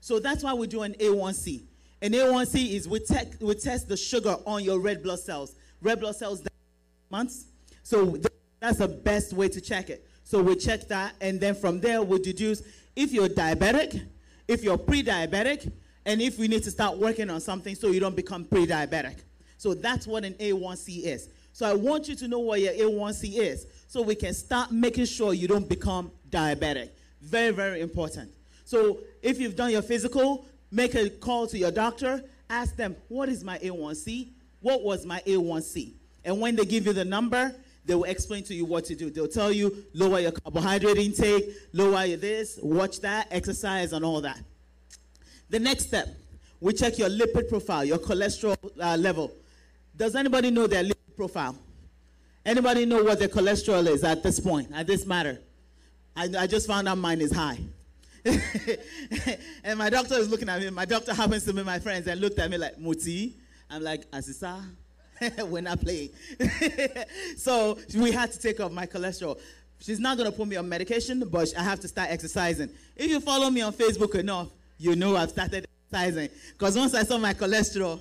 So 0.00 0.18
that's 0.18 0.42
why 0.42 0.54
we 0.54 0.66
do 0.66 0.82
an 0.82 0.94
A1C. 0.94 1.62
An 2.02 2.12
A1C 2.12 2.72
is 2.72 2.88
we, 2.88 3.00
te- 3.00 3.30
we 3.40 3.54
test 3.54 3.88
the 3.88 3.96
sugar 3.96 4.36
on 4.46 4.64
your 4.64 4.80
red 4.80 5.02
blood 5.02 5.20
cells. 5.20 5.54
Red 5.82 6.00
blood 6.00 6.16
cells 6.16 6.42
months. 7.10 7.46
So 7.82 8.18
that's 8.60 8.78
the 8.78 8.88
best 8.88 9.32
way 9.32 9.48
to 9.48 9.60
check 9.60 9.90
it. 9.90 10.06
So 10.24 10.42
we 10.42 10.56
check 10.56 10.86
that, 10.88 11.14
and 11.20 11.40
then 11.40 11.54
from 11.54 11.80
there 11.80 12.02
we 12.02 12.18
deduce 12.20 12.62
if 12.94 13.12
you're 13.12 13.28
diabetic, 13.28 14.06
if 14.46 14.62
you're 14.62 14.78
pre-diabetic, 14.78 15.72
and 16.06 16.22
if 16.22 16.38
we 16.38 16.48
need 16.48 16.62
to 16.62 16.70
start 16.70 16.96
working 16.96 17.28
on 17.30 17.40
something 17.40 17.74
so 17.74 17.88
you 17.88 18.00
don't 18.00 18.16
become 18.16 18.44
pre-diabetic. 18.44 19.16
So 19.58 19.74
that's 19.74 20.06
what 20.06 20.24
an 20.24 20.34
A1C 20.34 21.04
is. 21.04 21.28
So 21.52 21.66
I 21.66 21.74
want 21.74 22.08
you 22.08 22.14
to 22.16 22.28
know 22.28 22.38
what 22.38 22.60
your 22.60 22.72
A1C 22.72 23.38
is 23.38 23.66
so 23.88 24.02
we 24.02 24.14
can 24.14 24.32
start 24.32 24.70
making 24.70 25.04
sure 25.04 25.34
you 25.34 25.48
don't 25.48 25.68
become 25.68 26.10
diabetic. 26.30 26.90
Very, 27.20 27.50
very 27.50 27.80
important. 27.80 28.30
So 28.64 29.00
if 29.20 29.40
you've 29.40 29.56
done 29.56 29.70
your 29.70 29.82
physical, 29.82 30.46
make 30.70 30.94
a 30.94 31.10
call 31.10 31.46
to 31.48 31.58
your 31.58 31.70
doctor, 31.70 32.22
ask 32.48 32.76
them, 32.76 32.96
what 33.08 33.28
is 33.28 33.44
my 33.44 33.58
A1C? 33.58 34.28
What 34.60 34.82
was 34.82 35.06
my 35.06 35.20
A1C? 35.26 35.92
And 36.24 36.40
when 36.40 36.56
they 36.56 36.64
give 36.64 36.86
you 36.86 36.92
the 36.92 37.04
number, 37.04 37.54
they 37.84 37.94
will 37.94 38.04
explain 38.04 38.44
to 38.44 38.54
you 38.54 38.64
what 38.64 38.84
to 38.86 38.94
do. 38.94 39.10
They'll 39.10 39.26
tell 39.26 39.50
you 39.50 39.84
lower 39.94 40.20
your 40.20 40.32
carbohydrate 40.32 40.98
intake, 40.98 41.44
lower 41.72 42.04
your 42.04 42.18
this, 42.18 42.58
watch 42.62 43.00
that, 43.00 43.28
exercise, 43.30 43.92
and 43.92 44.04
all 44.04 44.20
that. 44.20 44.38
The 45.48 45.58
next 45.58 45.88
step, 45.88 46.08
we 46.60 46.72
check 46.74 46.98
your 46.98 47.08
lipid 47.08 47.48
profile, 47.48 47.84
your 47.84 47.98
cholesterol 47.98 48.56
uh, 48.78 48.96
level. 48.96 49.32
Does 49.96 50.14
anybody 50.14 50.50
know 50.50 50.66
their 50.66 50.84
lipid 50.84 50.94
profile. 51.20 51.54
Anybody 52.46 52.86
know 52.86 53.04
what 53.04 53.18
their 53.18 53.28
cholesterol 53.28 53.86
is 53.86 54.04
at 54.04 54.22
this 54.22 54.40
point, 54.40 54.70
at 54.74 54.86
this 54.86 55.04
matter? 55.04 55.38
I, 56.16 56.30
I 56.38 56.46
just 56.46 56.66
found 56.66 56.88
out 56.88 56.96
mine 56.96 57.20
is 57.20 57.30
high. 57.30 57.58
and 59.64 59.78
my 59.78 59.90
doctor 59.90 60.14
is 60.14 60.28
looking 60.28 60.48
at 60.48 60.60
me. 60.60 60.70
My 60.70 60.84
doctor 60.84 61.14
happens 61.14 61.44
to 61.44 61.52
be 61.52 61.62
my 61.62 61.78
friends 61.78 62.06
and 62.06 62.20
looked 62.20 62.38
at 62.38 62.50
me 62.50 62.58
like, 62.58 62.78
Muti. 62.78 63.34
I'm 63.70 63.82
like, 63.82 64.10
Asisa, 64.10 64.62
we're 65.46 65.62
not 65.62 65.80
playing. 65.80 66.10
so 67.36 67.78
we 67.96 68.10
had 68.10 68.32
to 68.32 68.38
take 68.38 68.60
off 68.60 68.72
my 68.72 68.86
cholesterol. 68.86 69.38
She's 69.80 70.00
not 70.00 70.18
going 70.18 70.30
to 70.30 70.36
put 70.36 70.46
me 70.48 70.56
on 70.56 70.68
medication, 70.68 71.26
but 71.30 71.52
I 71.56 71.62
have 71.62 71.80
to 71.80 71.88
start 71.88 72.10
exercising. 72.10 72.68
If 72.96 73.10
you 73.10 73.20
follow 73.20 73.48
me 73.48 73.62
on 73.62 73.72
Facebook 73.72 74.14
enough, 74.14 74.48
you 74.78 74.96
know 74.96 75.16
I've 75.16 75.30
started 75.30 75.66
exercising. 75.92 76.28
Because 76.52 76.76
once 76.76 76.94
I 76.94 77.04
saw 77.04 77.16
my 77.16 77.32
cholesterol, 77.32 78.00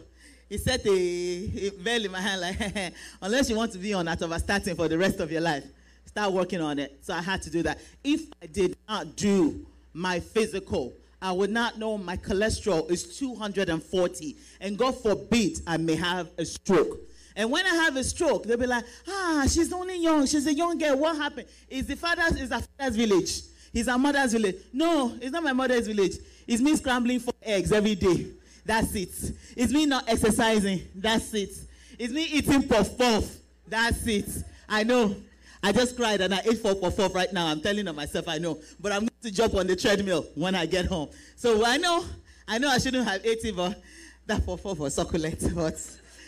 he 0.49 0.57
set 0.57 0.86
a, 0.86 0.89
a 0.89 1.70
veil 1.70 2.05
in 2.05 2.11
my 2.11 2.20
hand 2.20 2.41
like, 2.41 2.93
unless 3.22 3.49
you 3.49 3.55
want 3.55 3.72
to 3.74 3.78
be 3.78 3.93
on 3.93 4.07
atorvastatin 4.07 4.76
for 4.76 4.88
the 4.88 4.97
rest 4.97 5.20
of 5.20 5.32
your 5.32 5.41
life, 5.41 5.63
start 6.05 6.34
working 6.34 6.59
on 6.59 6.80
it. 6.80 6.97
So 7.01 7.13
I 7.13 7.22
had 7.22 7.41
to 7.43 7.49
do 7.49 7.63
that. 7.63 7.80
If 8.03 8.22
I 8.41 8.47
did 8.47 8.76
not 8.88 9.15
do 9.15 9.65
my 9.94 10.20
physical, 10.20 10.94
I 11.22 11.32
would 11.32 11.50
not 11.50 11.78
know 11.78 11.98
my 11.98 12.16
cholesterol 12.18 12.90
is 12.90 13.18
240. 13.18 14.38
And 14.62 14.78
God 14.78 14.96
forbid 14.98 15.60
I 15.68 15.78
may 15.78 15.96
have 15.96 16.30
a 16.38 16.46
stroke. 16.46 17.00
And 17.36 17.52
when 17.52 17.66
I 17.66 17.76
have 17.76 17.96
a 17.96 18.04
stroke, 18.04 18.44
they'll 18.44 18.58
be 18.58 18.68
like, 18.68 18.86
ah, 19.08 19.46
she's 19.50 19.72
only 19.72 20.02
young. 20.02 20.26
She's 20.26 20.48
a 20.48 20.54
young 20.54 20.78
girl. 20.78 20.98
What 20.98 21.16
happened? 21.18 21.48
Is 21.70 21.88
the 21.88 21.96
father's, 21.96 22.40
is 22.40 22.50
the 22.50 22.66
father's 22.78 22.96
village. 22.96 23.42
It's 23.74 23.88
our 23.88 23.98
mother's 23.98 24.34
village. 24.34 24.56
No, 24.74 25.16
it's 25.22 25.32
not 25.32 25.44
my 25.44 25.54
mother's 25.54 25.88
village. 25.88 26.18
It's 26.48 26.62
me 26.62 26.76
scrambling 26.76 27.20
for 27.20 27.34
eggs 27.42 27.72
every 27.72 27.96
day. 27.96 28.28
That's 28.66 28.94
it. 28.96 29.34
It's 29.56 29.72
me 29.72 29.86
not 29.86 30.06
exercising. 30.08 30.82
That's 30.96 31.34
it. 31.34 31.52
It's 31.98 32.14
me 32.14 32.26
eating 32.26 32.64
puff 32.68 32.98
puff. 32.98 33.26
That's 33.68 34.06
it. 34.08 34.30
I 34.68 34.84
know. 34.84 35.16
I 35.62 35.72
just 35.72 35.95
cried 35.95 36.22
and 36.22 36.34
I 36.34 36.39
ate 36.39 36.60
four 36.60 36.76
puff 36.76 37.14
right 37.14 37.32
now. 37.34 37.47
I'm 37.47 37.62
telling 37.62 37.88
on 37.88 37.95
myself 37.95 38.28
I 38.28 38.38
know. 38.38 38.60
But 38.80 38.91
I'm 38.91 39.01
going 39.01 39.10
to 39.24 39.32
jump 39.32 39.55
on 39.55 39.68
the 39.68 39.76
treadmill 39.76 40.26
when 40.36 40.55
I 40.55 40.66
get 40.66 40.86
home. 40.86 41.10
So 41.36 41.66
I 41.66 41.78
know, 41.78 42.05
I 42.47 42.57
know 42.57 42.70
I 42.70 42.78
shouldn't 42.78 43.07
have 43.07 43.26
eaten, 43.26 43.55
but 43.55 43.82
that 44.26 44.45
puff 44.45 44.64
puff 44.64 44.78
was 44.80 44.95
succulent. 44.95 45.43
But 45.55 45.76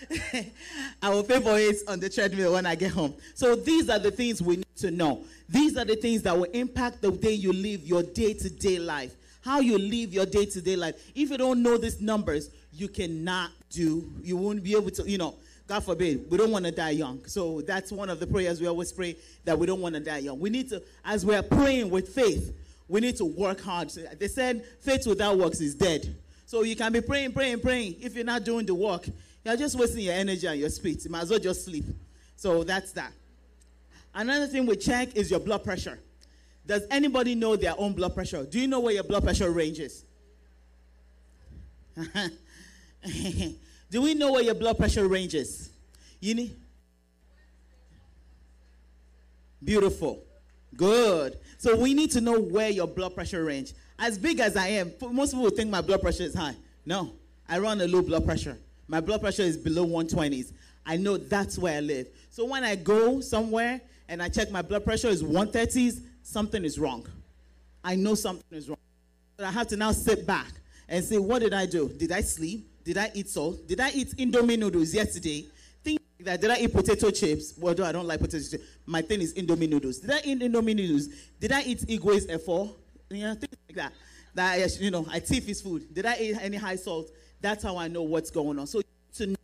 I 1.02 1.10
will 1.10 1.24
pay 1.24 1.40
for 1.40 1.58
it 1.58 1.78
on 1.88 2.00
the 2.00 2.10
treadmill 2.10 2.54
when 2.54 2.66
I 2.66 2.76
get 2.76 2.92
home. 2.92 3.14
So 3.36 3.56
these 3.56 3.90
are 3.90 4.00
the 4.00 4.12
things 4.12 4.42
we 4.42 4.58
need 4.58 4.76
to 4.78 4.92
know. 4.92 5.24
These 5.48 5.78
are 5.78 5.86
the 5.86 5.96
things 5.96 6.24
that 6.24 6.36
will 6.36 6.52
impact 6.52 7.02
the 7.02 7.12
way 7.12 7.34
you 7.34 7.54
live 7.54 7.86
your 7.86 8.04
day 8.04 8.34
to 8.34 8.50
day 8.50 8.80
life 8.80 9.16
how 9.42 9.60
you 9.60 9.78
live 9.78 10.14
your 10.14 10.26
day 10.26 10.46
to 10.46 10.62
day 10.62 10.76
life. 10.76 10.96
If 11.16 11.32
you 11.32 11.38
don't 11.38 11.62
know 11.62 11.78
these 11.78 12.00
numbers, 12.00 12.50
you 12.72 12.88
cannot 12.88 13.52
do, 13.70 14.10
you 14.24 14.38
won't 14.38 14.64
be 14.64 14.76
able 14.76 14.92
to, 14.92 15.10
you 15.10 15.18
know, 15.18 15.36
God 15.72 15.86
forbid, 15.86 16.30
we 16.30 16.38
don't 16.38 16.52
want 16.52 16.66
to 16.66 16.72
die 16.72 16.90
young. 16.90 17.26
So 17.28 17.62
that's 17.62 17.94
one 17.94 18.10
of 18.10 18.20
the 18.20 18.28
prayers 18.28 18.60
we 18.60 18.68
always 18.68 18.92
pray 18.92 19.16
that 19.46 19.58
we 19.58 19.66
don't 19.66 19.80
want 19.80 19.96
to 19.96 20.02
die 20.02 20.18
young. 20.18 20.38
We 20.38 20.50
need 20.50 20.68
to, 20.68 20.84
as 21.06 21.26
we're 21.26 21.42
praying 21.42 21.90
with 21.90 22.10
faith, 22.10 22.54
we 22.90 23.00
need 23.00 23.16
to 23.16 23.24
work 23.24 23.62
hard. 23.62 23.90
They 24.20 24.28
said 24.28 24.66
faith 24.82 25.08
without 25.08 25.38
works 25.38 25.62
is 25.62 25.74
dead. 25.74 26.14
So 26.46 26.64
you 26.64 26.76
can 26.76 26.92
be 26.92 27.00
praying, 27.00 27.32
praying, 27.32 27.62
praying. 27.62 27.96
If 28.02 28.16
you're 28.16 28.26
not 28.26 28.44
doing 28.44 28.66
the 28.66 28.76
work, 28.76 29.08
you're 29.46 29.56
just 29.56 29.80
wasting 29.80 30.02
your 30.02 30.14
energy 30.14 30.46
and 30.46 30.60
your 30.60 30.70
spirit. 30.70 31.06
You 31.06 31.12
might 31.12 31.22
as 31.22 31.30
well 31.30 31.40
just 31.40 31.64
sleep. 31.64 31.86
So 32.36 32.66
that's 32.66 32.92
that. 32.92 33.14
Another 34.14 34.48
thing 34.48 34.66
we 34.66 34.76
check 34.76 35.16
is 35.16 35.32
your 35.32 35.40
blood 35.40 35.64
pressure. 35.64 35.98
Does 36.68 36.84
anybody 36.92 37.34
know 37.34 37.56
their 37.56 37.76
own 37.78 37.94
blood 37.94 38.14
pressure? 38.14 38.44
Do 38.44 38.60
you 38.60 38.68
know 38.68 38.82
where 38.82 38.94
your 38.94 39.06
blood 39.06 39.24
pressure 39.24 39.50
range 39.50 39.80
is? 39.80 40.04
Do 43.92 44.02
we 44.02 44.14
know 44.14 44.32
where 44.32 44.42
your 44.42 44.56
blood 44.56 44.78
pressure 44.78 45.08
range 45.08 45.36
is? 45.36 45.70
You 46.20 46.34
need 46.34 46.56
Beautiful. 49.64 50.24
Good. 50.76 51.38
So 51.58 51.76
we 51.76 51.94
need 51.94 52.12
to 52.12 52.22
know 52.22 52.40
where 52.40 52.70
your 52.70 52.88
blood 52.88 53.14
pressure 53.14 53.44
range. 53.44 53.74
As 54.00 54.18
big 54.18 54.40
as 54.40 54.58
I 54.58 54.68
am, 54.68 54.92
most 55.12 55.34
people 55.34 55.50
think 55.52 55.70
my 55.70 55.82
blood 55.82 56.02
pressure 56.02 56.24
is 56.24 56.34
high. 56.34 56.56
No, 56.86 57.14
I 57.48 57.60
run 57.60 57.80
a 57.82 57.88
low 57.88 58.02
blood 58.02 58.26
pressure. 58.26 58.58
My 58.88 59.00
blood 59.00 59.22
pressure 59.22 59.44
is 59.44 59.58
below 59.58 59.86
120s. 59.86 60.52
I 60.86 60.98
know 60.98 61.18
that's 61.18 61.60
where 61.60 61.78
I 61.78 61.82
live. 61.82 62.08
So 62.32 62.46
when 62.46 62.64
I 62.64 62.76
go 62.76 63.22
somewhere 63.22 63.80
and 64.08 64.24
I 64.24 64.30
check 64.30 64.50
my 64.50 64.64
blood 64.64 64.84
pressure 64.84 65.10
is 65.10 65.22
130s, 65.22 66.02
something 66.24 66.66
is 66.66 66.80
wrong. 66.80 67.06
I 67.84 67.96
know 67.96 68.16
something 68.16 68.58
is 68.58 68.68
wrong. 68.68 68.80
But 69.38 69.46
I 69.46 69.52
have 69.52 69.68
to 69.68 69.78
now 69.78 69.92
sit 69.92 70.26
back 70.26 70.50
and 70.90 71.06
say, 71.06 71.20
what 71.20 71.40
did 71.40 71.54
I 71.54 71.68
do? 71.68 71.90
Did 71.90 72.12
I 72.12 72.22
sleep? 72.22 72.71
Did 72.84 72.98
I 72.98 73.12
eat 73.14 73.30
salt? 73.30 73.68
Did 73.68 73.80
I 73.80 73.92
eat 73.92 74.16
Indomie 74.18 74.58
noodles 74.58 74.94
yesterday? 74.94 75.46
Things 75.84 76.00
like 76.20 76.26
that. 76.26 76.42
Did 76.42 76.52
I 76.52 76.58
eat 76.58 76.74
potato 76.74 77.12
chips? 77.12 77.54
Well, 77.58 77.80
I 77.84 77.92
don't 77.92 78.08
like 78.08 78.20
potato 78.20 78.44
chips. 78.50 78.64
My 78.86 79.02
thing 79.02 79.22
is 79.22 79.34
Indomie 79.34 79.70
noodles. 79.70 80.00
Did 80.00 80.12
I 80.12 80.22
eat 80.24 80.40
Indomie 80.40 80.76
noodles? 80.76 81.08
Did 81.40 81.52
I 81.52 81.62
eat 81.62 81.82
Igwe's 81.82 82.28
F4? 82.28 82.74
You 83.10 83.24
know, 83.24 83.34
things 83.36 83.56
like 83.68 83.76
that. 83.76 83.94
That, 84.34 84.80
you 84.80 84.92
know, 84.92 85.06
I 85.10 85.20
teeth 85.20 85.46
his 85.46 85.62
food. 85.62 85.94
Did 85.94 86.06
I 86.06 86.18
eat 86.18 86.38
any 86.42 86.58
high 86.58 86.78
salt? 86.78 87.12
That's 87.42 87.64
how 87.64 87.78
I 87.78 87.88
know 87.88 88.04
what's 88.04 88.32
going 88.32 88.58
on. 88.60 88.68
So 88.68 88.82
to 89.16 89.28
know 89.28 89.36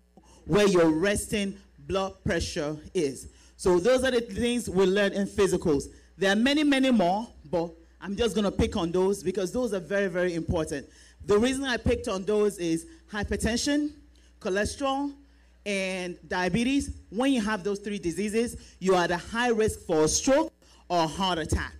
where 0.45 0.67
your 0.67 0.89
resting 0.89 1.57
blood 1.79 2.13
pressure 2.23 2.77
is. 2.93 3.27
So 3.57 3.79
those 3.79 4.03
are 4.03 4.11
the 4.11 4.21
things 4.21 4.69
we 4.69 4.85
learn 4.85 5.13
in 5.13 5.27
physicals. 5.27 5.85
There 6.17 6.31
are 6.31 6.35
many, 6.35 6.63
many 6.63 6.91
more, 6.91 7.27
but 7.49 7.71
I'm 7.99 8.15
just 8.15 8.35
going 8.35 8.45
to 8.45 8.51
pick 8.51 8.75
on 8.77 8.91
those 8.91 9.23
because 9.23 9.51
those 9.51 9.73
are 9.73 9.79
very, 9.79 10.07
very 10.07 10.35
important. 10.35 10.87
The 11.25 11.37
reason 11.37 11.63
I 11.63 11.77
picked 11.77 12.07
on 12.07 12.23
those 12.23 12.57
is 12.57 12.85
hypertension, 13.11 13.91
cholesterol, 14.39 15.13
and 15.65 16.17
diabetes. 16.27 16.91
When 17.09 17.33
you 17.33 17.41
have 17.41 17.63
those 17.63 17.79
three 17.79 17.99
diseases, 17.99 18.75
you 18.79 18.95
are 18.95 19.03
at 19.03 19.11
a 19.11 19.17
high 19.17 19.49
risk 19.49 19.81
for 19.81 20.03
a 20.03 20.07
stroke 20.07 20.53
or 20.89 21.07
heart 21.07 21.39
attack 21.39 21.77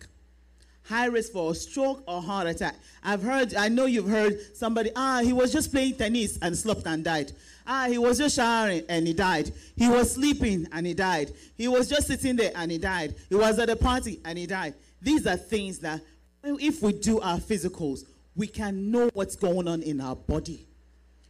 high 0.88 1.06
risk 1.06 1.34
for 1.34 1.52
a 1.52 1.56
stroke 1.56 2.04
or 2.08 2.22
heart 2.22 2.48
attack. 2.48 2.76
I've 3.04 3.22
heard, 3.22 3.54
I 3.56 3.68
know 3.68 3.86
you've 3.86 4.08
heard 4.08 4.40
somebody, 4.56 4.90
ah, 4.96 5.22
he 5.24 5.34
was 5.34 5.52
just 5.52 5.72
playing 5.72 5.96
tennis 5.96 6.38
and 6.42 6.58
slept 6.58 6.86
and 6.86 7.04
died. 7.04 7.34
Ah, 7.66 7.88
he 7.90 7.98
was 7.98 8.18
just 8.18 8.36
showering 8.36 8.84
and 8.88 9.06
he 9.06 9.14
died. 9.14 9.52
He 9.76 9.90
was 9.90 10.14
sleeping 10.14 10.68
and 10.72 10.88
he 10.88 10.94
died. 10.94 11.34
He 11.58 11.68
was 11.68 11.90
just 11.90 12.08
sitting 12.08 12.38
there 12.38 12.52
and 12.56 12.72
he 12.72 12.78
died. 12.78 13.16
He 13.30 13.36
was 13.36 13.60
at 13.60 13.70
a 13.70 13.76
party 13.76 14.22
and 14.24 14.38
he 14.38 14.48
died. 14.48 14.76
These 15.02 15.28
are 15.28 15.36
things 15.36 15.80
that, 15.80 16.02
if 16.44 16.82
we 16.82 16.94
do 16.94 17.20
our 17.20 17.38
physicals, 17.38 18.06
we 18.36 18.48
can 18.48 18.90
know 18.92 19.10
what's 19.14 19.36
going 19.36 19.68
on 19.68 19.82
in 19.82 20.00
our 20.00 20.16
body. 20.16 20.67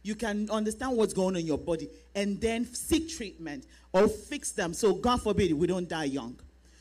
You 0.02 0.14
can 0.14 0.48
understand 0.50 0.96
what's 0.96 1.12
going 1.12 1.34
on 1.34 1.36
in 1.36 1.46
your 1.46 1.58
body 1.58 1.88
and 2.14 2.40
then 2.40 2.64
seek 2.66 3.08
treatment 3.08 3.66
or 3.92 4.08
fix 4.08 4.52
them. 4.52 4.72
So, 4.72 4.94
God 4.94 5.22
forbid, 5.22 5.52
we 5.52 5.66
don't 5.66 5.88
die 5.88 6.04
young. 6.04 6.38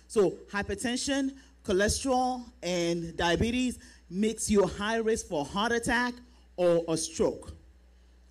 So, 0.08 0.32
hypertension, 0.52 1.34
cholesterol 1.66 2.46
and 2.64 3.16
diabetes 3.18 3.80
makes 4.10 4.50
you 4.50 4.66
high 4.66 4.98
risk 4.98 5.28
for 5.28 5.44
heart 5.44 5.72
attack 5.72 6.14
or 6.56 6.84
a 6.88 6.96
stroke. 6.96 7.52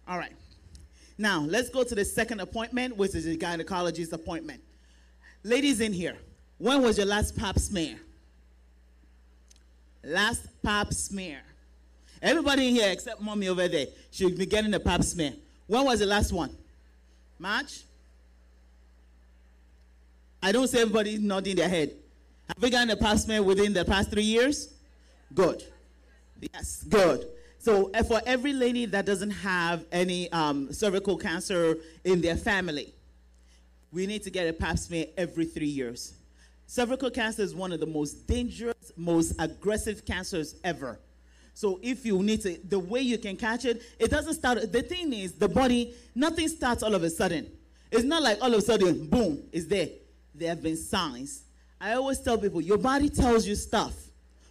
All 0.09 0.19
right. 0.19 0.33
Now, 1.19 1.41
let's 1.41 1.69
go 1.69 1.83
to 1.83 1.95
the 1.95 2.05
second 2.05 2.41
appointment, 2.41 2.97
which 2.97 3.15
is 3.15 3.25
the 3.25 3.37
gynecologist 3.37 4.13
appointment. 4.13 4.63
Ladies 5.43 5.81
in 5.81 5.93
here, 5.93 6.17
when 6.59 6.83
was 6.83 6.99
your 6.99 7.07
last 7.07 7.37
pap 7.37 7.59
smear? 7.59 7.97
Last 10.05 10.47
pap 10.63 10.93
smear. 10.93 11.41
Everybody 12.23 12.69
in 12.69 12.75
here 12.75 12.91
except 12.91 13.21
mommy 13.21 13.49
over 13.49 13.69
there 13.69 13.87
should 14.11 14.37
be 14.37 14.47
getting 14.47 14.73
a 14.75 14.81
pap 14.81 15.03
smear. 15.03 15.33
When 15.67 15.85
was 15.85 16.01
the 16.01 16.07
last 16.07 16.33
one? 16.33 16.51
March? 17.39 17.81
I 20.43 20.53
don't 20.53 20.69
see 20.69 20.79
everybody 20.79 21.19
nodding 21.19 21.57
their 21.57 21.69
head. 21.69 21.93
Have 22.49 22.63
we 22.63 22.71
gotten 22.71 22.91
a 22.91 22.97
pap 22.97 23.19
smear 23.19 23.43
within 23.43 23.73
the 23.73 23.85
past 23.85 24.11
three 24.11 24.23
years? 24.23 24.73
Good. 25.35 25.65
Yes, 26.53 26.85
good. 26.89 27.27
So 27.59 27.91
for 28.07 28.21
every 28.25 28.53
lady 28.53 28.87
that 28.87 29.07
doesn't 29.07 29.31
have 29.31 29.85
any 29.91 30.31
um, 30.31 30.73
cervical 30.73 31.17
cancer 31.17 31.79
in 32.05 32.21
their 32.21 32.37
family, 32.37 32.95
we 33.93 34.07
need 34.07 34.23
to 34.23 34.31
get 34.31 34.47
a 34.47 34.53
pap 34.53 34.79
smear 34.79 35.07
every 35.17 35.47
three 35.47 35.67
years. 35.67 36.15
Cervical 36.69 37.11
cancer 37.11 37.43
is 37.43 37.55
one 37.55 37.73
of 37.73 37.81
the 37.81 37.87
most 37.87 38.27
dangerous, 38.27 38.93
most 38.97 39.35
aggressive 39.39 40.05
cancers 40.05 40.57
ever. 40.63 40.99
So 41.57 41.81
if 41.83 42.05
you 42.07 42.23
need 42.23 42.43
to, 42.43 42.57
the 42.69 42.79
way 42.79 43.01
you 43.01 43.19
can 43.19 43.37
catch 43.37 43.65
it, 43.65 43.83
it 43.99 44.11
doesn't 44.11 44.35
start. 44.35 44.71
The 44.71 44.83
thing 44.83 45.13
is, 45.13 45.33
the 45.33 45.49
body, 45.49 45.95
nothing 46.15 46.49
starts 46.49 46.85
all 46.85 46.95
of 46.95 47.03
a 47.03 47.11
sudden. 47.11 47.51
It's 47.91 48.05
not 48.05 48.23
like 48.23 48.39
all 48.41 48.53
of 48.53 48.59
a 48.59 48.63
sudden, 48.63 49.07
boom, 49.09 49.43
it's 49.51 49.67
there. 49.67 49.89
There 50.35 50.51
have 50.51 50.63
been 50.63 50.77
signs 50.77 51.43
I 51.81 51.93
always 51.93 52.19
tell 52.21 52.39
people 52.39 52.61
your 52.61 52.79
body 52.79 53.09
tells 53.09 53.47
you 53.47 53.55
stuff, 53.55 53.95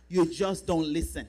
you 0.08 0.26
just 0.32 0.68
don't 0.68 0.88
listen. 0.88 1.28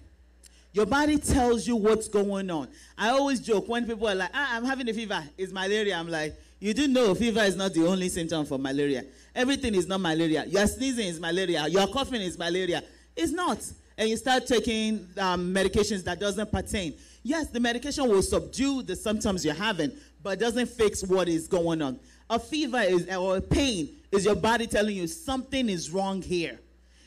Your 0.73 0.87
body 0.87 1.17
tells 1.17 1.67
you 1.67 1.77
what's 1.77 2.07
going 2.07 2.51
on. 2.51 2.69
I 2.99 3.09
always 3.09 3.41
joke 3.41 3.67
when 3.67 3.87
people 3.87 4.07
are 4.09 4.15
like, 4.15 4.31
ah, 4.35 4.57
I'm 4.57 4.65
having 4.65 4.89
a 4.91 4.93
fever, 4.93 5.23
it's 5.39 5.53
malaria. 5.53 5.97
I'm 5.97 6.09
like, 6.09 6.35
you 6.61 6.75
do 6.75 6.87
know 6.87 7.15
fever 7.15 7.41
is 7.41 7.57
not 7.57 7.73
the 7.73 7.87
only 7.87 8.11
symptom 8.11 8.45
for 8.45 8.59
malaria. 8.59 9.05
Everything 9.35 9.75
is 9.75 9.87
not 9.87 10.01
malaria. 10.01 10.45
Your 10.47 10.67
sneezing 10.67 11.07
is 11.09 11.19
malaria. 11.19 11.67
Your 11.69 11.87
coughing 11.87 12.21
is 12.21 12.39
malaria. 12.39 12.83
It's 13.15 13.33
not. 13.33 13.59
And 13.99 14.09
you 14.09 14.17
start 14.17 14.47
taking 14.47 15.07
um, 15.19 15.55
medications 15.55 16.05
that 16.05 16.21
doesn't 16.21 16.53
pertain. 16.53 16.95
Yes, 17.23 17.49
the 17.49 17.61
medication 17.61 18.09
will 18.09 18.23
subdue 18.23 18.83
the 18.83 18.95
symptoms 18.95 19.45
you're 19.45 19.55
having, 19.55 19.93
but 20.23 20.39
doesn't 20.39 20.69
fix 20.69 21.03
what 21.03 21.29
is 21.29 21.49
going 21.49 21.81
on. 21.81 21.99
A 22.29 22.39
fever 22.39 22.81
is 22.81 23.09
or 23.09 23.39
a 23.39 23.41
pain 23.41 23.89
is 24.13 24.25
your 24.25 24.35
body 24.35 24.67
telling 24.67 24.97
you 24.97 25.07
something 25.07 25.69
is 25.69 25.91
wrong 25.91 26.21
here. 26.21 26.59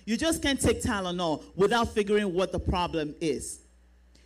You 0.05 0.17
just 0.17 0.41
can't 0.41 0.59
take 0.59 0.81
Tylenol 0.81 1.43
without 1.55 1.93
figuring 1.93 2.33
what 2.33 2.51
the 2.51 2.59
problem 2.59 3.13
is. 3.21 3.59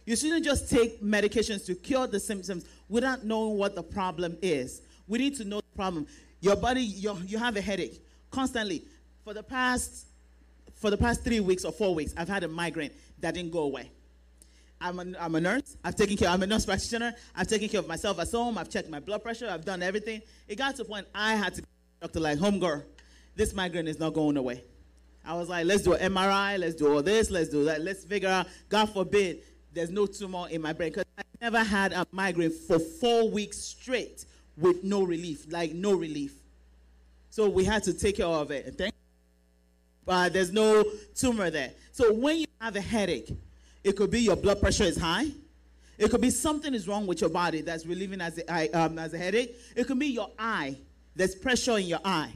You 0.05 0.15
shouldn't 0.15 0.45
just 0.45 0.69
take 0.69 1.01
medications 1.01 1.65
to 1.65 1.75
cure 1.75 2.07
the 2.07 2.19
symptoms 2.19 2.65
without 2.89 3.25
knowing 3.25 3.57
what 3.57 3.75
the 3.75 3.83
problem 3.83 4.37
is. 4.41 4.81
We 5.07 5.17
need 5.17 5.35
to 5.37 5.45
know 5.45 5.57
the 5.57 5.75
problem. 5.75 6.07
Your 6.41 6.55
body, 6.55 6.81
you 6.81 7.17
you 7.25 7.37
have 7.37 7.57
a 7.57 7.61
headache 7.61 8.01
constantly. 8.31 8.83
For 9.23 9.33
the 9.33 9.43
past, 9.43 10.07
for 10.83 10.89
the 10.89 10.97
past 10.97 11.23
three 11.23 11.39
weeks 11.39 11.63
or 11.63 11.71
four 11.71 11.95
weeks, 11.95 12.13
I've 12.17 12.27
had 12.27 12.43
a 12.43 12.47
migraine 12.49 12.91
that 13.19 13.35
didn't 13.35 13.51
go 13.51 13.61
away. 13.61 13.89
I'm 14.81 14.99
a, 14.99 15.17
I'm 15.17 15.33
a 15.33 15.39
nurse. 15.39 15.77
I've 15.81 15.95
taken 15.95 16.17
care. 16.17 16.27
I'm 16.27 16.43
a 16.43 16.45
nurse 16.45 16.65
practitioner. 16.65 17.13
I've 17.33 17.47
taken 17.47 17.69
care 17.69 17.79
of 17.79 17.87
myself 17.87 18.19
at 18.19 18.29
home. 18.29 18.57
I've 18.57 18.69
checked 18.69 18.89
my 18.89 18.99
blood 18.99 19.23
pressure. 19.23 19.47
I've 19.49 19.63
done 19.63 19.81
everything. 19.81 20.21
It 20.45 20.57
got 20.57 20.75
to 20.75 20.81
a 20.81 20.85
point 20.85 21.07
I 21.15 21.35
had 21.35 21.55
to 21.55 21.61
go 21.61 21.67
to 21.67 22.07
doctor 22.07 22.19
like, 22.19 22.37
home 22.37 22.59
girl, 22.59 22.83
this 23.33 23.53
migraine 23.53 23.87
is 23.87 23.97
not 23.97 24.13
going 24.13 24.35
away. 24.35 24.61
I 25.23 25.35
was 25.35 25.47
like, 25.47 25.65
let's 25.65 25.83
do 25.83 25.93
an 25.93 26.13
MRI, 26.13 26.59
let's 26.59 26.75
do 26.75 26.93
all 26.93 27.01
this, 27.01 27.31
let's 27.31 27.47
do 27.47 27.63
that, 27.63 27.79
let's 27.79 28.03
figure 28.03 28.27
out, 28.27 28.47
God 28.67 28.89
forbid, 28.89 29.37
there's 29.71 29.89
no 29.89 30.05
tumor 30.05 30.49
in 30.49 30.61
my 30.61 30.73
brain. 30.73 30.89
Because 30.89 31.05
I 31.17 31.21
never 31.39 31.63
had 31.63 31.93
a 31.93 32.05
migraine 32.11 32.51
for 32.51 32.77
four 32.77 33.29
weeks 33.29 33.57
straight 33.57 34.25
with 34.57 34.83
no 34.83 35.03
relief, 35.03 35.45
like 35.49 35.71
no 35.71 35.93
relief. 35.93 36.33
So 37.29 37.47
we 37.47 37.63
had 37.63 37.83
to 37.83 37.93
take 37.93 38.17
care 38.17 38.25
of 38.25 38.51
it. 38.51 38.75
Thank 38.77 38.93
uh, 40.07 40.29
there's 40.29 40.51
no 40.51 40.83
tumor 41.15 41.49
there. 41.49 41.71
So 41.91 42.13
when 42.13 42.39
you 42.39 42.47
have 42.59 42.75
a 42.75 42.81
headache, 42.81 43.35
it 43.83 43.93
could 43.93 44.11
be 44.11 44.21
your 44.21 44.35
blood 44.35 44.59
pressure 44.59 44.83
is 44.83 44.97
high. 44.97 45.27
It 45.97 46.09
could 46.09 46.21
be 46.21 46.29
something 46.31 46.73
is 46.73 46.87
wrong 46.87 47.05
with 47.05 47.21
your 47.21 47.29
body 47.29 47.61
that's 47.61 47.85
relieving 47.85 48.21
as 48.21 48.39
a, 48.39 48.69
um, 48.71 48.97
as 48.97 49.13
a 49.13 49.17
headache. 49.17 49.55
It 49.75 49.85
could 49.85 49.99
be 49.99 50.07
your 50.07 50.29
eye 50.39 50.75
there's 51.15 51.35
pressure 51.35 51.77
in 51.77 51.85
your 51.85 51.99
eye. 52.03 52.31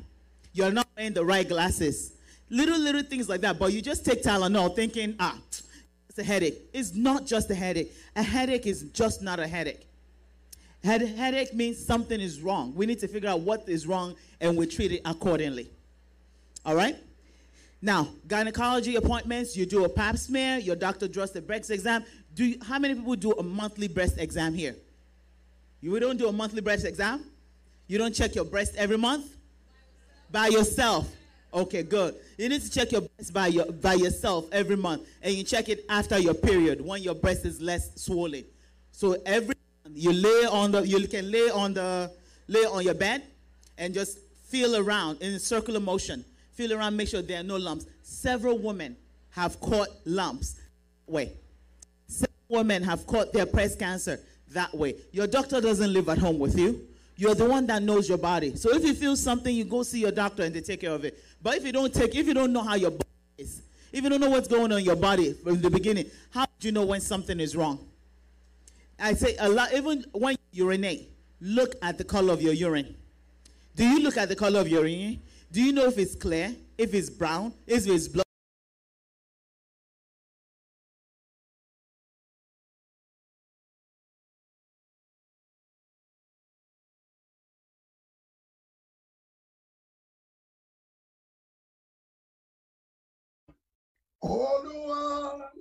You're 0.53 0.71
not 0.71 0.87
wearing 0.95 1.13
the 1.13 1.25
right 1.25 1.47
glasses. 1.47 2.13
Little, 2.49 2.79
little 2.79 3.03
things 3.03 3.27
like 3.27 3.41
that. 3.41 3.59
But 3.59 3.73
you 3.73 3.81
just 3.81 4.05
take 4.05 4.23
Tylenol 4.23 4.75
thinking, 4.75 5.15
ah, 5.19 5.37
it's 6.09 6.17
a 6.17 6.23
headache. 6.23 6.61
It's 6.73 6.93
not 6.93 7.25
just 7.25 7.49
a 7.49 7.55
headache. 7.55 7.91
A 8.15 8.23
headache 8.23 8.65
is 8.65 8.83
just 8.93 9.21
not 9.21 9.39
a 9.39 9.47
headache. 9.47 9.87
Head, 10.83 11.01
headache 11.01 11.53
means 11.53 11.83
something 11.83 12.19
is 12.19 12.41
wrong. 12.41 12.73
We 12.75 12.85
need 12.85 12.99
to 12.99 13.07
figure 13.07 13.29
out 13.29 13.41
what 13.41 13.67
is 13.67 13.87
wrong 13.87 14.15
and 14.39 14.55
we 14.55 14.67
treat 14.67 14.91
it 14.91 15.01
accordingly. 15.05 15.69
All 16.65 16.75
right? 16.75 16.95
Now, 17.81 18.07
gynecology 18.27 18.95
appointments, 18.95 19.55
you 19.55 19.65
do 19.65 19.85
a 19.85 19.89
pap 19.89 20.17
smear, 20.17 20.57
your 20.57 20.75
doctor 20.75 21.07
draws 21.07 21.31
the 21.31 21.41
breast 21.41 21.69
exam. 21.69 22.03
Do 22.33 22.45
you, 22.45 22.57
how 22.63 22.79
many 22.79 22.95
people 22.95 23.15
do 23.15 23.31
a 23.33 23.43
monthly 23.43 23.87
breast 23.87 24.17
exam 24.17 24.53
here? 24.53 24.75
You 25.81 25.99
don't 25.99 26.17
do 26.17 26.27
a 26.27 26.31
monthly 26.31 26.61
breast 26.61 26.85
exam? 26.85 27.23
You 27.87 27.97
don't 27.97 28.13
check 28.13 28.35
your 28.35 28.45
breast 28.45 28.75
every 28.75 28.97
month? 28.97 29.25
By 30.31 30.47
yourself. 30.47 31.07
Okay, 31.53 31.83
good. 31.83 32.15
You 32.37 32.49
need 32.49 32.61
to 32.61 32.69
check 32.69 32.91
your 32.91 33.01
breast 33.01 33.33
by, 33.33 33.47
your, 33.47 33.65
by 33.65 33.93
yourself 33.93 34.45
every 34.51 34.75
month. 34.75 35.07
And 35.21 35.33
you 35.33 35.43
check 35.43 35.69
it 35.69 35.85
after 35.87 36.17
your 36.17 36.33
period 36.33 36.81
when 36.81 37.01
your 37.01 37.15
breast 37.15 37.45
is 37.45 37.61
less 37.61 38.01
swollen. 38.01 38.43
So 38.91 39.17
every 39.25 39.53
you 39.93 40.11
lay 40.11 40.45
on 40.47 40.71
the 40.71 40.85
you 40.85 41.07
can 41.07 41.31
lay 41.31 41.49
on 41.49 41.73
the 41.73 42.11
lay 42.47 42.65
on 42.65 42.83
your 42.83 42.93
bed 42.93 43.23
and 43.77 43.93
just 43.93 44.19
feel 44.47 44.75
around 44.75 45.21
in 45.21 45.39
circular 45.39 45.79
motion. 45.79 46.25
Feel 46.57 46.73
around, 46.73 46.97
make 46.97 47.07
sure 47.07 47.21
there 47.21 47.39
are 47.39 47.43
no 47.43 47.55
lumps. 47.55 47.85
Several 48.01 48.57
women 48.57 48.97
have 49.29 49.59
caught 49.59 49.89
lumps 50.05 50.55
way. 51.05 51.33
Seven 52.07 52.33
women 52.49 52.81
have 52.81 53.05
caught 53.05 53.31
their 53.31 53.45
breast 53.45 53.77
cancer 53.77 54.19
that 54.53 54.75
way. 54.75 54.95
Your 55.11 55.27
doctor 55.27 55.61
doesn't 55.61 55.93
live 55.93 56.09
at 56.09 56.17
home 56.17 56.39
with 56.39 56.57
you. 56.57 56.81
You're 57.15 57.35
the 57.35 57.45
one 57.45 57.67
that 57.67 57.83
knows 57.83 58.09
your 58.09 58.17
body. 58.17 58.55
So 58.55 58.73
if 58.73 58.83
you 58.83 58.95
feel 58.95 59.15
something, 59.15 59.55
you 59.55 59.65
go 59.65 59.83
see 59.83 59.99
your 59.99 60.11
doctor 60.11 60.41
and 60.41 60.55
they 60.55 60.61
take 60.61 60.81
care 60.81 60.93
of 60.93 61.05
it. 61.05 61.23
But 61.43 61.57
if 61.57 61.63
you 61.63 61.71
don't 61.71 61.93
take, 61.93 62.15
if 62.15 62.25
you 62.25 62.33
don't 62.33 62.51
know 62.51 62.63
how 62.63 62.73
your 62.73 62.89
body 62.89 63.05
is, 63.37 63.61
if 63.91 64.03
you 64.03 64.09
don't 64.09 64.19
know 64.19 64.31
what's 64.31 64.47
going 64.47 64.71
on 64.71 64.79
in 64.79 64.83
your 64.83 64.95
body 64.95 65.33
from 65.33 65.61
the 65.61 65.69
beginning, 65.69 66.09
how 66.31 66.47
do 66.59 66.67
you 66.67 66.71
know 66.71 66.85
when 66.85 67.01
something 67.01 67.39
is 67.39 67.55
wrong? 67.55 67.87
I 68.99 69.13
say 69.13 69.35
a 69.37 69.47
lot, 69.47 69.73
even 69.75 70.05
when 70.11 70.37
you 70.51 70.65
urinate, 70.65 71.07
look 71.39 71.75
at 71.83 71.99
the 71.99 72.03
color 72.03 72.33
of 72.33 72.41
your 72.41 72.53
urine. 72.53 72.95
Do 73.75 73.85
you 73.85 73.99
look 73.99 74.17
at 74.17 74.27
the 74.27 74.35
color 74.35 74.59
of 74.59 74.67
your 74.67 74.87
urine? 74.87 75.21
Do 75.51 75.63
you 75.63 75.73
know 75.73 75.85
if 75.87 75.97
it's 75.97 76.15
clear, 76.15 76.55
if 76.77 76.93
it's 76.93 77.09
brown, 77.09 77.53
if 77.67 77.87
it's 77.87 78.07
blood? 78.07 78.25
Olúwa. 94.23 95.51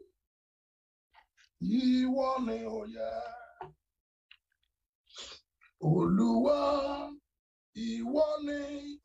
Olúwa, 5.83 6.86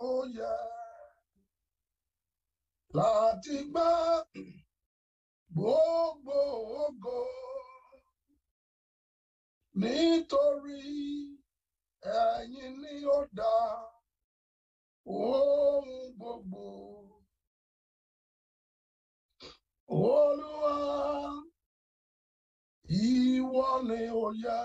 ó 0.10 0.12
yẹ. 0.38 0.56
Láti 2.98 3.56
gbà 3.72 3.88
gbogbo 5.56 6.40
ògo. 6.84 7.20
Nítorí 9.80 10.84
ẹ̀yin 12.20 12.74
ni 12.82 12.94
ó 13.18 13.20
dá 13.38 13.56
ohun 15.06 15.90
gbogbo. 16.18 16.66
Olúwa, 19.88 20.76
ni 23.88 24.00
ó 24.24 24.26
yẹ. 24.44 24.62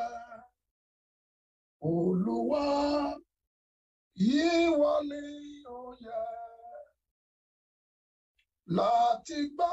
Olúwa, 1.91 2.65
ìwọ 4.17 4.91
ni 5.09 5.21
ó 5.79 5.81
yẹ. 6.05 6.23
Láti 8.77 9.39
gbà 9.55 9.73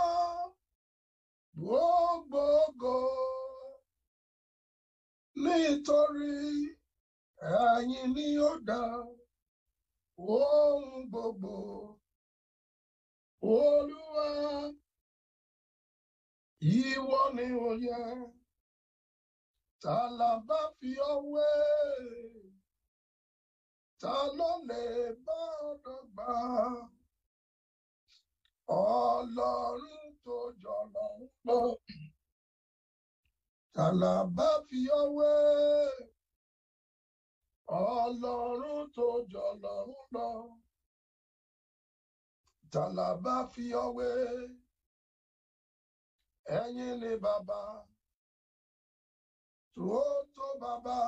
gbogbo 1.58 2.42
ògo. 2.66 2.96
Nítorí 5.44 6.34
ẹ̀yin 7.58 8.08
ni 8.16 8.26
ó 8.50 8.52
dá 8.68 8.82
ohun 10.36 11.08
gbogbo. 11.12 11.54
Olúwa, 13.56 14.28
ìwọ 16.78 17.20
ni 17.36 17.46
ó 17.68 17.70
yẹ. 17.86 18.02
Fi 20.80 20.92
ọ́ 21.12 21.16
wé? 21.32 21.50
Ta 24.04 24.16
ló 24.38 24.52
lè 24.70 24.84
bá 25.26 25.40
ọ 25.68 25.70
dọ́gba? 25.84 26.32
Ọlọ́run 28.68 30.08
tó 30.24 30.38
jọ 30.62 30.78
lọ́run 30.94 31.30
lọ. 31.48 31.60
Ta 33.76 33.86
la 34.02 34.14
bá 34.36 34.50
fi 34.68 34.80
ọ́ 35.02 35.06
wé? 35.18 35.34
Ọlọ́run 37.82 38.82
tó 38.96 39.08
jọ 39.32 39.46
lọ́run 39.64 40.04
lọ. 40.16 40.28
Ta 42.74 42.84
la 42.98 43.08
bá 43.24 43.36
fi 43.52 43.66
ọ́ 43.84 43.88
wé? 43.98 44.10
Ẹ̀yin 46.60 46.94
ni 47.02 47.12
bàbá, 47.24 47.62
tó 49.76 49.92
tó 50.36 50.46
bàbá. 50.62 51.00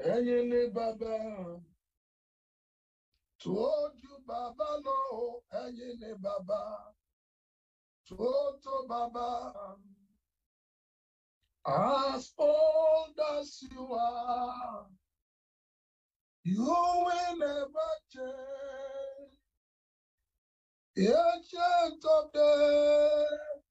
Ẹ̀yin 0.00 0.44
ni 0.50 0.62
bàbá, 0.74 1.14
tó 3.42 3.64
ju 4.00 4.12
bàbá 4.28 4.68
lọ. 4.84 4.98
o. 5.12 5.42
Ẹ̀yin 5.62 6.14
bàbá, 6.24 6.62
tó 8.08 8.28
tó 8.64 8.74
bàbá. 8.90 9.28
As 11.66 12.32
old 12.38 13.20
as 13.38 13.62
you 13.70 13.92
are, 13.92 14.86
you 16.44 16.64
will 17.06 17.36
never 17.38 17.92
change. 18.12 19.38
Ancient 20.96 22.04
of 22.04 22.32
days, 22.32 23.62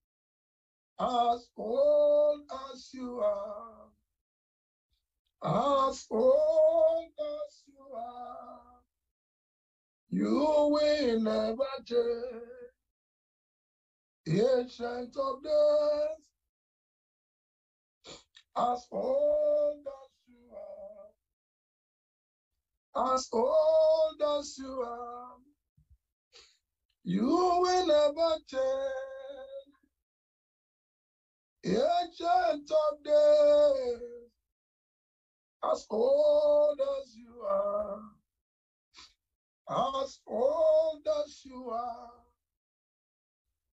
as 0.99 1.49
old 1.57 2.43
as 2.71 2.93
you 2.93 3.19
are, 3.19 3.78
as 5.43 6.07
old 6.11 7.11
as 7.19 7.63
you 7.67 7.95
are, 7.95 8.81
you 10.09 10.69
will 10.71 11.21
never 11.21 11.65
change. 11.85 12.43
Ancient 14.27 15.17
of 15.17 15.43
days, 15.43 16.23
as 18.57 18.87
old 18.91 19.85
as 19.87 20.11
you 20.27 20.51
are, 22.95 23.13
as 23.15 23.27
old 23.33 24.21
as 24.39 24.57
you 24.59 24.81
are, 24.81 25.37
you 27.05 27.25
will 27.27 27.87
never 27.87 28.37
change. 28.47 29.75
Ancient 31.65 32.71
of 32.71 33.03
days, 33.03 34.18
as 35.63 35.85
old 35.89 36.79
as 36.79 37.15
you 37.15 37.41
are, 37.41 38.01
as 40.03 40.19
old 40.27 41.07
as 41.25 41.41
you 41.45 41.69
are, 41.69 42.11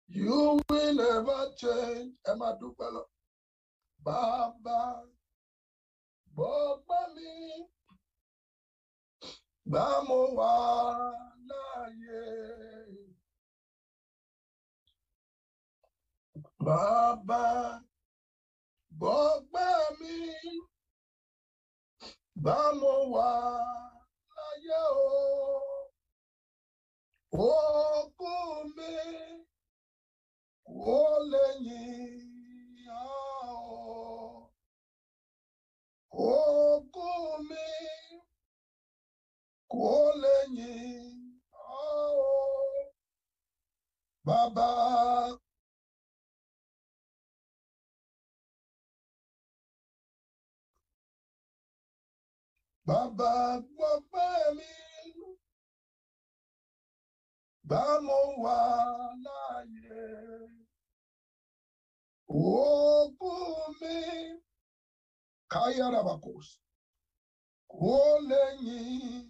you 0.08 0.60
will 0.70 0.94
never 0.94 1.40
change. 1.56 2.12
Máa 2.40 2.52
dúpẹ́ 2.60 2.88
lọ. 2.94 3.04
Bàbá, 4.04 4.80
gbọ́pẹ́ 6.34 7.04
mi, 7.14 7.30
gbà 9.68 9.84
mo. 10.06 10.22
Bàbá, 16.64 17.82
mi, 20.00 20.14
gbà 22.40 22.56
mo 22.80 22.92
wà 23.14 23.30
láyé 24.36 24.80
o. 25.06 25.12
Òkú 27.32 28.32
mi 28.76 28.94
kò 30.84 31.00
lè 31.30 31.46
yìn 31.66 32.88
o. 32.88 34.48
Òkú 36.10 37.08
mi 37.48 37.66
kò 39.72 39.92
lè 40.22 40.36
yìn 40.56 41.16
o. 41.54 41.82
Bàbá. 44.26 44.70
Bàbá 52.86 53.32
gbọ́pẹ́ 53.74 54.54
mi, 54.56 54.70
gbà 57.66 57.82
mo 58.06 58.18
wà 58.42 58.56
láàyè. 59.24 60.02
Òkú 62.28 63.30
mi, 63.80 63.96
káyárabàkós, 65.52 66.48
kò 67.72 67.94
lè 68.28 68.42
yìn 68.64 69.26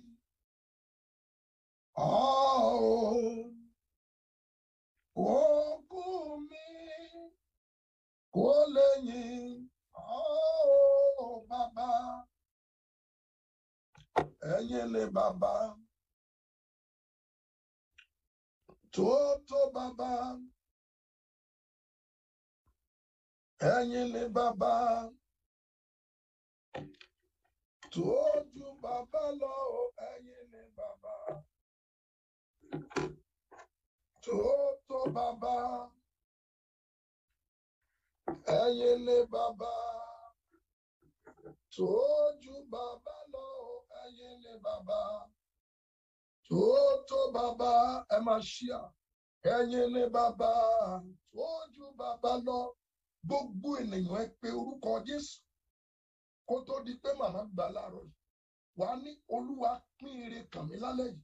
ọ́ 1.97 2.21
o. 2.89 3.01
Òkú 5.37 6.03
mi, 6.49 6.67
kò 8.35 8.49
lè 8.75 8.89
yìn 9.09 9.53
ọ́ 10.17 10.25
o, 11.25 11.27
bàbá. 11.49 11.91
Ẹ̀yin 14.51 14.87
ni 14.93 15.03
bàbá. 15.15 15.55
Tó 18.95 19.11
tó 19.49 19.61
bàbá. 19.75 20.13
Ẹ̀yin 23.73 24.07
ni 24.15 24.23
bàbá. 24.37 24.75
Tó 27.93 28.11
ju 28.55 28.67
bàbá 28.83 29.23
lọ 29.41 29.55
o, 29.81 29.83
ẹ̀yin 30.11 30.45
ni 30.53 30.63
bàbá. 30.79 31.15
Bàbá 42.73 43.17
lọ 43.33 43.47
ẹ̀yin 44.05 44.35
ni 44.43 44.53
bàbá. 44.65 45.01
Tó 46.49 46.63
tó 47.09 47.19
bàbá 47.35 47.71
ẹ 48.15 48.19
máa 48.27 48.41
ṣíà. 48.53 48.81
Ẹ̀yin 49.55 49.87
ni 49.95 50.03
bàbá 50.15 50.51
tó 51.33 51.47
ju 51.75 51.85
bàbá 52.01 52.33
lọ. 52.47 52.61
Gbogbo 53.27 53.69
ènìyàn 53.81 54.17
ẹ 54.23 54.25
pé 54.41 54.49
orúkọ 54.61 54.91
Jésù. 55.07 55.37
Kó 56.49 56.55
tó 56.67 56.75
di 56.87 56.93
pé 57.03 57.11
màmá 57.21 57.41
gbà 57.53 57.65
láàárọ̀ 57.75 58.05
yìí 58.07 58.15
wà 58.79 58.87
á 58.93 58.97
ní 59.05 59.11
Olúwa 59.35 59.71
pín 59.99 60.15
ire 60.25 60.41
kàn 60.53 60.65
mí 60.69 60.77
lálẹ́ 60.85 61.09
yìí. 61.13 61.21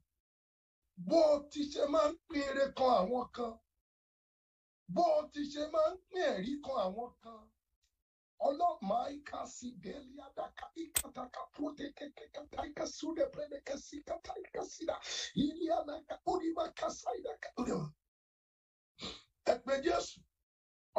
Bó 1.08 1.18
o 1.34 1.36
ti 1.50 1.60
ṣe 1.72 1.82
máa 1.92 2.08
ń 2.12 2.14
pín 2.28 2.42
ire 2.50 2.64
kan 2.78 2.90
àwọn 3.00 3.24
kan 3.36 3.52
bó 4.94 5.02
o 5.18 5.22
ti 5.32 5.40
ṣe 5.52 5.62
máa 5.74 5.90
ń 5.92 5.96
pín 6.08 6.22
ẹ̀rí 6.34 6.52
kan 6.64 6.76
àwọn 6.86 7.08
kan 7.22 7.40
Olamaika 8.40 9.46
sibelia 9.46 10.26
daka 10.36 10.70
ikataka 10.74 11.40
prute 11.52 11.92
kekeka 11.92 12.46
taika 12.50 12.86
sude 12.86 13.26
prene 13.32 13.60
kesika 13.66 14.14
taika 14.22 14.64
sida 14.72 14.96
iliana 15.34 15.94
unima 16.32 16.64
kasaida 16.78 17.32
kaudem. 17.42 17.84
Ẹ 19.50 19.54
pé 19.64 19.74
Jésù, 19.84 20.18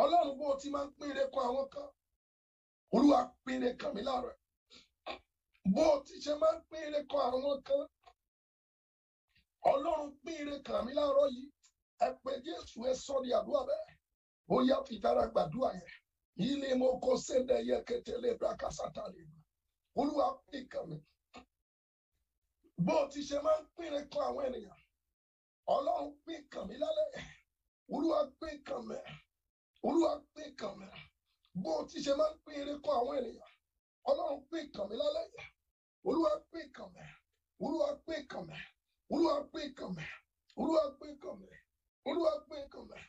Ọlọ́run 0.01 0.35
bó 0.39 0.47
ti 0.59 0.67
máa 0.73 0.85
ń 0.87 0.91
pínre 0.97 1.23
kan 1.33 1.45
àwọn 1.49 1.67
kan, 1.73 1.89
Olúwa 2.95 3.19
pínre 3.45 3.69
kan 3.79 3.91
mi 3.95 4.01
lára. 4.07 4.31
Bó 5.75 5.85
ti 6.05 6.13
ṣe 6.23 6.33
máa 6.41 6.55
ń 6.57 6.61
pínre 6.69 6.99
kan 7.11 7.21
àwọn 7.35 7.57
kan, 7.67 7.83
Ọlọ́run 9.71 10.09
pínre 10.23 10.57
kan 10.67 10.81
mi 10.85 10.91
lára 10.99 11.23
yìí. 11.35 11.45
Ẹ 12.05 12.07
Jésù 12.45 12.77
ẹ 12.89 12.93
sọ 13.03 13.15
ní 13.23 13.29
àdúrà 13.39 13.61
bẹ́ẹ̀, 13.69 13.95
ó 14.53 14.55
yá 14.69 14.77
gbàdúrà 15.33 15.69
yẹn 15.79 15.98
ilé 16.37 16.75
mo 16.79 16.99
kó 17.03 17.11
sẹ́ndẹ̀ 17.25 17.63
yẹ 17.69 17.77
kẹtẹlẹ 17.87 18.29
brakasata 18.39 19.03
lè 19.13 19.21
mọ 19.31 19.39
olúwa 20.01 20.27
pín 20.47 20.67
kàn 20.71 20.85
mí 20.89 20.97
bó 22.85 22.93
o 23.03 23.07
ti 23.11 23.19
ṣe 23.29 23.37
máa 23.45 23.59
ń 23.61 23.65
pín 23.75 23.87
ire 23.93 24.01
kan 24.11 24.23
àwọn 24.29 24.43
ènìyàn 24.47 24.79
ọlọ́run 25.75 26.11
pín 26.25 26.41
kàn 26.51 26.67
mí 26.67 26.75
lálẹ́ 26.83 27.07
olúwa 27.93 28.19
pín 28.39 28.63
kàn 28.67 28.81
mí 28.87 28.95
olúwa 29.87 30.11
pín 30.33 30.49
kàn 30.59 30.73
mí 30.79 30.87
bó 31.63 31.71
o 31.79 31.87
ti 31.89 31.97
ṣe 32.05 32.13
máa 32.19 32.31
ń 32.33 32.37
pín 32.45 32.55
ire 32.61 32.73
kan 32.83 32.95
àwọn 33.01 33.15
ènìyàn 33.19 33.51
ọlọ́run 34.09 34.41
pín 34.49 34.65
kàn 34.73 34.87
mí 34.89 34.95
lálẹ́ 35.01 35.25
olúwa 36.07 36.31
pín 36.51 36.67
kàn 36.77 36.89
mí 36.93 37.03
olúwa 37.65 37.89
pín 38.05 38.21
kàn 38.31 38.43
mí 38.47 38.57
olúwa 39.13 39.35
pín 39.53 39.73
kàn 39.77 39.91
mí 39.97 40.05
olúwa 40.59 40.83
pín 40.99 41.15
kàn 41.21 41.35
mí 41.41 41.47
olúwa 42.09 42.33
pín 42.49 42.63
kàn 42.71 42.85
mí 42.89 42.99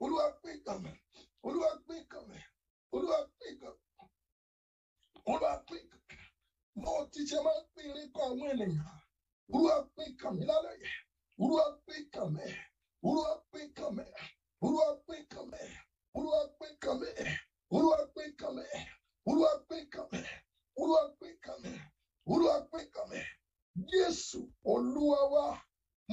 olúwa 0.00 0.26
pín 0.42 0.58
kàn 0.66 0.78
mí 0.84 0.92
olúwa 1.46 1.70
pín 1.88 2.04
kàn 2.12 2.24
mí 2.30 2.38
olúwa 2.96 3.18
pín 3.38 3.54
mí 3.60 3.68
olúwa 5.30 5.52
pín 5.68 5.82
kàn 5.90 6.00
mí 6.08 6.16
bó 6.82 6.90
o 7.00 7.06
ti 7.12 7.20
ṣe 7.30 7.38
máa 7.44 7.58
ń 7.60 7.66
pín 7.74 7.86
ire 7.90 8.02
kan 8.14 8.28
àwọn 8.32 8.48
ènìyàn 8.52 8.98
olúwa 9.54 9.76
pín 9.94 10.10
kàn 10.20 10.32
mí 10.36 10.42
lálẹ́ 10.50 10.76
olúwa 11.42 11.64
pín 11.86 12.02
kàn 12.14 12.28
mí 12.36 12.44
olúwa 13.06 13.32
pín 13.52 13.66
kàn 13.76 13.90
mí 13.96 14.04
olúwa 14.64 14.88
pín 15.06 15.22
kàn 15.32 15.44
mí 15.52 15.60
olúwa 16.16 16.40
pín 16.58 16.72
kàn 16.82 16.96
mí 17.00 17.10
olúwa 17.76 18.00
pín 18.14 18.30
kàn 18.40 18.54
mí 18.56 18.64
olúwa 19.28 19.50
pín 19.68 19.84
kàn 19.92 20.06
mí 20.12 20.20
olúwa 20.80 21.02
pín 21.20 21.34
kàn 21.44 21.56
mí 21.62 21.72
olúwa 22.32 22.54
pín 22.72 22.86
kàn 22.94 23.06
mí 23.10 23.20
jésù 23.92 24.40
olúwa 24.72 25.20
wa 25.34 25.46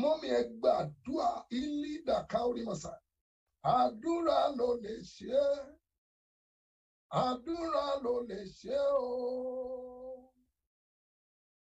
mọ́mí 0.01 0.27
ẹ 0.39 0.41
gbàdúrà. 0.59 1.29
Ilé 1.57 1.88
ìdàkà 1.97 2.38
orí 2.49 2.61
màsà 2.69 2.91
àdúrà 3.77 4.38
ló 4.57 4.67
lè 4.84 4.93
ṣe 5.13 5.27
é 5.45 5.47
àdúrà 7.22 7.86
ló 8.03 8.14
lè 8.30 8.39
ṣe 8.59 8.78
o. 9.05 9.11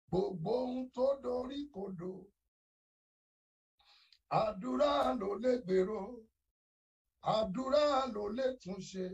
Gbogbo 0.08 0.50
ohun 0.62 0.80
tó 0.94 1.06
dorí 1.22 1.60
kodò 1.74 2.12
àdúrà 4.42 4.90
ló 5.20 5.30
lè 5.42 5.52
gbèrò. 5.64 6.00
Àdúrà 7.36 7.84
ló 8.14 8.24
lè 8.36 8.46
tún 8.62 8.78
ṣe 8.90 9.06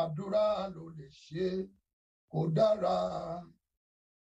àdúrà 0.00 0.44
ló 0.74 0.84
lè 0.98 1.06
ṣe. 1.24 1.46
Kó 2.30 2.40
dára. 2.56 2.96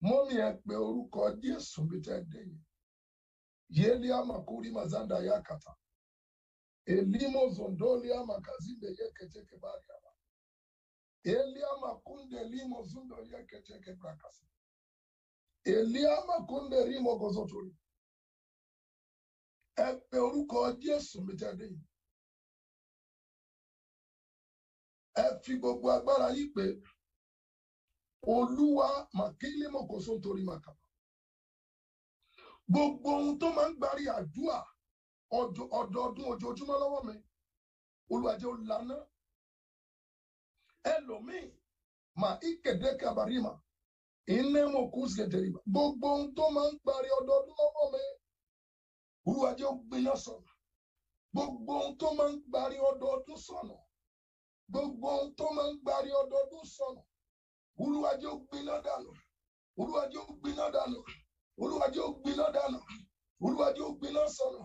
Mọ́mí 0.08 0.36
ẹ 0.48 0.50
pé 0.66 0.74
orúkọ 0.88 1.22
jésù 1.42 1.80
bí 1.90 1.98
tẹ́ 2.06 2.20
dé 2.32 2.42
yìí. 2.50 2.62
Yéli 3.78 4.10
amakuri 4.20 4.70
mazanda 4.78 5.18
yakata. 5.28 5.72
Elimo 6.94 7.42
zondoli 7.56 8.10
amakazinde 8.20 8.88
yeketeke 9.00 9.56
bariaba 9.64 10.07
eli 11.24 11.62
amakunde 11.64 12.44
limo 12.44 12.84
zundo 12.84 13.16
yeketeke 13.32 13.94
brakasi 14.00 14.46
eli 15.66 16.02
amakunde 16.08 16.78
rimo 16.86 17.18
gozotori 17.20 17.72
ẹ 19.78 19.88
pé 20.10 20.18
orúkọ 20.20 20.58
jésù 20.84 21.18
gbogbo 25.60 25.88
agbára 25.92 26.28
yìí 26.36 26.54
pé 26.56 26.64
olúwa 28.36 28.88
mọ̀kóso 29.74 30.14
torí 30.24 30.44
màkàbà 30.50 30.86
gbogbo 32.70 33.10
ohun 33.18 33.40
tó 33.40 33.48
máa 33.56 33.70
ń 33.70 33.76
gbárí 33.78 34.04
àdúrà 34.18 34.58
ọdọ- 35.40 35.70
ọdọọdún 35.80 36.26
ojoojúmọ́ 36.32 36.78
lọ́wọ́ 36.82 37.02
mi 37.08 37.16
olúwa 38.12 38.34
jẹ́ 38.40 38.50
ẹlòmíì 40.94 41.42
mà 42.22 42.30
ìkéde 42.50 42.90
kabarima 43.02 43.52
kú 44.94 45.00
sílẹ̀tẹ̀rì 45.14 45.50
gbogbo 45.72 46.08
ohun 46.14 46.28
tó 46.38 46.44
máa 46.56 46.68
ń 46.72 46.76
gbárí 46.84 47.10
ọdọọdún 47.20 47.56
lọ́wọ́ 47.60 47.86
mi 47.94 48.02
olúwa 49.28 49.50
jẹ́ 49.58 49.68
ó 49.72 49.74
gbiná 49.86 50.14
sọ̀nà 50.26 50.50
gbogbo 51.34 51.72
ohun 51.80 51.94
tó 52.00 52.08
máa 52.18 52.30
ń 52.32 52.36
gbárí 52.50 52.78
ọdọọdún 52.90 53.40
sọ̀nà 53.48 53.76
gbogbo 54.70 55.08
ohun 55.16 55.30
tó 55.38 55.46
máa 55.56 55.70
ń 55.72 55.74
gbárí 55.84 56.10
ọdọọdún 56.22 56.66
sọ̀nà 56.78 57.02
olúwa 57.84 58.12
jẹ́ 58.22 58.30
ó 58.34 58.38
gbiná 58.48 58.76
dànù. 58.86 59.12
Olúwa 59.80 60.04
jẹ́ 60.12 60.22
ó 60.22 60.26
gbiná 60.40 60.66
dànù. 60.76 61.00
Olúwa 61.62 61.88
jẹ́ 61.94 62.04
ó 62.08 62.10
dànù. 62.56 62.80
Olúwa 63.46 63.68
jẹ́ 63.76 63.86
ó 63.88 64.26
sọ̀nà 64.38 64.62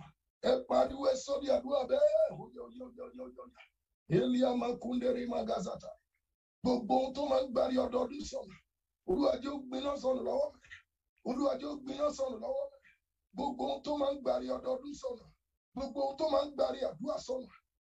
ẹ 0.49 0.53
pariwo 0.69 1.05
ẹ 1.13 1.15
sọ 1.25 1.33
di 1.43 1.47
àdúrà 1.57 1.81
bẹ́ẹ̀. 1.91 2.27
Oyè 2.43 2.61
oyè 2.67 2.83
oyè 2.87 3.13
gbogbo 6.63 6.95
ohun 6.97 7.13
tó 7.15 7.23
máa 7.31 7.43
ń 7.43 7.49
gbárí 7.53 7.77
ọdọọdún 7.85 8.23
sọ̀nà 8.31 8.55
olúwa 9.09 9.33
jẹ́ 9.43 9.51
ó 9.51 9.57
gbiná 9.67 9.93
sọ̀nà 10.03 10.21
lọ́wọ́ 10.29 10.49
mi. 10.53 10.61
Olúwa 11.29 11.53
jẹ́ 11.61 11.69
ó 11.73 11.75
gbiná 11.83 12.07
sọ̀nà 12.17 12.37
lọ́wọ́ 12.45 12.67
mi. 12.71 12.79
Gbogbo 13.35 13.63
ohun 13.67 13.81
tó 13.85 13.93
máa 14.01 14.13
ń 14.15 14.19
gbárí 14.23 14.47
ọdọọdún 14.57 14.95
sọ̀nà 15.03 15.25
gbogbo 15.75 15.99
ohun 16.05 16.17
tó 16.19 16.25
máa 16.33 16.45
ń 16.47 16.51
gbárí 16.55 16.79
àdúrà 16.89 17.17
sọ̀nà 17.27 17.49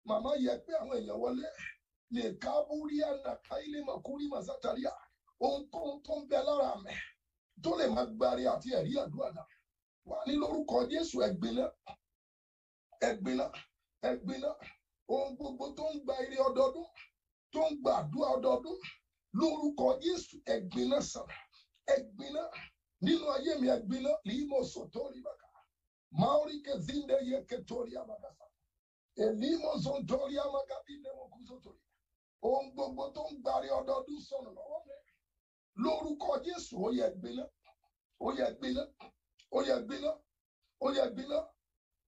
màmá 0.09 0.31
yẹ 0.45 0.53
pé 0.65 0.73
àwọn 0.81 0.95
èèyàn 0.99 1.19
wọlé. 1.23 1.49
Lè 2.15 2.23
kábúrí 2.43 2.97
àná 3.11 3.33
káílé 3.49 3.79
màkúrí 3.89 4.25
màsátàríà 4.33 4.93
ohunkóhun 5.45 5.97
tó 6.07 6.13
ń 6.21 6.23
bẹ 6.31 6.39
lára 6.47 6.71
mi 6.85 6.95
tó 7.63 7.71
lè 7.79 7.85
máa 7.95 8.07
gbárí 8.17 8.43
àti 8.53 8.69
ẹ̀rí 8.79 8.93
àdúrà 9.03 9.29
náà. 9.37 9.47
Wà 10.09 10.17
ní 10.27 10.33
lórúkọ 10.41 10.77
jésù 10.91 11.17
ẹgbinná 11.27 11.65
ẹgbinná 13.09 13.47
ẹgbinná 14.11 14.51
ohun 15.13 15.31
gbogbo 15.37 15.65
tó 15.79 15.85
ń 15.95 15.99
gba 16.05 16.15
ire 16.25 16.39
ọdọọdún 16.49 16.87
tó 17.53 17.61
ń 17.71 17.75
gba 17.81 17.91
àdúrà 18.01 18.29
ọdọọdún 18.37 18.79
lórúkọ 19.39 19.87
jésù 20.05 20.35
ẹgbinná 20.55 20.99
sàn. 21.11 21.27
Ẹgbinná 21.95 22.43
nínú 23.05 23.25
ayé 23.35 23.53
mi 23.61 23.67
ẹgbinná 23.77 24.11
lìímọ 24.29 24.59
sọtọrí 24.73 25.19
bàkà 25.27 25.47
maori 26.21 26.55
kẹzíndé 26.65 27.17
yẹ 27.31 27.39
kẹtọrí 27.51 27.93
àmàgàsà 28.01 28.45
èlímọ 29.25 29.71
sọtọrí 29.85 30.35
àmàgàbí 30.45 30.93
lẹmọkú 31.05 31.39
sọtọrí 31.49 31.81
ohun 32.47 32.67
gbogbo 32.75 33.05
tó 33.15 33.23
ń 33.33 33.37
gbárí 33.43 33.69
ọdọọdún 33.79 34.21
sọnù 34.29 34.51
lọ́wọ́ 34.59 34.81
mi. 34.87 34.95
Lórúkọ 35.83 36.29
jésù 36.45 36.75
ó 36.87 36.89
yẹ 36.99 37.07
gbiná. 37.19 37.45
Ó 38.21 38.29
yẹ 38.39 38.47
gbiná. 38.59 38.83
Ó 39.57 39.59
yẹ 39.69 39.77
gbiná. 39.87 40.11
Ó 40.81 40.89
yẹ 40.97 41.05
gbiná. 41.15 41.39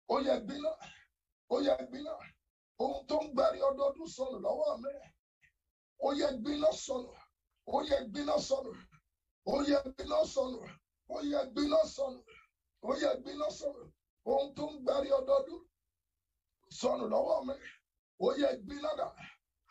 Ó 0.08 0.16
yẹ 0.26 0.34
gbiná. 0.44 0.70
Ó 1.54 1.56
yẹ 1.66 1.74
gbiná. 1.88 2.12
Ohun 2.82 3.06
tó 3.08 3.16
ń 3.24 3.28
gbárí 3.32 3.58
ọdọọdún 3.68 4.08
sọnù 4.16 4.38
lọ́wọ́ 4.46 4.72
mi 4.82 4.90
ó 6.06 6.08
yẹ 6.20 6.28
gbiná 6.40 6.70
sọnù 6.84 7.10
ó 7.66 7.76
yẹ 7.88 7.96
gbiná 8.10 8.34
sọnù 8.48 8.70
ó 9.46 9.56
yẹ 9.68 9.78
gbiná 9.94 10.18
sọnù 10.34 10.58
ó 11.14 11.16
yẹ 11.30 11.40
gbiná 11.52 11.78
sọnù 11.96 12.20
ó 12.82 12.90
yẹ 13.02 13.10
gbiná 13.20 13.46
sọnù 13.58 13.82
ohun 14.30 14.48
tó 14.56 14.64
ń 14.70 14.74
gbárí 14.82 15.08
ọdọọdún 15.18 15.62
sọnù 16.78 17.04
lọ́wọ́ 17.12 17.38
mi 17.46 17.54
ó 18.26 18.28
yẹ 18.40 18.48
gbináda 18.64 19.06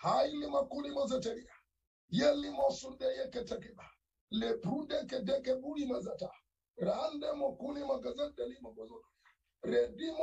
haili 0.04 0.48
makuli 0.56 0.90
mozeteria 0.98 1.54
yeli 2.20 2.50
mosunde 2.58 3.06
yeketekeba 3.18 3.86
leprude 4.40 4.98
kedeke 5.10 5.54
buri 5.62 5.84
mazata 5.92 6.30
rande 6.88 7.28
mokuli 7.40 7.82
magazete 7.90 8.44
limo 8.52 8.70
bozo 8.78 8.98
redimo 9.72 10.20